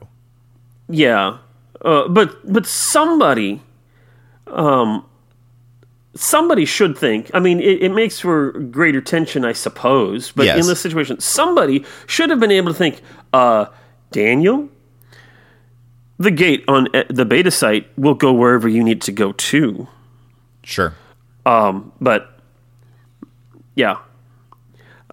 Yeah, 0.89 1.37
uh, 1.85 2.07
but 2.07 2.51
but 2.51 2.65
somebody, 2.65 3.61
um, 4.47 5.05
somebody 6.15 6.65
should 6.65 6.97
think. 6.97 7.29
I 7.35 7.39
mean, 7.39 7.59
it, 7.59 7.83
it 7.83 7.89
makes 7.93 8.19
for 8.19 8.53
greater 8.53 9.01
tension, 9.01 9.45
I 9.45 9.53
suppose. 9.53 10.31
But 10.31 10.47
Yes. 10.47 10.59
in 10.61 10.67
this 10.67 10.81
situation, 10.81 11.19
somebody 11.19 11.85
should 12.07 12.31
have 12.31 12.39
been 12.39 12.49
able 12.51 12.71
to 12.73 12.77
think, 12.77 13.01
uh, 13.33 13.65
Daniel, 14.11 14.67
the 16.19 16.29
gate 16.31 16.63
on 16.67 16.93
uh, 16.95 17.03
the 17.09 17.25
beta 17.25 17.49
site 17.49 17.87
will 17.97 18.13
go 18.13 18.31
wherever 18.33 18.67
you 18.67 18.83
need 18.83 19.01
to 19.03 19.11
go 19.11 19.31
to. 19.31 19.87
Sure. 20.63 20.93
But 21.45 22.39
yeah, 23.75 23.97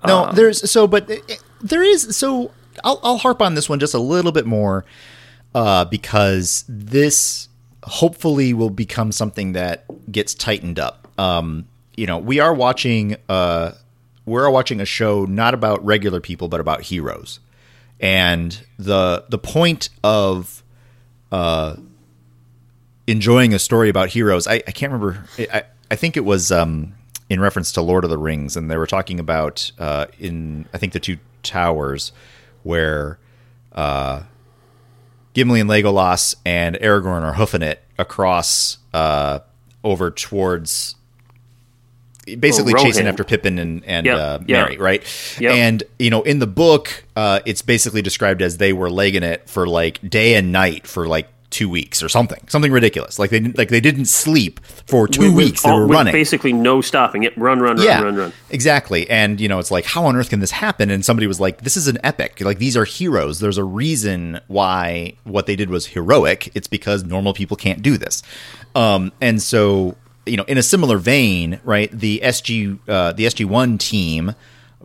No, 0.07 0.31
there's 0.33 0.71
so, 0.71 0.87
but 0.87 1.09
it- 1.11 1.23
it- 1.29 1.43
there 1.63 1.83
is 1.83 2.15
so. 2.17 2.51
I'll 2.85 3.01
I'll 3.03 3.17
harp 3.19 3.41
on 3.41 3.55
this 3.55 3.69
one 3.69 3.79
just 3.79 3.95
a 3.95 3.99
little 3.99 4.33
bit 4.33 4.45
more, 4.47 4.85
uh, 5.55 5.85
because 5.87 6.65
this 6.69 7.49
hopefully 7.85 8.53
will 8.53 8.69
become 8.71 9.11
something 9.13 9.53
that 9.53 9.85
gets 10.13 10.35
tightened 10.35 10.79
up. 10.79 11.09
Um, 11.19 11.67
you 11.97 12.07
know, 12.07 12.19
we 12.19 12.41
are 12.41 12.53
watching 12.53 13.17
uh, 13.31 13.73
we're 14.27 14.51
watching 14.51 14.81
a 14.81 14.85
show 14.85 15.25
not 15.25 15.55
about 15.55 15.83
regular 15.85 16.21
people 16.21 16.49
but 16.49 16.61
about 16.61 16.83
heroes, 16.83 17.41
and 17.99 18.61
the 18.79 19.25
the 19.31 19.39
point 19.39 19.89
of 20.05 20.63
uh, 21.33 21.77
enjoying 23.07 23.55
a 23.55 23.59
story 23.59 23.89
about 23.89 24.09
heroes. 24.11 24.47
I, 24.47 24.55
I 24.55 24.73
can't 24.73 24.93
remember. 24.93 25.25
I, 25.39 25.65
I 25.91 25.97
think 25.97 26.17
it 26.17 26.25
was 26.25 26.51
um, 26.51 26.95
in 27.29 27.41
reference 27.41 27.73
to 27.73 27.83
Lord 27.83 28.05
of 28.05 28.11
the 28.11 28.19
Rings, 28.19 28.57
and 28.57 28.71
they 28.71 28.77
were 28.77 28.87
talking 28.87 29.21
about 29.21 29.71
uh, 29.79 30.07
in 30.19 30.67
I 30.73 30.79
think 30.79 30.93
the 30.93 31.01
Two 31.01 31.19
Towers, 31.43 32.13
where 32.63 33.19
uh, 33.73 34.23
Gimli 35.35 35.61
and 35.61 35.71
Legolas 35.71 36.35
and 36.45 36.77
Aragorn 36.77 37.23
are 37.23 37.35
hoofing 37.35 37.63
it 37.63 37.83
across 37.99 38.79
uh, 38.93 39.41
over 39.85 40.11
towards 40.11 40.96
basically 42.39 42.75
Oh, 42.77 42.83
chasing 42.83 43.07
after 43.07 43.25
Pippin 43.25 43.59
and, 43.59 43.85
and 43.85 44.07
Yep, 44.07 44.19
uh. 44.19 44.39
Merry, 44.49 44.77
right? 44.79 45.37
Yep. 45.41 45.53
And 45.53 45.83
you 45.99 46.11
know, 46.11 46.23
in 46.23 46.39
the 46.41 46.47
book, 46.47 47.05
uh, 47.15 47.41
it's 47.47 47.63
basically 47.63 48.03
described 48.03 48.43
as 48.43 48.59
they 48.59 48.73
were 48.73 48.91
legging 48.91 49.23
it 49.23 49.49
for 49.49 49.67
like 49.67 50.01
day 50.09 50.35
and 50.35 50.53
night 50.53 50.87
for 50.87 51.07
like 51.07 51.29
two 51.49 51.69
weeks 51.71 52.03
or 52.03 52.09
something, 52.09 52.41
something 52.49 52.73
ridiculous. 52.73 53.19
Like 53.21 53.31
they 53.31 53.39
didn't, 53.39 53.57
like 53.57 53.69
they 53.69 53.81
didn't 53.81 54.07
sleep 54.07 54.59
for 54.87 55.07
two 55.07 55.27
With- 55.33 55.35
weeks. 55.37 55.63
They 55.63 55.71
were 55.71 55.87
running. 55.87 56.13
basically 56.13 56.53
no 56.53 56.81
stopping 56.81 57.23
it. 57.23 57.39
Run, 57.39 57.61
run, 57.61 57.77
run, 57.77 57.87
yeah, 57.87 58.03
run, 58.03 58.17
run. 58.17 58.33
exactly. 58.51 59.09
And 59.09 59.41
you 59.41 59.49
know, 59.49 59.61
it's 59.61 59.71
like, 59.71 59.85
how 59.85 60.05
on 60.07 60.17
earth 60.17 60.29
can 60.29 60.41
this 60.41 60.51
happen? 60.51 60.91
And 60.91 61.05
somebody 61.05 61.29
was 61.29 61.39
like, 61.41 61.63
this 61.63 61.77
is 61.77 61.87
an 61.87 61.99
epic. 62.03 62.41
Like 62.41 62.59
these 62.59 62.77
are 62.77 62.85
heroes. 62.85 63.39
There's 63.39 63.59
a 63.59 63.65
reason 63.65 64.41
why 64.49 65.15
what 65.23 65.47
they 65.47 65.55
did 65.57 65.71
was 65.71 65.87
heroic. 65.87 66.51
It's 66.57 66.67
because 66.67 67.05
normal 67.05 67.33
people 67.33 67.57
can't 67.57 67.81
do 67.81 67.97
this. 67.97 68.23
Um, 68.75 69.13
and 69.23 69.41
so, 69.41 69.95
you 70.27 70.37
know, 70.37 70.45
in 70.45 70.59
a 70.59 70.63
similar 70.63 70.99
vein, 70.99 71.61
right? 71.65 71.91
The 71.91 72.21
SG, 72.23 72.79
uh, 72.89 73.13
the 73.13 73.25
SG 73.27 73.45
one 73.47 73.79
team, 73.79 74.35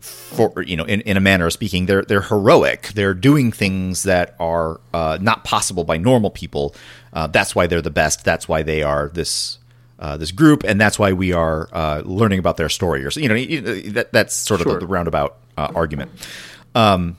for 0.00 0.62
you 0.62 0.76
know, 0.76 0.84
in, 0.84 1.00
in 1.02 1.16
a 1.16 1.20
manner 1.20 1.46
of 1.46 1.52
speaking, 1.52 1.86
they're 1.86 2.02
they're 2.02 2.22
heroic. 2.22 2.88
They're 2.94 3.14
doing 3.14 3.52
things 3.52 4.02
that 4.04 4.34
are 4.40 4.80
uh, 4.92 5.18
not 5.20 5.44
possible 5.44 5.84
by 5.84 5.96
normal 5.96 6.30
people. 6.30 6.74
Uh, 7.12 7.26
that's 7.26 7.54
why 7.54 7.66
they're 7.66 7.82
the 7.82 7.90
best. 7.90 8.24
That's 8.24 8.48
why 8.48 8.62
they 8.62 8.82
are 8.82 9.10
this 9.12 9.58
uh, 9.98 10.16
this 10.16 10.32
group, 10.32 10.64
and 10.64 10.80
that's 10.80 10.98
why 10.98 11.12
we 11.12 11.32
are 11.32 11.68
uh, 11.72 12.02
learning 12.04 12.38
about 12.40 12.56
their 12.56 12.68
story. 12.68 13.04
Or 13.04 13.10
so, 13.10 13.20
you 13.20 13.28
know, 13.28 13.74
that 13.92 14.12
that's 14.12 14.34
sort 14.34 14.60
of 14.60 14.64
Sure. 14.64 14.74
the, 14.74 14.80
the 14.80 14.86
roundabout 14.86 15.36
uh, 15.56 15.68
argument. 15.74 16.10
Um, 16.74 17.16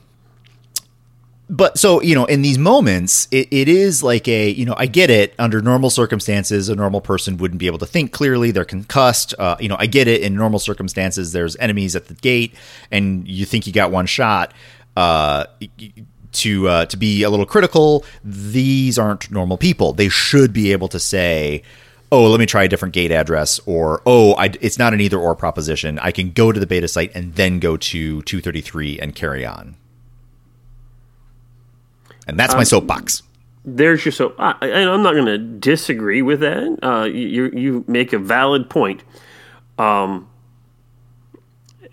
but 1.53 1.77
so 1.77 2.01
you 2.01 2.15
know, 2.15 2.25
in 2.25 2.41
these 2.41 2.57
moments, 2.57 3.27
it, 3.29 3.47
it 3.51 3.69
is 3.69 4.01
like 4.01 4.27
a 4.27 4.49
you 4.49 4.65
know, 4.65 4.73
I 4.75 4.87
get 4.87 5.11
it. 5.11 5.35
Under 5.37 5.61
normal 5.61 5.91
circumstances, 5.91 6.67
a 6.67 6.75
normal 6.75 6.99
person 6.99 7.37
wouldn't 7.37 7.59
be 7.59 7.67
able 7.67 7.77
to 7.77 7.85
think 7.85 8.11
clearly. 8.11 8.49
They're 8.49 8.65
concussed. 8.65 9.35
Uh, 9.37 9.55
you 9.59 9.69
know, 9.69 9.75
I 9.77 9.85
get 9.85 10.07
it. 10.07 10.21
In 10.21 10.35
normal 10.35 10.57
circumstances, 10.57 11.31
there's 11.31 11.55
enemies 11.57 11.95
at 11.95 12.07
the 12.07 12.15
gate, 12.15 12.55
and 12.89 13.27
you 13.27 13.45
think 13.45 13.67
you 13.67 13.73
got 13.73 13.91
one 13.91 14.07
shot. 14.07 14.51
Uh, 14.97 15.45
to 16.31 16.67
uh, 16.67 16.85
to 16.87 16.97
be 16.97 17.21
a 17.21 17.29
little 17.29 17.45
critical, 17.45 18.03
these 18.23 18.97
aren't 18.97 19.29
normal 19.29 19.57
people. 19.57 19.93
They 19.93 20.09
should 20.09 20.53
be 20.53 20.71
able 20.71 20.87
to 20.87 20.99
say, 20.99 21.61
"Oh, 22.11 22.31
let 22.31 22.39
me 22.39 22.47
try 22.47 22.63
a 22.63 22.67
different 22.67 22.95
gate 22.95 23.11
address," 23.11 23.59
or 23.67 24.01
"Oh, 24.07 24.33
I, 24.33 24.51
it's 24.59 24.79
not 24.79 24.95
an 24.95 25.01
either 25.01 25.19
or 25.19 25.35
proposition. 25.35 25.99
I 25.99 26.11
can 26.11 26.31
go 26.31 26.51
to 26.51 26.59
the 26.59 26.65
beta 26.65 26.87
site 26.87 27.11
and 27.13 27.35
then 27.35 27.59
go 27.59 27.77
to 27.77 28.23
233 28.23 28.99
and 28.99 29.13
carry 29.13 29.45
on." 29.45 29.75
And 32.27 32.39
that's 32.39 32.53
my 32.55 32.63
soapbox. 32.63 33.21
there's 33.65 34.03
your 34.05 34.11
soap. 34.11 34.35
I, 34.39 34.55
and 34.61 34.89
I'm 34.89 35.03
not 35.03 35.13
going 35.13 35.25
to 35.25 35.37
disagree 35.37 36.21
with 36.21 36.39
that. 36.41 36.79
Uh, 36.83 37.05
you 37.05 37.49
you 37.53 37.83
make 37.87 38.13
a 38.13 38.19
valid 38.19 38.69
point, 38.69 39.03
um, 39.77 40.27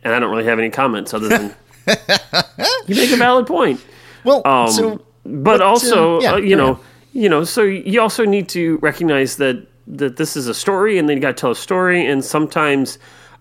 and 0.03 0.15
I 0.15 0.19
don't 0.19 0.31
really 0.31 0.45
have 0.45 0.59
any 0.59 0.71
comments 0.71 1.15
other 1.15 1.29
than 1.29 1.55
you 2.87 2.95
make 2.95 3.13
a 3.13 3.17
valid 3.17 3.47
point. 3.47 3.81
Well, 4.25 4.43
Um, 4.45 4.69
so 4.71 5.05
but 5.25 5.61
also, 5.61 6.19
uh, 6.19 6.21
yeah, 6.23 6.33
uh, 6.35 6.37
you 6.39 6.57
know, 6.57 6.81
you 7.13 7.29
know, 7.29 7.45
so 7.45 7.63
you 7.63 8.01
also 8.01 8.25
need 8.25 8.49
to 8.51 8.79
recognize 8.79 9.37
that 9.37 9.67
that 9.87 10.17
this 10.17 10.37
is 10.37 10.47
a 10.47 10.55
story, 10.55 10.99
and 10.99 11.09
then 11.09 11.17
you 11.17 11.21
got 11.23 11.37
to 11.37 11.41
tell 11.41 11.51
a 11.51 11.57
story, 11.57 12.07
and 12.07 12.25
sometimes. 12.25 12.99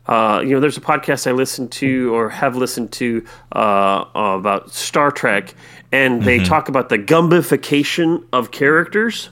Uh, 0.09 0.41
you 0.41 0.49
know, 0.49 0.59
there's 0.59 0.75
a 0.77 0.81
podcast 0.81 1.27
I 1.27 1.31
listen 1.33 1.67
to 1.69 2.13
or 2.15 2.29
have 2.29 2.55
listened 2.55 2.91
to 2.93 3.23
uh, 3.51 4.05
about 4.15 4.71
Star 4.71 5.11
Trek, 5.11 5.53
and 5.91 6.23
they 6.23 6.37
Mm-hmm. 6.37 6.45
talk 6.45 6.67
about 6.67 6.89
the 6.89 6.97
Gumbification 6.97 8.25
of 8.33 8.49
characters. 8.51 9.29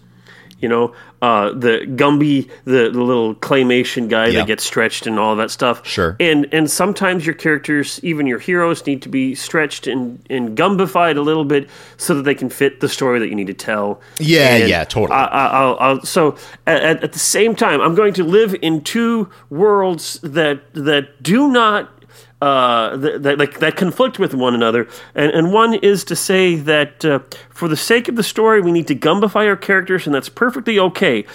You 0.59 0.67
know, 0.69 0.95
uh, 1.21 1.51
the 1.53 1.85
Gumby, 1.85 2.49
the, 2.65 2.89
the 2.89 3.01
little 3.03 3.35
claymation 3.35 4.09
guy 4.09 4.27
Yeah. 4.27 4.39
that 4.39 4.47
gets 4.47 4.63
stretched 4.63 5.05
and 5.05 5.19
all 5.19 5.35
that 5.35 5.51
stuff. 5.51 5.85
Sure. 5.85 6.15
And 6.19 6.47
and 6.51 6.69
sometimes 6.69 7.25
your 7.27 7.35
characters, 7.35 7.99
even 8.03 8.25
your 8.25 8.39
heroes, 8.39 8.85
need 8.87 9.01
to 9.03 9.09
be 9.09 9.35
stretched 9.35 9.85
and, 9.85 10.19
and 10.31 10.57
gumbified 10.57 11.15
a 11.17 11.21
little 11.21 11.45
bit 11.45 11.69
so 11.97 12.15
that 12.15 12.23
they 12.23 12.33
can 12.35 12.49
fit 12.49 12.79
the 12.79 12.89
story 12.89 13.19
that 13.19 13.27
you 13.29 13.35
need 13.35 13.47
to 13.47 13.53
tell. 13.53 14.01
Yeah, 14.19 14.55
And 14.55 14.69
yeah, 14.69 14.83
totally. 14.83 15.15
I, 15.17 15.25
I, 15.25 15.45
I'll, 15.47 15.77
I'll, 15.79 16.01
so 16.03 16.35
at, 16.65 17.03
at 17.03 17.13
the 17.13 17.19
same 17.19 17.55
time, 17.55 17.79
I'm 17.81 17.93
going 17.93 18.13
to 18.15 18.23
live 18.23 18.55
in 18.61 18.81
two 18.81 19.29
worlds 19.51 20.19
that 20.23 20.61
that 20.73 21.21
do 21.21 21.49
not. 21.49 21.91
Uh, 22.39 22.95
that, 22.97 23.23
that 23.23 23.39
like 23.39 23.57
that 23.61 23.75
conflict 23.75 24.19
with 24.19 24.35
one 24.35 24.53
another, 24.53 24.87
and 25.15 25.31
and 25.31 25.51
one 25.51 25.73
is 25.73 26.03
to 26.03 26.15
say 26.15 26.53
that 26.55 27.03
uh, 27.03 27.17
for 27.49 27.67
the 27.67 27.75
sake 27.75 28.07
of 28.07 28.15
the 28.15 28.21
story, 28.21 28.61
we 28.61 28.71
need 28.71 28.85
to 28.85 28.93
gumbify 28.93 29.47
our 29.47 29.55
characters, 29.55 30.05
and 30.05 30.13
that's 30.13 30.29
perfectly 30.29 30.77
okay. 30.77 31.25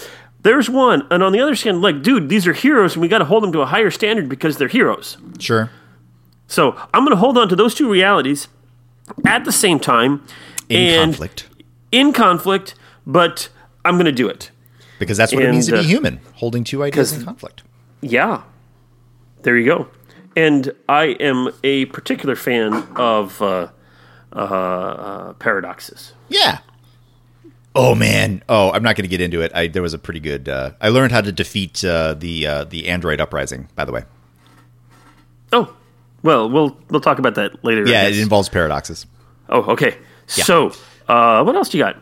There's 0.42 0.70
one, 0.70 1.04
and 1.10 1.20
on 1.24 1.32
the 1.32 1.40
other 1.40 1.56
hand, 1.56 1.82
like, 1.82 2.02
dude, 2.02 2.28
these 2.28 2.46
are 2.46 2.52
heroes, 2.52 2.94
and 2.94 3.02
we 3.02 3.08
got 3.08 3.18
to 3.18 3.24
hold 3.24 3.42
them 3.42 3.50
to 3.52 3.62
a 3.62 3.66
higher 3.66 3.90
standard 3.90 4.28
because 4.28 4.58
they're 4.58 4.68
heroes. 4.68 5.16
sure. 5.40 5.70
So 6.46 6.76
I'm 6.94 7.02
going 7.04 7.16
to 7.16 7.16
hold 7.16 7.36
on 7.38 7.48
to 7.48 7.56
those 7.56 7.74
two 7.74 7.90
realities 7.90 8.46
at 9.26 9.44
the 9.44 9.52
same 9.52 9.80
time, 9.80 10.22
In 10.68 10.80
and 10.88 11.12
conflict. 11.12 11.48
in 11.90 12.12
conflict, 12.12 12.74
but 13.06 13.48
I'm 13.84 13.94
going 13.94 14.06
to 14.06 14.12
do 14.12 14.28
it. 14.28 14.50
Because 15.00 15.16
that's 15.16 15.32
what 15.34 15.42
it 15.42 15.50
means 15.50 15.66
to 15.66 15.74
and, 15.74 15.82
be 15.82 15.86
uh, 15.86 15.88
human, 15.88 16.20
holding 16.34 16.62
two 16.62 16.84
ideas 16.84 17.12
in 17.12 17.24
conflict. 17.24 17.62
Yeah, 18.02 18.42
there 19.42 19.56
you 19.56 19.66
go. 19.66 19.88
And 20.34 20.72
I 20.88 21.04
am 21.20 21.50
a 21.62 21.86
particular 21.86 22.36
fan 22.36 22.72
of 22.96 23.40
uh, 23.42 23.68
uh, 24.32 24.36
uh, 24.36 25.32
paradoxes. 25.34 26.12
Yeah. 26.28 26.58
Oh 27.74 27.94
man. 27.94 28.42
Oh, 28.48 28.70
I'm 28.72 28.82
not 28.82 28.96
going 28.96 29.04
to 29.04 29.08
get 29.08 29.20
into 29.20 29.40
it. 29.40 29.52
I 29.54 29.66
there 29.66 29.82
was 29.82 29.94
a 29.94 29.98
pretty 29.98 30.20
good. 30.20 30.48
Uh, 30.48 30.72
I 30.80 30.88
learned 30.88 31.12
how 31.12 31.20
to 31.20 31.32
defeat 31.32 31.84
uh, 31.84 32.14
the 32.14 32.46
uh, 32.46 32.64
the 32.64 32.88
Android 32.88 33.20
uprising. 33.20 33.68
By 33.74 33.84
the 33.84 33.92
way. 33.92 34.04
Oh, 35.52 35.74
well, 36.22 36.48
we'll 36.48 36.76
we'll 36.88 37.00
talk 37.00 37.18
about 37.18 37.34
that 37.34 37.64
later. 37.64 37.86
Yeah, 37.86 38.04
it 38.08 38.18
involves 38.18 38.48
paradoxes. 38.48 39.06
Oh, 39.48 39.62
okay. 39.72 39.98
So, 40.26 40.72
uh, 41.08 41.42
what 41.44 41.54
else 41.56 41.68
do 41.68 41.78
you 41.78 41.84
got? 41.84 41.96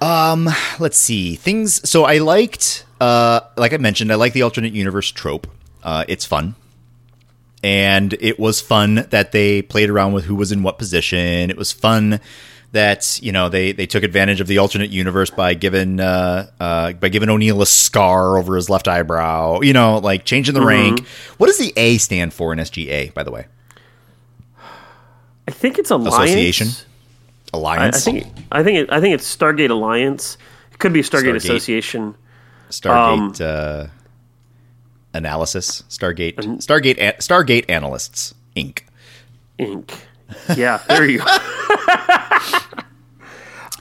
Um, 0.00 0.48
Let's 0.78 0.98
see 0.98 1.34
things. 1.34 1.88
So 1.88 2.04
I 2.04 2.18
liked, 2.18 2.84
uh, 3.00 3.40
like 3.56 3.72
I 3.72 3.76
mentioned, 3.78 4.12
I 4.12 4.16
like 4.16 4.32
the 4.32 4.42
alternate 4.42 4.72
universe 4.72 5.10
trope. 5.10 5.48
Uh, 5.82 6.04
it's 6.06 6.24
fun, 6.24 6.54
and 7.62 8.12
it 8.20 8.38
was 8.38 8.60
fun 8.60 9.06
that 9.10 9.32
they 9.32 9.62
played 9.62 9.90
around 9.90 10.12
with 10.12 10.24
who 10.24 10.34
was 10.34 10.52
in 10.52 10.62
what 10.62 10.78
position. 10.78 11.50
It 11.50 11.56
was 11.56 11.72
fun 11.72 12.20
that 12.72 13.20
you 13.22 13.32
know 13.32 13.48
they 13.50 13.72
they 13.72 13.86
took 13.86 14.02
advantage 14.02 14.40
of 14.40 14.46
the 14.46 14.58
alternate 14.58 14.90
universe 14.90 15.28
by 15.30 15.54
giving 15.54 16.00
uh, 16.00 16.50
uh, 16.58 16.92
by 16.94 17.08
giving 17.10 17.28
O'Neill 17.28 17.60
a 17.62 17.66
scar 17.66 18.38
over 18.38 18.56
his 18.56 18.70
left 18.70 18.88
eyebrow. 18.88 19.60
You 19.60 19.72
know, 19.74 19.98
like 19.98 20.24
changing 20.24 20.54
the 20.54 20.60
Mm-hmm. 20.60 20.68
rank. 20.96 21.06
What 21.38 21.48
does 21.48 21.58
the 21.58 21.72
A 21.76 21.98
stand 21.98 22.32
for 22.32 22.52
in 22.52 22.58
SGA? 22.58 23.12
By 23.14 23.22
the 23.22 23.30
way, 23.30 23.46
I 25.46 25.50
think 25.50 25.78
it's 25.78 25.90
Alliance. 25.90 26.14
Association? 26.14 26.68
I, 26.68 27.56
I 27.56 27.58
Alliance, 27.58 28.04
think 28.04 28.26
I 28.50 28.62
think 28.62 28.78
it, 28.78 28.92
I 28.92 29.00
think 29.00 29.14
it's 29.14 29.36
Stargate 29.36 29.70
Alliance. 29.70 30.38
It 30.72 30.78
could 30.78 30.92
be 30.92 31.00
Stargate, 31.00 31.32
Stargate. 31.34 31.36
Association. 31.36 32.14
Stargate 32.70 33.40
uh, 33.42 33.86
analysis, 35.14 35.82
Stargate, 35.88 36.36
Stargate, 36.36 36.98
Stargate 37.18 37.64
analysts 37.68 38.34
Inc. 38.56 38.80
Inc. 39.58 39.90
Yeah, 40.56 40.78
there 40.88 41.04
you 41.04 41.18
go. 41.18 41.24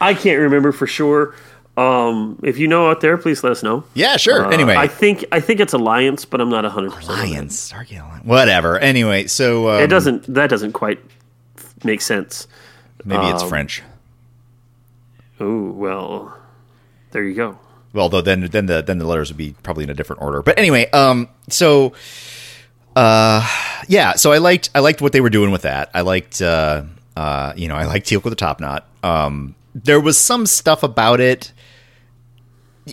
I 0.01 0.13
can't 0.13 0.39
remember 0.39 0.71
for 0.71 0.87
sure. 0.87 1.35
Um, 1.77 2.39
if 2.43 2.57
you 2.57 2.67
know 2.67 2.89
out 2.89 2.99
there, 3.01 3.17
please 3.17 3.43
let 3.43 3.51
us 3.51 3.63
know. 3.63 3.83
Yeah, 3.93 4.17
sure. 4.17 4.45
Uh, 4.45 4.49
anyway, 4.49 4.75
I 4.75 4.87
think 4.87 5.23
I 5.31 5.39
think 5.39 5.59
it's 5.59 5.73
Alliance, 5.73 6.25
but 6.25 6.41
I'm 6.41 6.49
not 6.49 6.63
100. 6.63 6.91
percent 6.91 7.17
Alliance, 7.17 7.71
Stargate 7.71 8.01
Alliance, 8.03 8.25
whatever. 8.25 8.77
Anyway, 8.79 9.27
so 9.27 9.69
um, 9.69 9.81
It 9.81 9.87
doesn't. 9.87 10.23
That 10.33 10.49
doesn't 10.49 10.73
quite 10.73 10.99
make 11.83 12.01
sense. 12.01 12.47
maybe 13.05 13.23
um, 13.23 13.33
it's 13.33 13.43
French. 13.43 13.81
Oh 15.39 15.71
well, 15.71 16.37
there 17.11 17.23
you 17.23 17.33
go. 17.35 17.57
Well, 17.93 18.09
though 18.09 18.21
then 18.21 18.47
then 18.47 18.67
the 18.67 18.81
then 18.81 18.99
the 18.99 19.05
letters 19.05 19.29
would 19.29 19.37
be 19.37 19.55
probably 19.63 19.83
in 19.83 19.89
a 19.89 19.93
different 19.93 20.21
order. 20.21 20.41
But 20.41 20.57
anyway, 20.57 20.89
um, 20.91 21.27
so 21.49 21.93
uh, 22.95 23.47
yeah, 23.87 24.15
so 24.15 24.31
I 24.31 24.37
liked 24.37 24.69
I 24.75 24.79
liked 24.79 25.01
what 25.01 25.11
they 25.11 25.21
were 25.21 25.29
doing 25.29 25.51
with 25.51 25.63
that. 25.63 25.89
I 25.93 26.01
liked 26.01 26.41
uh, 26.41 26.83
uh, 27.15 27.53
you 27.55 27.67
know, 27.67 27.75
I 27.75 27.85
liked 27.85 28.07
Teal 28.07 28.21
with 28.21 28.31
the 28.31 28.35
top 28.35 28.59
knot. 28.59 28.87
Um, 29.03 29.55
there 29.73 29.99
was 29.99 30.17
some 30.17 30.45
stuff 30.45 30.83
about 30.83 31.19
it. 31.19 31.51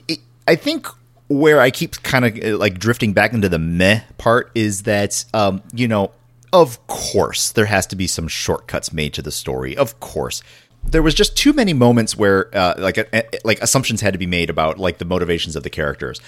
it 0.06 0.20
I 0.46 0.54
think 0.56 0.86
where 1.28 1.60
I 1.60 1.70
keep 1.70 2.02
kind 2.02 2.24
of 2.24 2.58
like 2.58 2.78
drifting 2.78 3.12
back 3.12 3.32
into 3.32 3.48
the 3.48 3.58
meh 3.58 4.00
part 4.16 4.50
is 4.54 4.82
that 4.84 5.24
um, 5.34 5.62
you 5.72 5.88
know, 5.88 6.12
of 6.52 6.84
course 6.86 7.52
there 7.52 7.66
has 7.66 7.86
to 7.88 7.96
be 7.96 8.06
some 8.06 8.28
shortcuts 8.28 8.92
made 8.92 9.14
to 9.14 9.22
the 9.22 9.32
story. 9.32 9.76
Of 9.76 10.00
course. 10.00 10.42
There 10.90 11.02
was 11.02 11.14
just 11.14 11.36
too 11.36 11.52
many 11.52 11.72
moments 11.72 12.16
where 12.16 12.54
uh, 12.56 12.74
like 12.78 12.98
a, 12.98 13.24
like 13.44 13.60
assumptions 13.62 14.00
had 14.00 14.12
to 14.12 14.18
be 14.18 14.26
made 14.26 14.50
about 14.50 14.78
like 14.78 14.98
the 14.98 15.04
motivations 15.04 15.56
of 15.56 15.62
the 15.62 15.70
characters, 15.70 16.20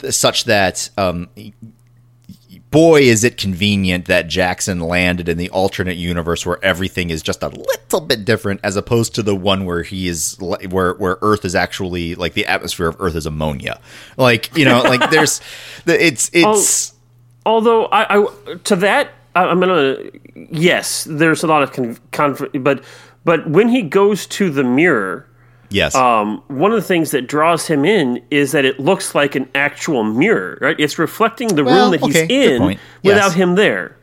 th- 0.00 0.14
such 0.14 0.44
that 0.44 0.90
um, 0.96 1.28
boy 2.70 3.02
is 3.02 3.22
it 3.22 3.36
convenient 3.36 4.06
that 4.06 4.26
Jackson 4.26 4.80
landed 4.80 5.28
in 5.28 5.38
the 5.38 5.48
alternate 5.50 5.96
universe 5.96 6.44
where 6.44 6.58
everything 6.64 7.10
is 7.10 7.22
just 7.22 7.42
a 7.42 7.48
little 7.48 8.00
bit 8.00 8.24
different 8.24 8.58
as 8.64 8.74
opposed 8.74 9.14
to 9.14 9.22
the 9.22 9.34
one 9.34 9.64
where 9.64 9.84
he 9.84 10.08
is 10.08 10.36
where 10.40 10.94
where 10.94 11.16
Earth 11.22 11.44
is 11.44 11.54
actually 11.54 12.16
like 12.16 12.34
the 12.34 12.46
atmosphere 12.46 12.88
of 12.88 12.96
Earth 13.00 13.14
is 13.14 13.26
ammonia. 13.26 13.80
Like, 14.16 14.56
you 14.56 14.64
know, 14.64 14.82
like 14.82 15.10
there's 15.10 15.40
the 15.84 16.04
it's 16.04 16.30
it's 16.32 16.92
Although 17.46 17.86
I, 17.86 18.18
I 18.18 18.56
to 18.64 18.76
that 18.76 19.10
I'm 19.36 19.60
gonna 19.60 19.96
yes, 20.50 21.04
there's 21.08 21.42
a 21.42 21.46
lot 21.46 21.62
of 21.62 21.72
con, 21.72 21.98
conf, 22.10 22.42
but 22.54 22.82
but 23.24 23.48
when 23.48 23.68
he 23.68 23.82
goes 23.82 24.26
to 24.26 24.50
the 24.50 24.64
mirror, 24.64 25.26
yes. 25.70 25.94
um, 25.94 26.42
one 26.48 26.70
of 26.72 26.76
the 26.76 26.86
things 26.86 27.10
that 27.12 27.26
draws 27.26 27.66
him 27.66 27.84
in 27.84 28.22
is 28.30 28.52
that 28.52 28.64
it 28.64 28.78
looks 28.80 29.14
like 29.14 29.34
an 29.34 29.48
actual 29.54 30.04
mirror, 30.04 30.58
right? 30.60 30.78
It's 30.78 30.98
reflecting 30.98 31.48
the 31.48 31.64
Well, 31.64 31.84
room 31.84 31.90
that 31.92 32.00
he's 32.06 32.16
okay, 32.16 32.26
good 32.26 32.52
in 32.52 32.58
point. 32.60 32.80
Yes. 33.02 33.14
without 33.14 33.34
him 33.34 33.54
there, 33.54 33.96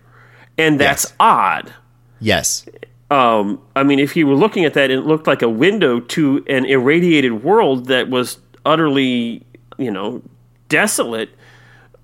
and 0.57 0.80
that's 0.80 1.03
Yes. 1.05 1.13
odd. 1.19 1.74
yes. 2.19 2.65
Um, 3.09 3.59
I 3.76 3.84
mean, 3.84 3.99
if 3.99 4.15
you 4.15 4.26
were 4.26 4.36
looking 4.36 4.63
at 4.63 4.74
that, 4.76 4.89
it 4.89 5.01
looked 5.01 5.28
like 5.28 5.41
a 5.41 5.49
window 5.49 5.99
to 5.99 6.45
an 6.47 6.63
irradiated 6.63 7.43
world 7.43 7.88
that 7.88 8.09
was 8.09 8.38
utterly, 8.65 9.45
you 9.78 9.91
know, 9.91 10.22
desolate. 10.69 11.30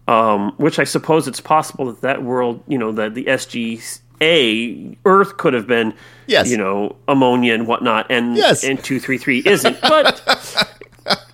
Um, 0.09 0.53
which 0.55 0.80
I 0.80 0.86
suppose 0.86 1.28
it's 1.28 1.41
possible 1.41 1.86
that 1.88 1.99
that 2.01 2.24
world, 2.24 2.63
you 2.68 2.78
know, 2.78 2.93
that 2.93 3.13
the 3.13 3.28
SGA 4.22 4.97
Earth 5.05 5.38
could 5.38 5.53
have 5.53 5.68
been, 5.68 5.93
Yes. 6.28 6.49
you 6.49 6.57
know, 6.57 6.95
ammonia 7.07 7.53
and 7.53 7.68
whatnot, 7.68 8.07
and 8.09 8.36
Yes. 8.36 8.63
and 8.63 8.84
two 8.84 8.99
three 8.99 9.18
three 9.18 9.41
isn't. 9.45 9.80
But 9.82 10.22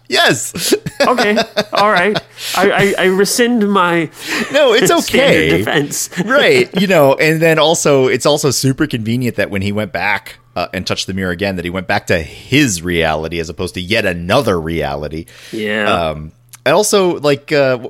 Yes. 0.09 0.73
okay, 1.01 1.37
all 1.71 1.91
right, 1.91 2.21
I, 2.55 2.71
I, 2.71 2.95
I 2.99 3.05
rescind 3.05 3.67
my 3.71 4.09
no, 4.51 4.73
it's 4.73 4.91
okay. 5.09 5.57
defense. 5.57 6.09
right 6.25 6.69
you 6.79 6.85
know 6.87 7.15
and 7.15 7.41
then 7.41 7.57
also 7.57 8.07
it's 8.07 8.25
also 8.25 8.51
super 8.51 8.85
convenient 8.85 9.37
that 9.37 9.49
when 9.49 9.61
he 9.63 9.71
went 9.71 9.91
back 9.91 10.37
uh, 10.55 10.67
and 10.73 10.85
touched 10.85 11.07
the 11.07 11.13
mirror 11.13 11.31
again 11.31 11.55
that 11.55 11.65
he 11.65 11.71
went 11.71 11.87
back 11.87 12.05
to 12.07 12.19
his 12.21 12.81
reality 12.83 13.39
as 13.39 13.49
opposed 13.49 13.73
to 13.73 13.81
yet 13.81 14.05
another 14.05 14.59
reality 14.61 15.25
Yeah, 15.51 15.91
um 16.09 16.31
and 16.65 16.75
also 16.75 17.19
like 17.19 17.51
uh 17.51 17.87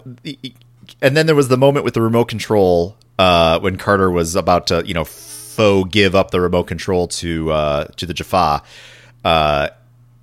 and 1.02 1.18
then 1.18 1.26
there 1.26 1.36
was 1.36 1.50
the 1.50 1.58
moment 1.58 1.84
with 1.84 1.94
the 1.96 2.02
remote 2.02 2.26
control 2.30 2.96
uh 3.20 3.59
when 3.59 3.78
carter 3.78 4.09
was 4.09 4.36
about 4.36 4.68
to 4.68 4.84
you 4.86 4.93
know 4.93 5.05
faux 5.05 5.89
give 5.91 6.16
up 6.16 6.32
the 6.32 6.41
remote 6.41 6.64
control 6.64 7.07
to 7.07 7.51
uh 7.51 7.86
to 7.95 8.05
the 8.05 8.14
jaffa 8.14 8.64
uh 9.24 9.68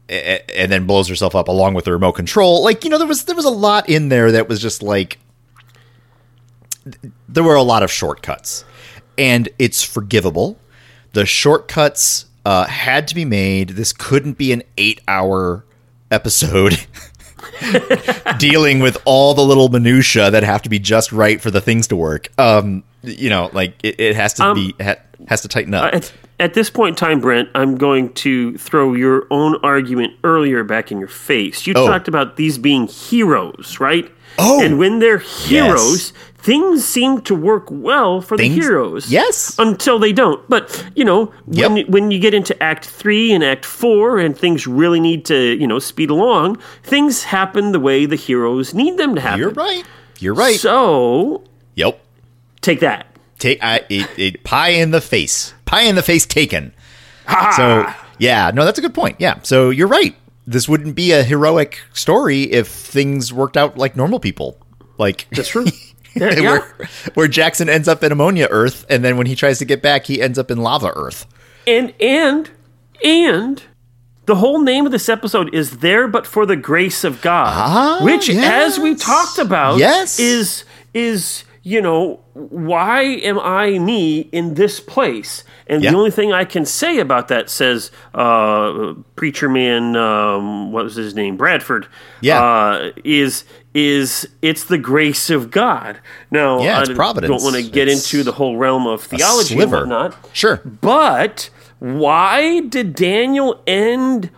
and 0.09 0.73
then 0.73 0.87
blows 0.87 1.09
herself 1.09 1.37
up 1.37 1.47
along 1.47 1.75
with 1.75 1.85
the 1.85 1.93
remote 1.93 2.13
control 2.13 2.65
like 2.65 2.83
you 2.85 2.91
know 2.91 2.99
there 2.99 3.07
was 3.07 3.25
there 3.27 3.37
was 3.37 3.45
a 3.45 3.51
lot 3.51 3.89
in 3.89 4.09
there 4.09 4.33
that 4.33 4.49
was 4.49 4.61
just 4.61 4.83
like 4.83 5.19
there 7.29 7.45
were 7.45 7.55
a 7.55 7.63
lot 7.63 7.83
of 7.83 7.91
shortcuts, 7.91 8.65
and 9.19 9.49
it's 9.59 9.83
forgivable. 9.83 10.59
The 11.13 11.27
shortcuts 11.27 12.27
uh, 12.45 12.67
had 12.67 13.09
to 13.09 13.15
be 13.15 13.25
made. 13.25 13.71
This 13.71 13.93
couldn't 13.93 14.39
be 14.39 14.53
an 14.53 14.63
eight-hour 14.79 15.65
episode 16.11 16.87
dealing 18.39 18.81
with 18.81 18.97
all 19.05 19.35
the 19.35 19.43
little 19.45 19.69
minutia 19.69 20.31
that 20.31 20.43
have 20.43 20.63
to 20.63 20.69
be 20.69 20.79
just 20.79 21.13
right 21.13 21.41
for 21.41 21.51
the 21.51 21.61
things 21.61 21.87
to 21.89 21.97
work. 21.97 22.29
Um, 22.39 22.85
you 23.03 23.31
know, 23.31 23.51
like 23.53 23.75
it, 23.83 23.99
it 24.01 24.17
has 24.17 24.35
to 24.35 24.55
be 24.55 24.75
ha, 24.81 24.97
has 25.29 25.43
to 25.43 25.49
tighten 25.49 25.75
up. 25.75 25.93
at, 25.95 26.13
at 26.39 26.55
this 26.55 26.71
point 26.71 26.91
in 26.91 26.97
time, 26.97 27.21
Brent, 27.21 27.49
I'm 27.55 27.77
going 27.77 28.13
to 28.15 28.57
throw 28.59 28.95
your 28.95 29.27
own 29.31 29.57
argument 29.63 30.15
earlier 30.25 30.65
back 30.65 30.91
in 30.91 30.99
your 30.99 31.09
face. 31.09 31.67
You 31.67 31.75
Oh. 31.77 31.87
talked 31.87 32.09
about 32.09 32.37
these 32.37 32.59
being 32.59 32.87
heroes, 32.87 33.79
right? 33.81 34.11
Oh. 34.39 34.63
and 34.63 34.79
when 34.79 35.01
they're 35.01 35.19
heroes, 35.19 36.13
things 36.43 36.85
seem 36.85 37.21
to 37.23 37.35
work 37.35 37.67
well 37.71 38.21
for 38.21 38.37
Things- 38.37 38.55
the 38.57 38.61
heroes. 38.63 39.11
yes. 39.11 39.55
until 39.59 39.99
they 39.99 40.13
don't. 40.13 40.41
But 40.49 40.85
you 40.95 41.05
know, 41.05 41.27
when 41.47 41.77
Yep. 41.77 41.89
when 41.89 42.11
you 42.11 42.19
get 42.19 42.35
into 42.35 42.61
Act 42.63 42.87
Three 42.87 43.33
and 43.33 43.45
Act 43.45 43.65
Four, 43.65 44.19
and 44.19 44.37
things 44.37 44.67
really 44.67 45.01
need 45.01 45.25
to 45.27 45.57
you 45.61 45.67
know 45.67 45.79
speed 45.79 46.11
along, 46.11 46.59
things 46.83 47.25
happen 47.25 47.73
the 47.73 47.81
way 47.81 48.07
the 48.07 48.17
heroes 48.17 48.75
need 48.75 48.97
them 48.97 49.15
to 49.15 49.21
happen. 49.21 49.41
You're 49.41 49.51
right. 49.51 49.85
You're 50.19 50.35
right. 50.35 50.59
So 50.61 51.43
yep. 51.75 52.01
take 52.61 52.81
that. 52.81 53.07
Take 53.39 53.59
I, 53.63 53.85
it, 53.89 54.09
it, 54.19 54.45
pie 54.45 54.69
in 54.71 54.91
the 54.91 55.01
face. 55.01 55.55
Pie 55.65 55.83
in 55.83 55.95
the 55.95 56.03
face 56.03 56.27
taken. 56.27 56.73
So 57.57 57.87
yeah, 58.19 58.51
no, 58.53 58.65
that's 58.65 58.79
a 58.79 58.83
good 58.83 58.93
point. 58.95 59.17
Yeah. 59.19 59.39
So 59.43 59.71
you're 59.71 59.89
right. 59.89 60.15
This 60.47 60.69
wouldn't 60.69 60.95
be 60.95 61.13
a 61.13 61.23
heroic 61.23 61.81
story 61.95 62.43
if 62.45 62.67
things 62.69 63.33
worked 63.33 63.57
out 63.57 63.79
like 63.79 63.97
normal 63.97 64.21
people. 64.21 64.59
Like 64.99 65.27
That's 65.33 65.49
true. 65.49 65.65
Yeah, 66.17 66.35
yeah. 66.35 66.41
where, 66.51 66.75
where 67.15 67.29
Jackson 67.29 67.69
ends 67.69 67.87
up 67.89 68.03
in 68.03 68.11
ammonia 68.13 68.49
Earth, 68.51 68.85
and 68.91 69.05
then 69.05 69.17
when 69.17 69.27
he 69.27 69.37
tries 69.37 69.59
to 69.61 69.65
get 69.65 69.81
back, 69.83 70.07
he 70.07 70.21
ends 70.21 70.39
up 70.39 70.51
in 70.51 70.59
lava 70.59 70.93
Earth. 70.97 71.27
And 71.67 71.95
and 72.01 72.51
and 73.05 73.63
the 74.27 74.35
whole 74.37 74.61
name 74.61 74.87
of 74.87 74.93
this 74.93 75.09
episode 75.09 75.55
is 75.55 75.79
there 75.79 76.07
but 76.09 76.27
for 76.27 76.47
the 76.47 76.57
grace 76.57 77.05
of 77.05 77.21
God, 77.21 77.53
Ah, 77.57 78.05
which 78.05 78.29
as 78.31 78.79
we 78.79 78.95
talked 78.95 79.39
about 79.39 79.79
Yes. 79.79 80.19
is 80.19 80.65
is 80.95 81.45
you 81.63 81.81
know 81.83 82.21
why 82.35 83.03
am 83.03 83.39
I 83.39 83.79
me 83.79 84.21
in 84.33 84.55
this 84.55 84.81
place? 84.81 85.45
And 85.67 85.83
Yeah. 85.85 85.91
the 85.93 85.97
only 85.99 86.11
thing 86.11 86.33
I 86.33 86.45
can 86.45 86.65
say 86.65 86.99
about 86.99 87.29
that 87.29 87.51
says 87.51 87.91
uh, 88.15 88.95
preacher 89.15 89.49
man 89.49 89.95
um, 89.97 90.73
what 90.73 90.85
was 90.85 90.97
his 90.97 91.15
name 91.15 91.37
Bradford 91.37 91.87
Yeah. 92.21 92.43
uh, 92.43 92.91
is 93.05 93.45
is 93.75 94.27
it's 94.43 94.65
the 94.65 94.79
grace 94.79 95.31
of 95.31 95.51
God. 95.51 96.01
Now 96.31 96.61
Yeah, 96.63 96.81
it's 96.81 96.91
I 96.91 96.95
providence. 96.95 97.31
don't 97.31 97.43
want 97.53 97.65
to 97.65 97.71
get 97.71 97.87
It's 97.89 98.13
into 98.13 98.25
the 98.25 98.33
whole 98.33 98.57
realm 98.57 98.87
of 98.87 99.03
theology 99.03 99.59
and 99.59 99.71
whatnot. 99.71 100.17
Sure. 100.33 100.57
But 100.65 101.51
why 101.79 102.61
did 102.61 102.95
Daniel 102.95 103.63
end 103.67 104.31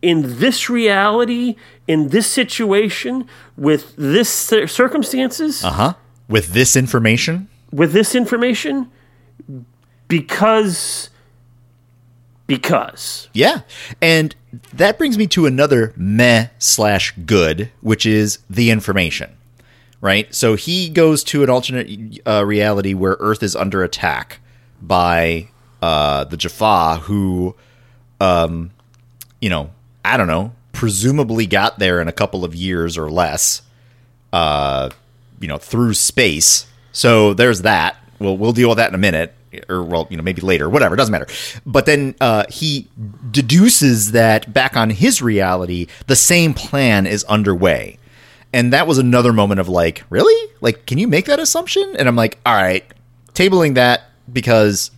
in 0.00 0.38
this 0.38 0.70
reality, 0.70 1.56
in 1.86 2.08
this 2.08 2.26
situation, 2.26 3.26
with 3.56 3.94
this 3.96 4.28
circumstances, 4.30 5.62
Uh 5.64 5.70
huh. 5.70 5.94
With 6.28 6.52
this 6.52 6.76
information, 6.76 7.48
with 7.72 7.92
this 7.92 8.14
information? 8.14 8.90
Because, 10.08 11.10
because 12.48 13.28
yeah, 13.32 13.60
and 14.02 14.34
that 14.72 14.98
brings 14.98 15.16
me 15.16 15.28
to 15.28 15.46
another 15.46 15.92
meh 15.96 16.48
slash 16.58 17.14
good, 17.24 17.70
which 17.80 18.04
is 18.04 18.40
the 18.50 18.70
information. 18.72 19.36
right? 20.00 20.32
So 20.34 20.54
he 20.54 20.88
goes 20.88 21.24
to 21.24 21.42
an 21.42 21.50
alternate 21.50 22.20
uh, 22.26 22.44
reality 22.44 22.94
where 22.94 23.16
Earth 23.20 23.42
is 23.42 23.56
under 23.56 23.82
attack 23.82 24.40
by 24.80 25.48
uh, 25.82 26.24
the 26.24 26.36
Jaffa, 26.36 27.00
who, 27.02 27.54
um, 28.20 28.70
you 29.40 29.50
know, 29.50 29.70
I 30.04 30.16
don't 30.16 30.26
know, 30.28 30.52
presumably 30.72 31.46
got 31.46 31.78
there 31.78 32.00
in 32.00 32.08
a 32.08 32.12
couple 32.12 32.44
of 32.44 32.54
years 32.54 32.96
or 32.96 33.10
less, 33.10 33.62
uh, 34.32 34.90
you 35.40 35.48
know, 35.48 35.58
through 35.58 35.94
space. 35.94 36.66
So 36.92 37.34
there's 37.34 37.62
that. 37.62 37.96
Well, 38.18 38.36
we'll 38.36 38.52
deal 38.52 38.68
with 38.68 38.78
that 38.78 38.88
in 38.88 38.94
a 38.94 38.98
minute, 38.98 39.34
or 39.68 39.82
well, 39.82 40.06
you 40.10 40.16
know, 40.16 40.22
maybe 40.22 40.42
later, 40.42 40.68
whatever. 40.68 40.96
Doesn't 40.96 41.12
matter. 41.12 41.26
But 41.66 41.86
then 41.86 42.14
uh, 42.20 42.44
he 42.48 42.88
deduces 43.30 44.12
that 44.12 44.52
back 44.52 44.76
on 44.76 44.90
his 44.90 45.22
reality, 45.22 45.86
the 46.06 46.16
same 46.16 46.54
plan 46.54 47.06
is 47.06 47.24
underway. 47.24 47.98
And 48.52 48.72
that 48.72 48.86
was 48.86 48.98
another 48.98 49.32
moment 49.32 49.60
of 49.60 49.68
like, 49.68 50.04
really? 50.10 50.52
Like, 50.60 50.86
can 50.86 50.98
you 50.98 51.06
make 51.06 51.26
that 51.26 51.38
assumption? 51.38 51.94
And 51.98 52.08
I'm 52.08 52.16
like, 52.16 52.38
all 52.46 52.54
right, 52.54 52.84
tabling 53.34 53.74
that 53.74 54.02
because 54.32 54.90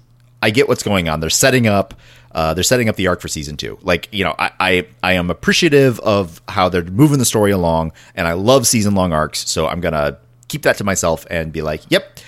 I 0.43 0.51
get 0.51 0.69
what's 0.69 0.83
going 0.83 1.09
on. 1.09 1.21
They're 1.21 1.31
setting 1.31 1.67
up. 1.67 1.95
Uh, 2.33 2.55
they're 2.55 2.63
setting 2.63 2.89
up 2.89 2.95
the 2.95 3.09
arc 3.09 3.21
for 3.21 3.27
season 3.27 3.57
two. 3.57 3.77
Like, 3.83 4.09
you 4.13 4.23
know, 4.23 4.37
I, 4.39 4.51
I 4.61 4.87
I 5.03 5.13
am 5.15 5.31
appreciative 5.31 5.99
of 6.01 6.41
how 6.49 6.69
they're 6.69 6.85
moving 6.85 7.19
the 7.19 7.25
story 7.25 7.51
along, 7.51 7.93
and 8.15 8.29
I 8.29 8.35
love 8.35 8.69
season 8.69 8.95
long 8.95 9.13
arcs. 9.13 9.49
So 9.51 9.67
I'm 9.67 9.81
gonna 9.81 10.17
keep 10.47 10.63
that 10.63 10.77
to 10.77 10.85
myself 10.85 11.27
and 11.29 11.53
be 11.53 11.61
like, 11.63 11.83
yep, 11.89 12.21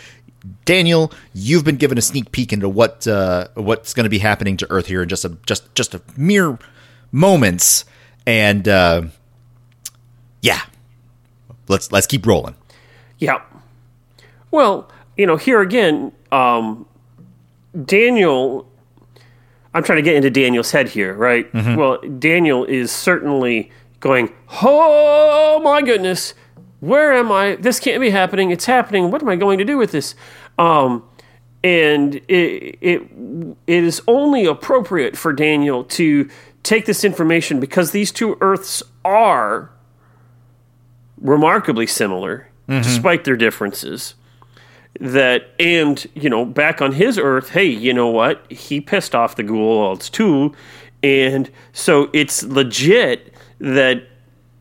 Daniel, 0.64 1.12
you've 1.32 1.64
been 1.64 1.76
given 1.76 1.98
a 1.98 2.02
sneak 2.02 2.32
peek 2.32 2.52
into 2.52 2.68
what 2.68 3.06
uh, 3.06 3.48
what's 3.54 3.94
going 3.94 4.04
to 4.04 4.10
be 4.10 4.18
happening 4.18 4.56
to 4.56 4.70
Earth 4.70 4.86
here 4.86 5.02
in 5.02 5.08
just 5.08 5.24
a 5.24 5.36
just 5.46 5.72
just 5.74 5.94
a 5.94 6.02
mere 6.16 6.58
moments, 7.12 7.84
and 8.26 8.66
uh, 8.66 9.02
yeah, 10.40 10.60
let's 11.68 11.92
let's 11.92 12.06
keep 12.06 12.26
rolling. 12.26 12.56
Yeah. 13.18 13.40
Well, 14.50 14.90
you 15.16 15.26
know, 15.26 15.36
here 15.36 15.60
again, 15.60 16.12
um, 16.32 16.86
Daniel. 17.84 18.68
I'm 19.74 19.82
trying 19.82 19.96
to 19.96 20.02
get 20.02 20.16
into 20.16 20.28
Daniel's 20.28 20.70
head 20.70 20.88
here, 20.90 21.14
right? 21.14 21.48
Well, 21.54 21.98
Daniel 22.18 22.66
is 22.66 22.90
certainly 22.90 23.70
going, 24.00 24.30
"Oh 24.60 25.60
my 25.64 25.80
goodness, 25.80 26.34
where 26.82 27.12
am 27.12 27.30
I? 27.30 27.54
This 27.54 27.78
can't 27.78 28.00
be 28.00 28.10
happening. 28.10 28.50
It's 28.50 28.64
happening. 28.64 29.12
What 29.12 29.22
am 29.22 29.28
I 29.28 29.36
going 29.36 29.58
to 29.58 29.64
do 29.64 29.78
with 29.78 29.92
this?" 29.92 30.16
Um, 30.58 31.04
and 31.62 32.16
it, 32.26 32.76
it 32.80 33.02
it 33.68 33.84
is 33.84 34.02
only 34.08 34.46
appropriate 34.46 35.16
for 35.16 35.32
Daniel 35.32 35.84
to 35.84 36.28
take 36.64 36.86
this 36.86 37.04
information 37.04 37.60
because 37.60 37.92
these 37.92 38.10
two 38.10 38.36
Earths 38.40 38.82
are 39.04 39.70
remarkably 41.20 41.86
similar, 41.86 42.48
despite 42.82 43.22
their 43.22 43.36
differences. 43.36 44.16
That 44.98 45.50
and 45.60 46.04
you 46.14 46.28
know 46.28 46.44
back 46.44 46.82
on 46.82 46.92
his 46.94 47.16
Earth, 47.16 47.50
hey, 47.50 47.66
you 47.66 47.94
know 47.94 48.08
what? 48.08 48.50
He 48.50 48.80
pissed 48.80 49.14
off 49.14 49.36
the 49.36 49.44
Goa'ulds 49.44 50.10
too, 50.10 50.52
and 51.04 51.48
so 51.72 52.10
it's 52.12 52.42
legit 52.42 53.32
that 53.60 54.02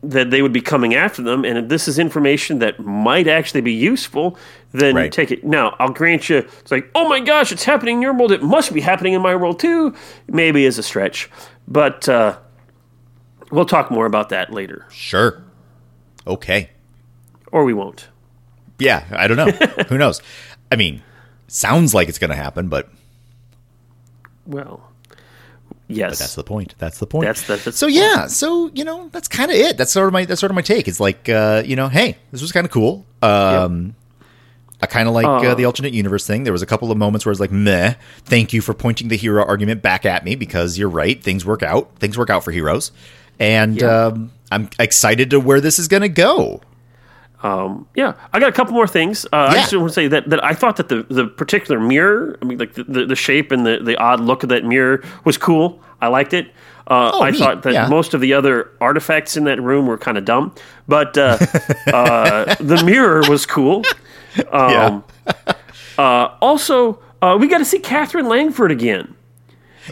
that 0.04 0.30
they 0.30 0.42
would 0.42 0.52
be 0.52 0.60
coming 0.60 0.94
after 0.94 1.22
them. 1.22 1.44
And 1.44 1.56
if 1.58 1.68
this 1.68 1.86
is 1.86 1.98
information 1.98 2.58
that 2.58 2.80
might 2.84 3.28
actually 3.28 3.60
be 3.60 3.72
useful, 3.72 4.36
then 4.72 4.96
Right. 4.96 5.12
take 5.12 5.30
it. 5.30 5.44
Now, 5.44 5.76
I'll 5.78 5.90
grant 5.92 6.28
you, 6.28 6.38
it's 6.38 6.72
like, 6.72 6.90
oh 6.94 7.08
my 7.08 7.20
gosh, 7.20 7.52
it's 7.52 7.62
happening 7.64 7.96
in 7.96 8.02
your 8.02 8.12
world. 8.12 8.32
It 8.32 8.42
must 8.42 8.72
be 8.74 8.80
happening 8.80 9.12
in 9.12 9.22
my 9.22 9.36
world 9.36 9.60
too. 9.60 9.94
Maybe 10.28 10.64
is 10.64 10.76
a 10.78 10.82
stretch, 10.82 11.30
but 11.68 12.08
uh, 12.08 12.36
we'll 13.52 13.64
talk 13.64 13.90
more 13.92 14.06
about 14.06 14.30
that 14.30 14.52
later, 14.52 14.86
Sure. 14.90 15.42
Okay. 16.26 16.70
or 17.52 17.64
we 17.64 17.72
won't. 17.74 18.08
Yeah, 18.78 19.04
I 19.12 19.28
don't 19.28 19.36
know. 19.36 19.50
Who 19.88 19.98
knows? 19.98 20.20
I 20.72 20.76
mean, 20.76 21.02
sounds 21.46 21.94
like 21.94 22.08
it's 22.08 22.18
going 22.18 22.30
to 22.30 22.36
happen, 22.36 22.68
but 22.68 22.88
Well, 24.46 24.90
yes, 25.88 26.18
that's 26.18 26.34
the 26.34 26.44
point. 26.44 26.74
That's 26.78 26.98
the 26.98 27.06
point. 27.06 27.26
That's 27.26 27.42
the- 27.46 27.56
that's 27.56 27.76
so 27.78 27.86
yeah. 27.86 28.26
So 28.26 28.70
you 28.74 28.84
know, 28.84 29.08
that's 29.12 29.28
kind 29.28 29.50
of 29.50 29.56
it. 29.56 29.76
That's 29.76 29.92
sort 29.92 30.06
of 30.06 30.12
my 30.12 30.24
that's 30.24 30.40
sort 30.40 30.50
of 30.50 30.54
my 30.56 30.62
take. 30.62 30.88
It's 30.88 31.00
like 31.00 31.28
uh, 31.28 31.62
you 31.64 31.76
know, 31.76 31.88
hey, 31.88 32.16
this 32.30 32.40
was 32.42 32.52
kind 32.52 32.64
of 32.64 32.70
cool. 32.70 33.04
Um, 33.22 33.94
I 34.80 34.86
kind 34.86 35.06
of 35.06 35.14
like 35.14 35.26
uh, 35.26 35.54
the 35.54 35.64
alternate 35.64 35.92
universe 35.92 36.26
thing. 36.26 36.42
There 36.44 36.52
was 36.52 36.62
a 36.62 36.66
couple 36.66 36.90
of 36.90 36.98
moments 36.98 37.24
where 37.24 37.30
I 37.30 37.34
was 37.34 37.40
like, 37.40 37.52
meh. 37.52 37.94
Thank 38.24 38.52
you 38.52 38.60
for 38.60 38.74
pointing 38.74 39.08
the 39.08 39.16
hero 39.16 39.44
argument 39.44 39.80
back 39.80 40.04
at 40.04 40.24
me 40.24 40.34
because 40.34 40.76
you're 40.76 40.88
right. 40.88 41.22
Things 41.22 41.44
work 41.46 41.62
out. 41.62 41.96
Things 42.00 42.18
work 42.18 42.30
out 42.30 42.42
for 42.42 42.50
heroes, 42.50 42.90
and 43.38 43.80
um, 44.08 44.32
I'm 44.50 44.68
excited 44.80 45.30
to 45.30 45.38
where 45.40 45.60
this 45.60 45.78
is 45.78 45.86
going 45.88 46.02
to 46.02 46.08
go. 46.08 46.60
Yeah, 47.42 48.14
I 48.32 48.38
got 48.40 48.48
a 48.48 48.52
couple 48.52 48.74
more 48.74 48.86
things. 48.86 49.24
Uh, 49.26 49.48
I 49.50 49.54
just 49.54 49.74
want 49.76 49.88
to 49.88 49.92
say 49.94 50.08
that, 50.08 50.30
that 50.30 50.44
I 50.44 50.54
thought 50.54 50.76
that 50.76 50.88
the, 50.88 51.02
the 51.04 51.26
particular 51.26 51.80
mirror, 51.80 52.38
I 52.40 52.44
mean, 52.44 52.58
like 52.58 52.74
the, 52.74 52.84
the, 52.84 53.06
the 53.06 53.16
shape 53.16 53.50
and 53.52 53.66
the, 53.66 53.78
the 53.82 53.96
odd 53.96 54.20
look 54.20 54.42
of 54.42 54.48
that 54.50 54.64
mirror 54.64 55.02
was 55.24 55.36
cool. 55.38 55.80
I 56.00 56.08
liked 56.08 56.32
it. 56.34 56.48
Uh, 56.86 57.10
Oh, 57.14 57.22
I 57.22 57.30
neat. 57.30 57.38
thought 57.38 57.62
that 57.62 57.72
Yeah. 57.72 57.86
most 57.88 58.12
of 58.14 58.20
the 58.20 58.32
other 58.34 58.70
artifacts 58.80 59.36
in 59.36 59.44
that 59.44 59.60
room 59.62 59.86
were 59.86 59.98
kind 59.98 60.18
of 60.18 60.24
dumb, 60.24 60.54
but 60.88 61.16
uh, 61.18 61.38
uh, 61.92 62.54
the 62.60 62.82
mirror 62.84 63.22
was 63.28 63.46
cool. 63.46 63.82
yeah. 64.36 65.00
Also, 65.98 66.98
uh, 67.20 67.36
we 67.40 67.46
got 67.48 67.58
to 67.58 67.64
see 67.64 67.78
Catherine 67.78 68.26
Langford 68.28 68.70
again. 68.72 69.14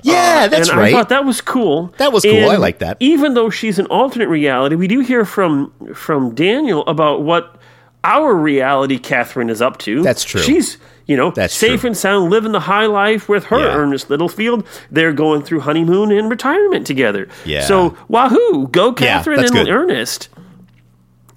Yeah, 0.02 0.46
that's 0.48 0.68
and 0.68 0.78
right. 0.78 0.88
I 0.88 0.96
thought 0.96 1.08
that 1.08 1.24
was 1.24 1.40
cool. 1.40 1.92
That 1.98 2.12
was 2.12 2.22
cool. 2.22 2.32
And 2.34 2.52
I 2.52 2.56
like 2.56 2.78
that. 2.78 2.96
Even 3.00 3.34
though 3.34 3.50
she's 3.50 3.78
an 3.78 3.86
alternate 3.86 4.28
reality, 4.28 4.76
we 4.76 4.88
do 4.88 5.00
hear 5.00 5.24
from 5.24 5.72
from 5.94 6.34
Daniel 6.34 6.86
about 6.86 7.22
what 7.22 7.56
our 8.04 8.34
reality 8.34 8.98
Catherine 8.98 9.50
is 9.50 9.60
up 9.60 9.78
to. 9.78 10.02
That's 10.02 10.24
true. 10.24 10.40
She's 10.40 10.78
you 11.06 11.16
know 11.16 11.32
That's 11.32 11.52
safe 11.52 11.80
true. 11.80 11.88
and 11.88 11.96
sound, 11.96 12.30
living 12.30 12.52
the 12.52 12.60
high 12.60 12.86
life 12.86 13.28
with 13.28 13.44
her 13.46 13.58
Yeah. 13.58 13.74
Ernest 13.74 14.08
Littlefield. 14.10 14.64
They're 14.92 15.12
going 15.12 15.42
through 15.42 15.60
honeymoon 15.60 16.12
and 16.12 16.30
retirement 16.30 16.86
together. 16.86 17.28
Yeah. 17.44 17.62
So 17.66 17.96
wahoo, 18.08 18.68
go 18.68 18.92
Catherine 18.92 19.40
that's 19.40 19.50
and 19.50 19.66
good. 19.66 19.68
Ernest. 19.72 20.28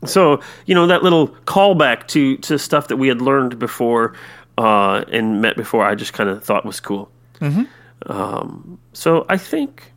So 0.06 0.42
you 0.66 0.76
know 0.76 0.88
that 0.88 1.02
little 1.02 1.30
callback 1.46 2.08
to 2.10 2.38
to 2.38 2.60
stuff 2.60 2.90
that 2.90 2.98
we 2.98 3.08
had 3.08 3.22
learned 3.22 3.58
before 3.58 4.14
uh, 4.58 5.04
and 5.12 5.42
met 5.42 5.56
before. 5.58 5.84
I 5.86 5.96
just 5.96 6.14
kind 6.14 6.30
of 6.30 6.44
thought 6.44 6.66
was 6.66 6.80
cool. 6.80 7.10
Mm-hmm. 7.40 7.64
Um, 8.08 8.80
so 8.94 9.26
I 9.30 9.38
think 9.38 9.92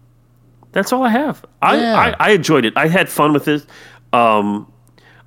that's 0.73 0.93
all 0.93 1.03
I 1.05 1.09
have. 1.11 1.45
I, 1.63 1.77
Yeah. 1.81 2.15
I, 2.19 2.29
I 2.29 2.31
enjoyed 2.33 2.65
it. 2.65 2.75
I 2.77 2.89
had 2.89 3.09
fun 3.09 3.33
with 3.33 3.49
it. 3.49 3.67
Um, 4.13 4.71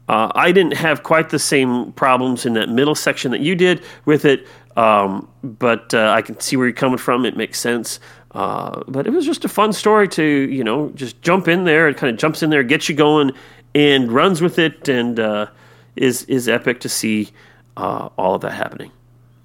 uh, 0.08 0.32
I 0.34 0.52
didn't 0.52 0.74
have 0.78 1.04
quite 1.04 1.30
the 1.30 1.40
same 1.40 1.92
problems 1.94 2.46
in 2.46 2.54
that 2.54 2.70
middle 2.70 2.96
section 2.96 3.32
that 3.32 3.42
you 3.42 3.56
did 3.56 3.84
with 4.06 4.26
it, 4.26 4.48
um, 4.76 5.28
but 5.44 5.94
uh, 5.94 6.10
I 6.10 6.22
can 6.24 6.40
see 6.40 6.56
where 6.58 6.66
you're 6.66 6.74
coming 6.74 6.98
from. 6.98 7.26
It 7.26 7.38
makes 7.38 7.60
sense. 7.60 8.00
Uh, 8.32 8.82
but 8.88 9.06
it 9.08 9.10
was 9.12 9.26
just 9.26 9.44
a 9.46 9.50
fun 9.50 9.72
story 9.74 10.08
to 10.08 10.24
you 10.24 10.64
know 10.64 10.90
just 10.96 11.22
jump 11.22 11.48
in 11.48 11.66
there. 11.66 11.88
It 11.90 11.98
kind 11.98 12.12
of 12.14 12.20
jumps 12.20 12.42
in 12.42 12.50
there, 12.50 12.64
gets 12.64 12.90
you 12.90 12.96
going, 12.96 13.32
and 13.76 14.12
runs 14.12 14.42
with 14.42 14.58
it, 14.58 14.88
and 14.90 15.20
uh, 15.20 15.48
is 15.96 16.24
is 16.24 16.48
epic 16.48 16.80
to 16.82 16.90
see 16.90 17.30
uh, 17.78 18.10
all 18.18 18.34
of 18.36 18.42
that 18.42 18.54
happening. 18.54 18.92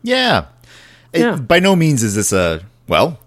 Yeah. 0.02 0.46
It- 1.12 1.20
Yeah. 1.20 1.36
by 1.36 1.58
no 1.60 1.76
means 1.76 2.02
is 2.02 2.14
this 2.14 2.32
a 2.32 2.62
well. 2.88 3.18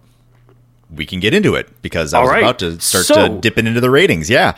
We 0.93 1.05
can 1.05 1.19
get 1.19 1.33
into 1.33 1.55
it 1.55 1.69
because 1.81 2.13
I 2.13 2.17
All 2.19 2.23
was 2.23 2.31
right. 2.31 2.43
about 2.43 2.59
to 2.59 2.79
start 2.79 3.05
So- 3.05 3.27
to 3.27 3.41
dipping 3.41 3.67
into 3.67 3.81
the 3.81 3.89
ratings. 3.89 4.29
Yeah. 4.29 4.53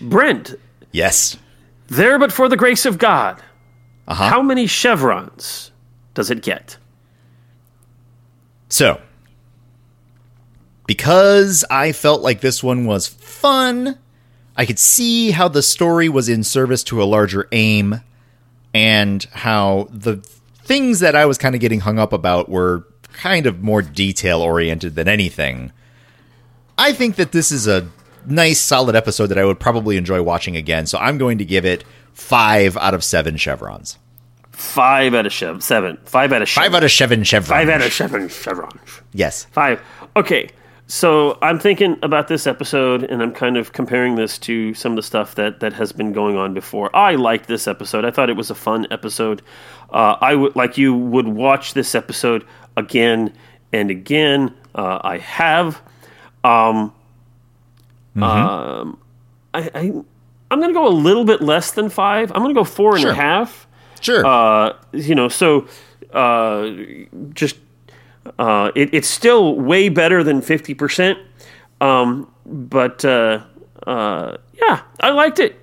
Brent, 0.00 0.54
Yes. 0.92 1.36
there 1.88 2.18
but 2.18 2.32
for 2.32 2.48
the 2.48 2.56
grace 2.56 2.86
of 2.86 2.98
God. 2.98 3.42
Uh-huh. 4.08 4.28
How 4.28 4.42
many 4.42 4.66
chevrons 4.66 5.70
does 6.14 6.30
it 6.30 6.42
get? 6.42 6.76
So, 8.68 9.00
because 10.86 11.64
I 11.70 11.92
felt 11.92 12.22
like 12.22 12.40
this 12.40 12.62
one 12.62 12.84
was 12.86 13.06
fun, 13.06 13.98
I 14.56 14.66
could 14.66 14.78
see 14.78 15.30
how 15.30 15.48
the 15.48 15.62
story 15.62 16.08
was 16.08 16.28
in 16.28 16.44
service 16.44 16.82
to 16.84 17.02
a 17.02 17.04
larger 17.04 17.48
aim, 17.52 18.00
and 18.72 19.24
how 19.32 19.88
the 19.90 20.16
things 20.64 21.00
that 21.00 21.14
I 21.16 21.26
was 21.26 21.38
kind 21.38 21.54
of 21.54 21.60
getting 21.60 21.80
hung 21.80 21.98
up 21.98 22.12
about 22.12 22.48
were 22.48 22.86
kind 23.14 23.46
of 23.46 23.62
more 23.62 23.82
detail 23.82 24.40
oriented 24.40 24.94
than 24.94 25.08
anything. 25.08 25.72
I 26.76 26.92
think 26.92 27.16
that 27.16 27.32
this 27.32 27.50
is 27.52 27.66
a 27.66 27.88
nice, 28.26 28.60
solid 28.60 28.96
episode 28.96 29.28
that 29.28 29.38
I 29.38 29.44
would 29.44 29.60
probably 29.60 29.96
enjoy 29.96 30.22
watching 30.22 30.56
again, 30.56 30.86
so 30.86 30.98
I'm 30.98 31.18
going 31.18 31.38
to 31.38 31.44
give 31.44 31.64
it 31.64 31.84
five 32.12 32.76
out 32.76 32.94
of 32.94 33.04
seven 33.04 33.36
chevrons. 33.36 33.98
Five 34.50 35.14
out 35.14 35.26
of 35.26 35.32
chev- 35.32 35.62
seven. 35.62 35.98
Five 36.04 36.32
out 36.32 36.42
of 36.42 36.48
chev- 36.48 36.62
Five 36.64 36.74
out 36.74 36.84
of 36.84 36.92
seven 36.92 37.24
chevrons. 37.24 37.48
Five 37.48 37.68
out 37.68 37.80
of 37.82 37.92
seven 37.92 38.28
chevrons. 38.28 39.00
Yes. 39.12 39.46
Five. 39.52 39.80
Okay. 40.16 40.50
So 40.86 41.38
I'm 41.40 41.58
thinking 41.58 41.96
about 42.02 42.28
this 42.28 42.46
episode, 42.46 43.04
and 43.04 43.22
I'm 43.22 43.32
kind 43.32 43.56
of 43.56 43.72
comparing 43.72 44.16
this 44.16 44.38
to 44.40 44.74
some 44.74 44.92
of 44.92 44.96
the 44.96 45.02
stuff 45.02 45.34
that 45.36 45.60
that 45.60 45.72
has 45.72 45.92
been 45.92 46.12
going 46.12 46.36
on 46.36 46.52
before. 46.54 46.94
I 46.94 47.14
liked 47.14 47.48
this 47.48 47.66
episode. 47.66 48.04
I 48.04 48.10
thought 48.10 48.28
it 48.28 48.36
was 48.36 48.50
a 48.50 48.54
fun 48.54 48.86
episode. 48.90 49.40
Uh, 49.90 50.16
I 50.20 50.34
would 50.34 50.54
like 50.54 50.76
you 50.76 50.94
would 50.94 51.26
watch 51.26 51.72
this 51.74 51.94
episode 51.94 52.44
again 52.76 53.32
and 53.72 53.90
again. 53.90 54.54
Uh, 54.74 54.98
I 55.02 55.18
have. 55.18 55.80
Um, 56.42 56.92
um, 58.16 58.98
I, 59.52 59.70
I 59.74 59.80
I'm 60.50 60.60
going 60.60 60.68
to 60.70 60.74
go 60.74 60.86
a 60.86 60.90
little 60.90 61.24
bit 61.24 61.40
less 61.40 61.72
than 61.72 61.88
five. 61.88 62.30
I'm 62.32 62.42
going 62.42 62.54
to 62.54 62.58
go 62.58 62.64
four 62.64 62.90
and 62.96 63.04
a 63.04 63.08
Sure. 63.08 63.14
half. 63.14 63.66
Sure. 64.00 64.24
Uh, 64.26 64.74
you 64.92 65.14
know, 65.14 65.28
so 65.28 65.66
uh, 66.12 66.70
just 67.32 67.56
uh, 68.38 68.70
it, 68.74 68.92
it's 68.92 69.08
still 69.08 69.56
way 69.56 69.88
better 69.88 70.22
than 70.22 70.42
fifty 70.42 70.74
percent. 70.74 71.18
Um, 71.80 72.30
but 72.46 73.04
uh, 73.04 73.42
uh, 73.86 74.36
yeah, 74.60 74.82
I 75.00 75.10
liked 75.10 75.38
it. 75.40 75.56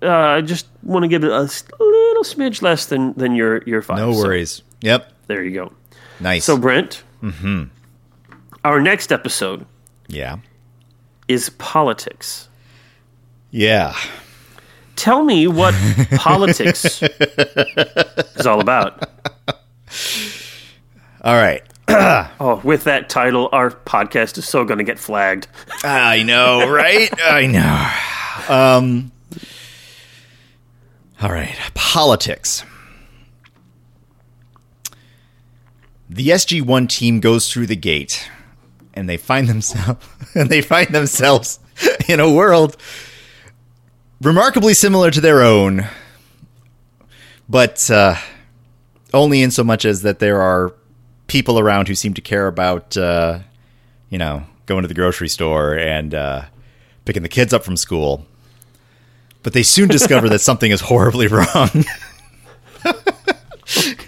Uh, 0.00 0.08
I 0.10 0.40
just 0.40 0.66
want 0.84 1.02
to 1.02 1.08
give 1.08 1.24
it 1.24 1.30
a 1.30 1.40
little 1.40 2.22
smidge 2.22 2.62
less 2.62 2.86
than 2.86 3.12
than 3.14 3.34
your 3.34 3.62
your 3.64 3.82
five. 3.82 3.98
no 3.98 4.12
So, 4.12 4.18
worries. 4.22 4.62
Yep. 4.80 5.12
there 5.26 5.42
you 5.42 5.52
go. 5.54 5.72
Nice. 6.20 6.44
So 6.44 6.56
Brent, 6.58 7.02
our 8.64 8.80
next 8.80 9.12
episode 9.12 9.66
yeah. 10.08 10.38
is 11.28 11.50
politics. 11.50 12.48
Yeah. 13.50 13.94
Tell 14.96 15.22
me 15.22 15.46
what 15.46 15.74
politics 16.16 17.02
is 17.02 18.46
all 18.46 18.60
about. 18.60 19.08
All 21.22 21.34
right. 21.36 21.62
Oh, 22.40 22.60
with 22.62 22.84
that 22.84 23.08
title, 23.08 23.48
our 23.50 23.70
podcast 23.70 24.38
is 24.38 24.46
so 24.46 24.64
going 24.64 24.78
to 24.78 24.84
get 24.84 24.98
flagged. 24.98 25.48
I 25.82 26.22
know, 26.22 26.70
right? 26.70 27.10
I 27.20 27.46
know. 27.46 28.54
Um 28.54 29.10
All 31.20 31.32
right, 31.32 31.56
politics. 31.74 32.64
The 36.10 36.28
SG1 36.28 36.88
team 36.88 37.20
goes 37.20 37.50
through 37.50 37.66
the 37.66 37.76
gate 37.76 38.30
and 38.94 39.08
they 39.08 39.16
find 39.16 39.48
themselves 39.48 40.06
and 40.34 40.48
they 40.48 40.62
find 40.62 40.88
themselves 40.88 41.60
in 42.08 42.20
a 42.20 42.30
world 42.30 42.76
remarkably 44.20 44.74
similar 44.74 45.12
to 45.12 45.20
their 45.20 45.42
own 45.42 45.86
but 47.48 47.88
uh 47.88 48.16
only 49.14 49.42
in 49.42 49.52
so 49.52 49.62
much 49.62 49.84
as 49.84 50.02
that 50.02 50.18
there 50.18 50.42
are 50.42 50.74
people 51.28 51.56
around 51.60 51.86
who 51.86 51.94
seem 51.94 52.14
to 52.14 52.20
care 52.20 52.48
about 52.48 52.96
uh 52.96 53.38
you 54.10 54.18
know, 54.18 54.44
going 54.66 54.82
to 54.82 54.88
the 54.88 54.94
grocery 54.94 55.28
store 55.28 55.76
and 55.76 56.14
uh, 56.14 56.42
picking 57.04 57.22
the 57.22 57.28
kids 57.28 57.52
up 57.52 57.64
from 57.64 57.76
school. 57.76 58.26
But 59.42 59.52
they 59.52 59.62
soon 59.62 59.88
discover 59.88 60.28
that 60.30 60.40
something 60.40 60.70
is 60.70 60.80
horribly 60.80 61.26
wrong. 61.28 61.84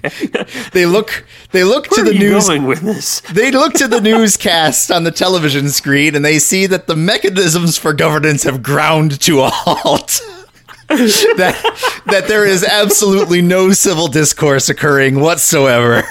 they 0.73 0.87
look 0.87 1.25
they 1.53 1.65
look 1.65 1.89
to 1.89 2.03
the 2.03 2.15
news 2.15 2.49
going 2.49 2.65
with 2.65 2.81
this? 2.81 3.21
they 3.33 3.51
look 3.51 3.75
to 3.75 3.89
the 3.89 4.01
newscast 4.01 4.91
on 4.91 5.05
the 5.05 5.11
television 5.11 5.69
screen 5.69 6.15
and 6.15 6.25
they 6.25 6.39
see 6.39 6.67
that 6.67 6.87
the 6.87 6.97
mechanisms 6.97 7.77
for 7.77 7.93
governance 7.93 8.45
have 8.45 8.63
ground 8.63 9.21
to 9.23 9.41
a 9.41 9.51
halt. 9.51 10.21
that 10.89 12.03
that 12.07 12.27
there 12.27 12.45
is 12.45 12.65
absolutely 12.65 13.41
no 13.41 13.71
civil 13.73 14.09
discourse 14.09 14.69
occurring 14.69 15.21
whatsoever. 15.21 16.03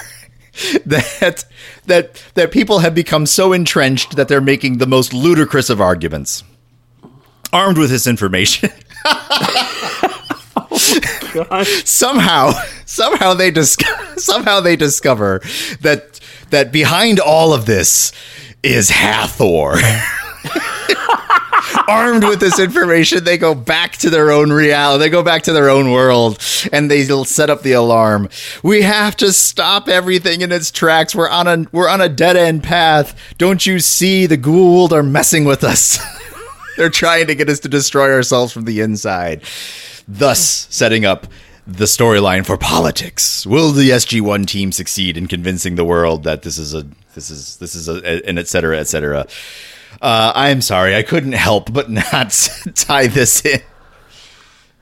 That 0.85 1.45
that 1.85 2.23
that 2.35 2.51
people 2.51 2.79
have 2.79 2.95
become 2.95 3.25
so 3.25 3.53
entrenched 3.53 4.15
that 4.15 4.27
they're 4.27 4.41
making 4.41 4.77
the 4.77 4.87
most 4.87 5.13
ludicrous 5.13 5.69
of 5.69 5.81
arguments. 5.81 6.43
Armed 7.51 7.77
with 7.77 7.89
this 7.89 8.05
information, 8.07 8.69
Oh, 10.71 11.63
somehow 11.85 12.51
somehow 12.85 13.33
they 13.33 13.51
dis- 13.51 13.77
somehow 14.17 14.59
they 14.59 14.75
discover 14.75 15.41
that 15.81 16.19
that 16.49 16.71
behind 16.71 17.19
all 17.19 17.53
of 17.53 17.65
this 17.65 18.11
is 18.63 18.89
Hathor. 18.89 19.77
Armed 21.87 22.23
with 22.23 22.39
this 22.39 22.59
information, 22.59 23.23
they 23.23 23.37
go 23.37 23.55
back 23.55 23.93
to 23.97 24.09
their 24.09 24.31
own 24.31 24.51
reality. 24.51 25.03
They 25.03 25.09
go 25.09 25.23
back 25.23 25.43
to 25.43 25.53
their 25.53 25.69
own 25.69 25.91
world, 25.91 26.39
and 26.71 26.89
they 26.89 27.03
set 27.23 27.49
up 27.49 27.63
the 27.63 27.73
alarm. 27.73 28.29
We 28.63 28.83
have 28.83 29.15
to 29.17 29.31
stop 29.31 29.87
everything 29.87 30.41
in 30.41 30.51
its 30.51 30.71
tracks. 30.71 31.15
We're 31.15 31.29
on 31.29 31.47
a 31.47 31.65
we're 31.71 31.89
on 31.89 32.01
a 32.01 32.09
dead 32.09 32.37
end 32.37 32.63
path. 32.63 33.15
Don't 33.37 33.65
you 33.65 33.79
see? 33.79 34.25
The 34.27 34.37
Goa'uld 34.37 34.91
are 34.91 35.03
messing 35.03 35.45
with 35.45 35.63
us. 35.63 35.99
They're 36.77 36.89
trying 36.89 37.27
to 37.27 37.35
get 37.35 37.49
us 37.49 37.59
to 37.61 37.69
destroy 37.69 38.13
ourselves 38.13 38.53
from 38.53 38.65
the 38.65 38.81
inside. 38.81 39.43
Thus, 40.11 40.67
setting 40.71 41.05
up 41.05 41.27
the 41.67 41.85
storyline 41.85 42.43
for 42.43 42.57
politics. 42.57 43.45
Will 43.45 43.71
the 43.71 43.91
SG1 43.91 44.47
team 44.47 44.71
succeed 44.71 45.17
in 45.17 45.27
convincing 45.27 45.75
the 45.75 45.85
world 45.85 46.23
that 46.23 46.41
this 46.41 46.57
is 46.57 46.73
a 46.73 46.83
this 47.13 47.29
is 47.29 47.57
this 47.57 47.75
is 47.75 47.87
a 47.87 48.27
and 48.27 48.39
et 48.39 48.47
cetera, 48.47 48.79
et 48.79 48.85
cetera? 48.87 49.27
Uh, 50.01 50.31
I'm 50.33 50.61
sorry, 50.61 50.95
I 50.95 51.03
couldn't 51.03 51.33
help 51.33 51.71
but 51.71 51.89
not 52.13 52.31
tie 52.75 53.05
this 53.07 53.45
in. 53.45 53.61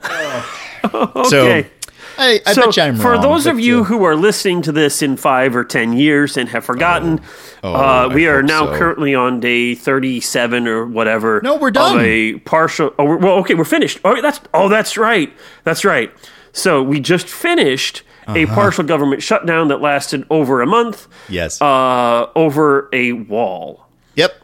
So, 0.02 1.46
Okay. 1.48 1.70
I, 2.18 2.40
I 2.46 2.52
so 2.52 2.66
bet 2.66 2.76
you 2.76 2.82
I'm 2.82 2.96
for 2.96 3.12
wrong, 3.12 3.22
those 3.22 3.46
of 3.46 3.60
you 3.60 3.80
uh, 3.80 3.84
who 3.84 4.04
are 4.04 4.16
listening 4.16 4.60
to 4.62 4.72
this 4.72 5.02
in 5.02 5.16
five 5.16 5.54
or 5.54 5.64
ten 5.64 5.92
years 5.92 6.36
and 6.36 6.48
have 6.48 6.64
forgotten, 6.64 7.20
Oh, 7.62 7.74
uh, 7.74 8.08
I 8.10 8.14
we 8.14 8.26
are 8.26 8.42
now 8.42 8.66
so. 8.66 8.76
currently 8.76 9.14
on 9.14 9.40
day 9.40 9.74
thirty-seven 9.74 10.66
or 10.66 10.84
whatever. 10.86 11.40
No, 11.42 11.56
we're 11.56 11.70
done. 11.70 11.96
Of 11.96 12.02
a 12.02 12.34
partial. 12.40 12.92
Oh, 12.98 13.04
we're, 13.04 13.16
well, 13.18 13.34
okay, 13.38 13.54
we're 13.54 13.64
finished. 13.64 14.00
Oh, 14.04 14.20
that's 14.20 14.40
oh, 14.52 14.68
that's 14.68 14.96
right. 14.96 15.32
That's 15.64 15.84
right. 15.84 16.12
So 16.52 16.82
we 16.82 16.98
just 17.00 17.28
finished 17.28 18.02
a 18.26 18.42
Uh-huh. 18.44 18.54
partial 18.54 18.84
government 18.84 19.22
shutdown 19.22 19.68
that 19.68 19.80
lasted 19.80 20.26
over 20.28 20.60
a 20.60 20.66
month. 20.66 21.06
yes, 21.28 21.62
Uh, 21.62 22.26
over 22.36 22.88
a 22.92 23.12
wall. 23.12 23.86
yep, 24.16 24.34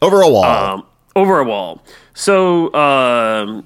over 0.00 0.20
a 0.22 0.28
wall. 0.28 0.44
um, 0.44 0.86
over 1.16 1.40
a 1.40 1.44
wall. 1.44 1.82
So 2.14 2.72
um, 2.74 3.64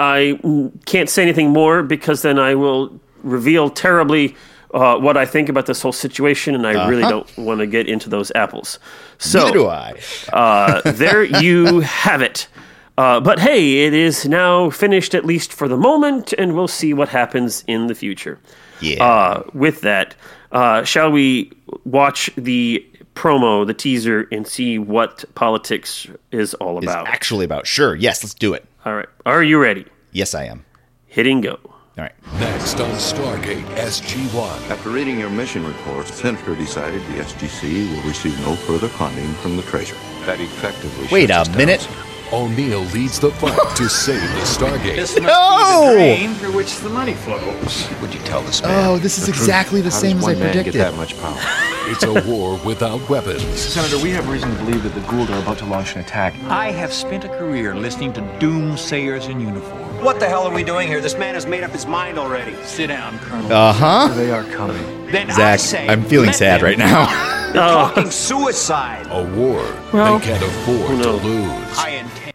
I 0.00 0.70
can't 0.86 1.10
say 1.10 1.22
anything 1.22 1.50
more 1.50 1.82
because 1.82 2.22
then 2.22 2.38
I 2.38 2.54
will 2.54 2.98
reveal 3.22 3.68
terribly 3.68 4.34
uh, 4.72 4.96
what 4.96 5.16
I 5.16 5.26
think 5.26 5.48
about 5.48 5.66
this 5.66 5.82
whole 5.82 5.92
situation, 5.92 6.54
and 6.54 6.66
I 6.66 6.88
really 6.88 7.02
don't 7.02 7.36
want 7.36 7.60
to 7.60 7.66
get 7.66 7.86
into 7.86 8.08
those 8.08 8.32
apples. 8.34 8.78
So 9.18 9.40
Neither 9.40 9.52
do 9.52 9.66
I. 9.66 10.00
uh, 10.32 10.92
there 10.92 11.22
you 11.22 11.80
have 11.80 12.22
it. 12.22 12.48
Uh, 12.96 13.20
but 13.20 13.38
hey, 13.38 13.86
it 13.86 13.94
is 13.94 14.26
now 14.26 14.70
finished 14.70 15.14
at 15.14 15.24
least 15.24 15.52
for 15.52 15.68
the 15.68 15.76
moment, 15.76 16.32
and 16.38 16.54
we'll 16.54 16.68
see 16.68 16.94
what 16.94 17.08
happens 17.08 17.64
in 17.66 17.86
the 17.86 17.94
future. 17.94 18.38
Yeah. 18.80 19.04
Uh, 19.04 19.42
with 19.52 19.82
that, 19.82 20.14
uh, 20.52 20.84
shall 20.84 21.10
we 21.10 21.52
watch 21.84 22.30
the 22.36 22.86
promo, 23.14 23.66
the 23.66 23.74
teaser, 23.74 24.28
and 24.32 24.46
see 24.46 24.78
what 24.78 25.24
politics 25.34 26.06
is 26.30 26.54
all 26.54 26.78
is 26.78 26.84
about? 26.84 27.06
actually 27.06 27.44
about. 27.44 27.66
Sure. 27.66 27.94
Yes, 27.94 28.22
let's 28.22 28.34
do 28.34 28.54
it. 28.54 28.64
All 28.84 28.94
right. 28.94 29.08
Are 29.26 29.42
you 29.42 29.58
ready? 29.60 29.86
Yes, 30.12 30.34
I 30.34 30.44
am. 30.44 30.64
Hitting 31.06 31.40
go. 31.40 31.58
All 31.64 32.04
right. 32.04 32.12
Next 32.38 32.80
on 32.80 32.90
Stargate 32.92 33.64
SG-1. 33.76 34.70
After 34.70 34.90
reading 34.90 35.18
your 35.18 35.30
mission 35.30 35.66
report, 35.66 36.06
the 36.06 36.12
Senator 36.12 36.54
decided 36.54 37.02
the 37.02 37.22
SGC 37.22 37.90
will 37.94 38.08
receive 38.08 38.38
no 38.40 38.54
further 38.54 38.88
funding 38.88 39.32
from 39.34 39.56
the 39.56 39.62
Treasury. 39.64 39.98
That 40.24 40.40
effectively 40.40 41.08
Wait 41.10 41.30
a 41.30 41.44
minute. 41.56 41.80
down, 41.80 41.88
sir. 41.88 42.09
O'Neill 42.32 42.82
leads 42.94 43.18
the 43.18 43.30
fight 43.32 43.58
to 43.76 43.88
save 43.88 44.20
the 44.20 44.40
Stargate. 44.40 44.96
This 44.96 45.18
must 45.20 45.26
No! 45.26 45.80
be 45.80 45.88
the 45.88 45.94
drain 45.94 46.34
through 46.34 46.52
which 46.54 46.76
the 46.78 46.88
money 46.88 47.14
flows. 47.14 47.88
Would 48.00 48.14
you 48.14 48.20
tell 48.20 48.42
this 48.42 48.62
man? 48.62 48.88
Oh, 48.88 48.98
this 48.98 49.18
is 49.18 49.26
the 49.26 49.32
truth? 49.32 49.42
exactly 49.42 49.80
the 49.80 49.90
How 49.90 49.96
same 49.96 50.16
does 50.18 50.24
as 50.28 50.28
I 50.28 50.32
one 50.32 50.38
man 50.40 50.48
predicted. 50.52 50.72
Get 50.74 50.90
that 50.90 50.96
much 50.96 51.18
power. 51.20 51.38
It's 51.90 52.04
a 52.04 52.12
war 52.30 52.56
without 52.64 53.08
weapons. 53.08 53.42
Senator, 53.58 53.98
we 53.98 54.10
have 54.10 54.28
reason 54.28 54.48
to 54.48 54.56
believe 54.64 54.84
that 54.84 54.94
the 54.94 55.00
Goa'uld 55.00 55.28
are 55.30 55.42
about 55.42 55.58
to 55.58 55.64
launch 55.64 55.96
an 55.96 56.00
attack. 56.02 56.34
I 56.44 56.70
have 56.70 56.92
spent 56.92 57.24
a 57.24 57.28
career 57.28 57.74
listening 57.74 58.12
to 58.12 58.20
doomsayers 58.38 59.28
in 59.28 59.40
uniform. 59.40 59.80
What 60.04 60.20
the 60.20 60.28
hell 60.28 60.44
are 60.44 60.54
we 60.54 60.62
doing 60.62 60.86
here? 60.86 61.00
This 61.00 61.16
man 61.18 61.34
has 61.34 61.46
made 61.46 61.64
up 61.64 61.72
his 61.72 61.86
mind 61.86 62.16
already. 62.16 62.54
Sit 62.62 62.88
down, 62.88 63.18
Colonel. 63.18 63.52
Uh 63.52 63.72
huh. 63.72 64.08
They 64.14 64.30
are 64.30 64.44
coming. 64.44 64.99
Then 65.10 65.30
I 65.30 65.34
Zach, 65.34 65.60
say, 65.60 65.88
I'm 65.88 66.04
feeling 66.04 66.32
sad 66.32 66.60
them- 66.60 66.66
right 66.66 66.78
now. 66.78 67.06
They're 67.52 67.62
talking 67.68 68.10
suicide. 68.10 69.06
A 69.10 69.22
war 69.36 69.62
Well, 69.92 70.18
they 70.18 70.24
can't 70.26 70.42
afford 70.42 71.02
to 71.02 71.10
lose. 71.12 71.78
I 71.78 71.88
intend. 71.90 72.32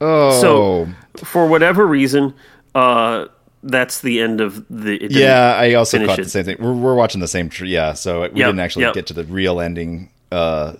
Oh. 0.00 0.40
So, 0.40 0.88
for 1.24 1.46
whatever 1.46 1.86
reason, 1.86 2.34
uh, 2.74 3.26
that's 3.62 4.00
the 4.00 4.20
end 4.20 4.40
of 4.40 4.66
the. 4.68 4.96
it 5.04 5.12
yeah, 5.12 5.54
I 5.56 5.74
also 5.74 6.04
caught 6.04 6.18
it. 6.18 6.24
the 6.24 6.28
same 6.30 6.44
thing. 6.44 6.56
We're, 6.58 6.72
we're 6.74 6.94
watching 6.94 7.20
the 7.20 7.28
same. 7.28 7.48
Tr- 7.48 7.64
yeah, 7.66 7.92
so 7.92 8.22
we 8.22 8.26
Yep, 8.26 8.34
didn't 8.34 8.60
actually 8.60 8.84
yep. 8.86 8.94
get 8.94 9.06
to 9.06 9.14
the 9.14 9.24
real 9.24 9.60
ending. 9.60 10.10
Uh, 10.32 10.74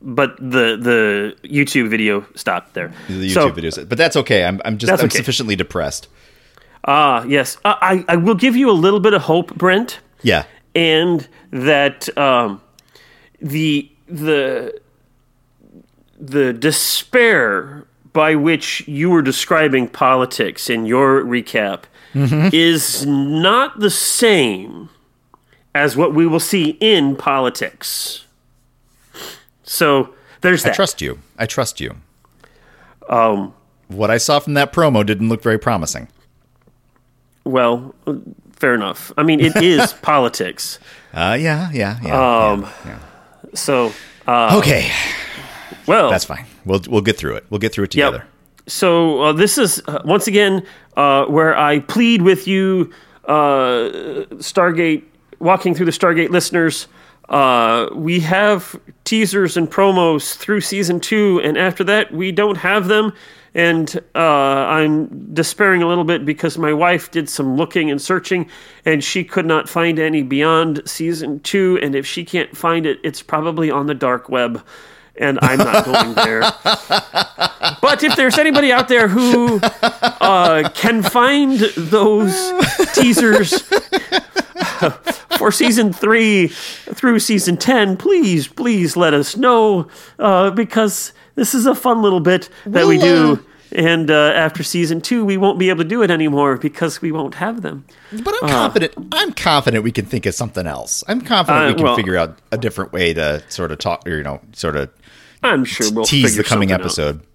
But 0.00 0.36
the 0.36 0.76
the 0.80 1.36
YouTube 1.48 1.88
video 1.88 2.24
stopped 2.36 2.74
there. 2.74 2.92
the 3.08 3.28
YouTube 3.30 3.32
So, 3.34 3.50
videos, 3.50 3.88
but 3.88 3.98
that's 3.98 4.16
okay. 4.16 4.44
I'm 4.44 4.60
I'm 4.64 4.78
just 4.78 4.92
I'm 4.92 5.00
okay. 5.06 5.16
sufficiently 5.18 5.56
depressed. 5.56 6.08
Ah, 6.86 7.24
yes. 7.24 7.56
I, 7.64 8.04
I 8.08 8.14
I 8.14 8.16
will 8.16 8.34
give 8.34 8.56
you 8.56 8.70
a 8.70 8.72
little 8.72 9.00
bit 9.00 9.14
of 9.14 9.22
hope, 9.22 9.54
Brent. 9.54 10.00
Yeah. 10.22 10.44
and 10.74 11.26
that 11.50 12.08
um, 12.18 12.60
the 13.40 13.90
the 14.08 14.80
the 16.18 16.52
despair 16.52 17.86
by 18.12 18.34
which 18.34 18.86
you 18.88 19.10
were 19.10 19.22
describing 19.22 19.88
politics 19.88 20.70
in 20.70 20.86
your 20.86 21.22
recap 21.24 21.84
is 22.14 23.04
not 23.04 23.80
the 23.80 23.90
same 23.90 24.88
as 25.74 25.96
what 25.96 26.14
we 26.14 26.26
will 26.26 26.38
see 26.40 26.76
in 26.80 27.16
politics. 27.16 28.24
So 29.64 30.14
there's 30.40 30.62
that. 30.62 30.72
I 30.72 30.74
trust 30.76 31.00
you. 31.02 31.18
I 31.38 31.46
trust 31.46 31.80
you. 31.80 31.96
Um, 33.08 33.52
what 33.88 34.10
I 34.10 34.18
saw 34.18 34.38
from 34.38 34.54
that 34.54 34.72
promo 34.72 35.04
didn't 35.04 35.28
look 35.28 35.42
very 35.42 35.58
promising. 35.58 36.06
Well, 37.44 37.94
fair 38.52 38.74
enough. 38.74 39.12
I 39.16 39.22
mean, 39.22 39.40
it 39.40 39.56
is 39.62 39.92
politics. 39.94 40.78
Uh, 41.12 41.36
yeah, 41.40 41.70
yeah, 41.72 41.98
yeah. 42.02 42.48
Um, 42.50 42.62
yeah, 42.62 42.70
yeah. 42.86 42.98
So, 43.54 43.92
uh, 44.26 44.56
Okay, 44.58 44.90
well, 45.86 46.10
that's 46.10 46.24
fine. 46.24 46.46
We'll 46.64 46.80
we'll 46.88 47.02
get 47.02 47.16
through 47.16 47.36
it. 47.36 47.44
We'll 47.50 47.60
get 47.60 47.72
through 47.72 47.84
it 47.84 47.94
Yep. 47.94 48.12
together. 48.12 48.26
So 48.66 49.20
uh, 49.22 49.32
this 49.32 49.58
is 49.58 49.82
uh, 49.86 50.00
once 50.04 50.26
again 50.26 50.66
uh, 50.96 51.26
where 51.26 51.56
I 51.56 51.80
plead 51.80 52.22
with 52.22 52.48
you, 52.48 52.90
uh, 53.26 54.24
Stargate, 54.40 55.02
walking 55.38 55.74
through 55.74 55.86
the 55.86 55.92
Stargate 55.92 56.30
listeners. 56.30 56.88
Uh, 57.28 57.88
we 57.94 58.20
have 58.20 58.74
teasers 59.04 59.56
and 59.56 59.70
promos 59.70 60.34
through 60.36 60.60
season 60.62 61.00
two, 61.00 61.40
and 61.44 61.56
after 61.58 61.84
that, 61.84 62.12
we 62.12 62.32
don't 62.32 62.56
have 62.56 62.88
them. 62.88 63.12
And 63.54 64.02
uh, 64.14 64.18
I'm 64.18 65.32
despairing 65.32 65.82
a 65.82 65.88
little 65.88 66.04
bit 66.04 66.26
because 66.26 66.58
my 66.58 66.72
wife 66.72 67.10
did 67.10 67.28
some 67.28 67.56
looking 67.56 67.90
and 67.90 68.02
searching, 68.02 68.50
and 68.84 69.02
she 69.02 69.22
could 69.22 69.46
not 69.46 69.68
find 69.68 69.98
any 69.98 70.22
beyond 70.22 70.82
season 70.86 71.38
two. 71.40 71.78
And 71.80 71.94
if 71.94 72.04
she 72.04 72.24
can't 72.24 72.56
find 72.56 72.84
it, 72.84 72.98
it's 73.04 73.22
probably 73.22 73.70
on 73.70 73.86
the 73.86 73.94
dark 73.94 74.28
web, 74.28 74.64
and 75.16 75.38
I'm 75.40 75.58
not 75.58 75.84
going 75.84 76.14
there. 76.14 76.42
But 77.80 78.02
if 78.02 78.16
there's 78.16 78.38
anybody 78.38 78.72
out 78.72 78.88
there 78.88 79.08
who 79.08 79.60
uh, 79.62 80.70
can 80.74 81.02
find 81.02 81.58
those 81.60 82.34
teasers 82.94 83.60
for 85.38 85.52
season 85.52 85.92
three 85.92 86.48
through 86.48 87.18
season 87.18 87.56
10, 87.56 87.96
please, 87.98 88.48
please 88.48 88.96
let 88.96 89.12
us 89.14 89.36
know 89.36 89.88
uh, 90.18 90.50
because 90.50 91.12
this 91.34 91.54
is 91.54 91.66
a 91.66 91.74
fun 91.74 92.02
little 92.02 92.20
bit 92.20 92.48
that 92.66 92.86
we 92.86 92.98
We'll, 92.98 93.36
do. 93.36 93.44
And 93.76 94.08
uh, 94.08 94.14
after 94.36 94.62
season 94.62 95.00
two, 95.00 95.24
we 95.24 95.36
won't 95.36 95.58
be 95.58 95.68
able 95.68 95.82
to 95.82 95.88
do 95.88 96.02
it 96.02 96.10
anymore 96.10 96.56
because 96.58 97.02
we 97.02 97.10
won't 97.10 97.34
have 97.36 97.62
them. 97.62 97.84
But 98.12 98.34
I'm 98.42 98.48
confident. 98.48 98.92
I'm 99.10 99.32
confident 99.32 99.82
we 99.82 99.90
can 99.90 100.04
think 100.06 100.26
of 100.26 100.34
something 100.34 100.64
else. 100.66 101.02
I'm 101.08 101.20
confident 101.20 101.64
Uh, 101.64 101.68
we 101.68 101.74
can 101.74 101.84
well- 101.84 101.96
figure 101.96 102.16
out 102.16 102.38
a 102.52 102.58
different 102.58 102.92
way 102.92 103.12
to 103.14 103.42
sort 103.48 103.72
of 103.72 103.78
talk, 103.78 104.06
or 104.06 104.16
you 104.16 104.22
know, 104.22 104.40
sort 104.52 104.76
of 104.76 104.90
I'm 105.42 105.64
sure 105.64 105.92
we'll 105.92 106.04
tease 106.04 106.36
the 106.36 106.44
coming 106.44 106.70
episode. 106.70 107.16
out. 107.20 107.26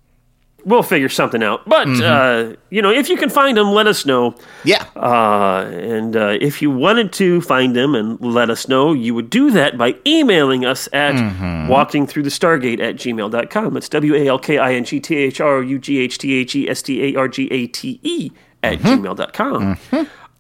We'll 0.65 0.83
figure 0.83 1.09
something 1.09 1.41
out. 1.41 1.67
But, 1.67 1.87
uh, 2.01 2.55
you 2.69 2.81
know, 2.81 2.91
if 2.91 3.09
you 3.09 3.15
can 3.17 3.29
find 3.29 3.57
them, 3.57 3.71
let 3.71 3.87
us 3.87 4.05
know. 4.05 4.35
Yeah. 4.63 4.85
Uh, 4.95 5.65
and 5.71 6.15
uh, 6.15 6.37
if 6.41 6.61
you 6.61 6.69
wanted 6.69 7.11
to 7.13 7.41
find 7.41 7.75
them 7.75 7.95
and 7.95 8.19
let 8.21 8.49
us 8.49 8.67
know, 8.67 8.93
you 8.93 9.15
would 9.15 9.29
do 9.29 9.51
that 9.51 9.77
by 9.77 9.95
emailing 10.05 10.65
us 10.65 10.87
at 10.93 11.15
walkingthroughthestargate 11.69 12.79
at 12.79 12.95
gmail.com. 12.95 13.77
It's 13.77 13.89
W 13.89 14.15
A 14.15 14.27
L 14.27 14.39
K 14.39 14.57
I 14.57 14.73
N 14.73 14.83
G 14.83 14.99
T 14.99 15.15
H 15.15 15.41
R 15.41 15.61
U 15.63 15.79
G 15.79 15.99
H 15.99 16.17
T 16.17 16.33
H 16.35 16.55
E 16.55 16.69
S 16.69 16.81
T 16.81 17.03
A 17.15 17.19
R 17.19 17.27
G 17.27 17.47
A 17.51 17.67
T 17.67 17.99
E 18.03 18.31
at 18.63 18.79
gmail.com. 18.79 19.77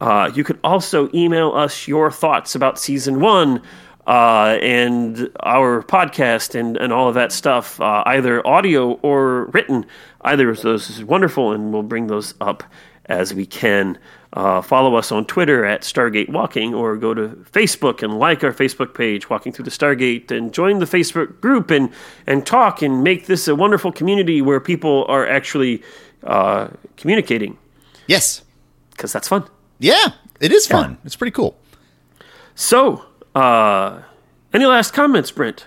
Uh, 0.01 0.31
you 0.33 0.43
could 0.43 0.59
also 0.63 1.09
email 1.13 1.51
us 1.51 1.87
your 1.87 2.11
thoughts 2.11 2.55
about 2.55 2.79
season 2.79 3.19
one. 3.19 3.61
Uh, 4.07 4.57
and 4.63 5.29
our 5.41 5.83
podcast 5.83 6.59
and, 6.59 6.77
and 6.77 6.91
all 6.91 7.07
of 7.09 7.13
that 7.13 7.31
stuff, 7.31 7.79
uh, 7.79 8.01
either 8.07 8.45
audio 8.47 8.93
or 9.03 9.45
written, 9.53 9.85
either 10.21 10.49
of 10.49 10.61
those 10.61 10.89
is 10.89 11.03
wonderful, 11.03 11.51
and 11.51 11.71
we'll 11.73 11.83
bring 11.83 12.07
those 12.07 12.33
up 12.41 12.63
as 13.05 13.33
we 13.33 13.45
can. 13.45 13.97
Uh, 14.33 14.61
follow 14.61 14.93
us 14.95 15.11
on 15.11 15.25
Twitter 15.25 15.65
at 15.65 15.81
Stargate 15.81 16.29
Walking, 16.29 16.75
or 16.75 16.95
go 16.95 17.15
to 17.15 17.29
Facebook 17.51 18.03
and 18.03 18.19
like 18.19 18.43
our 18.43 18.53
Facebook 18.53 18.93
page, 18.93 19.27
Walking 19.29 19.51
Through 19.51 19.65
the 19.65 19.71
Stargate, 19.71 20.29
and 20.29 20.53
join 20.53 20.77
the 20.79 20.85
Facebook 20.85 21.41
group 21.41 21.71
and 21.71 21.89
and 22.27 22.45
talk 22.45 22.83
and 22.83 23.03
make 23.03 23.25
this 23.25 23.47
a 23.47 23.55
wonderful 23.55 23.91
community 23.91 24.41
where 24.41 24.59
people 24.59 25.05
are 25.07 25.25
actually 25.27 25.81
uh, 26.23 26.67
communicating 26.97 27.57
Yes. 28.05 28.43
because 28.91 29.11
that's 29.11 29.27
fun. 29.27 29.45
Yeah. 29.79 30.13
It 30.39 30.51
is 30.51 30.67
fun. 30.67 30.97
It's 31.05 31.15
pretty 31.15 31.31
cool. 31.31 31.57
So, 32.55 33.05
uh, 33.35 34.01
any 34.53 34.65
last 34.65 34.93
comments, 34.93 35.31
Brent? 35.31 35.65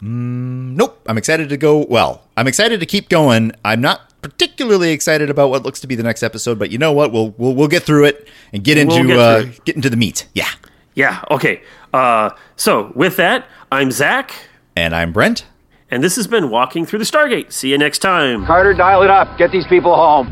Nope. 0.00 1.00
I'm 1.06 1.18
excited 1.18 1.48
to 1.48 1.56
go. 1.56 1.84
Well, 1.88 2.22
I'm 2.36 2.46
excited 2.46 2.80
to 2.80 2.86
keep 2.86 3.08
going. 3.08 3.52
I'm 3.64 3.80
not 3.80 4.02
particularly 4.22 4.90
excited 4.92 5.30
about 5.30 5.50
what 5.50 5.62
looks 5.62 5.80
to 5.80 5.86
be 5.86 5.94
the 5.94 6.02
next 6.02 6.22
episode, 6.22 6.58
but 6.58 6.70
you 6.70 6.78
know 6.78 6.92
what? 6.92 7.12
We'll 7.12 7.30
we'll, 7.38 7.54
we'll 7.54 7.68
get 7.68 7.82
through 7.82 8.04
it 8.06 8.28
and 8.52 8.62
get 8.64 8.78
into 8.78 8.94
We'll 8.96 9.06
get 9.06 9.18
uh, 9.18 9.44
get 9.64 9.76
into 9.76 9.90
the 9.90 9.96
meat. 9.96 10.26
Yeah. 10.34 10.48
Yeah. 10.94 11.22
Okay. 11.30 11.62
Uh, 11.94 12.30
so, 12.56 12.92
with 12.94 13.16
that, 13.16 13.46
I'm 13.72 13.90
Zach, 13.90 14.32
And 14.76 14.94
I'm 14.94 15.12
Brent. 15.12 15.46
and 15.90 16.02
this 16.04 16.16
has 16.16 16.26
been 16.26 16.50
Walking 16.50 16.84
Through 16.84 16.98
the 16.98 17.04
Stargate. 17.06 17.50
See 17.52 17.70
you 17.70 17.78
next 17.78 18.00
time. 18.00 18.44
Carter, 18.44 18.74
dial 18.74 19.02
it 19.02 19.10
up. 19.10 19.38
Get 19.38 19.50
these 19.52 19.66
people 19.68 19.94
home. 19.94 20.26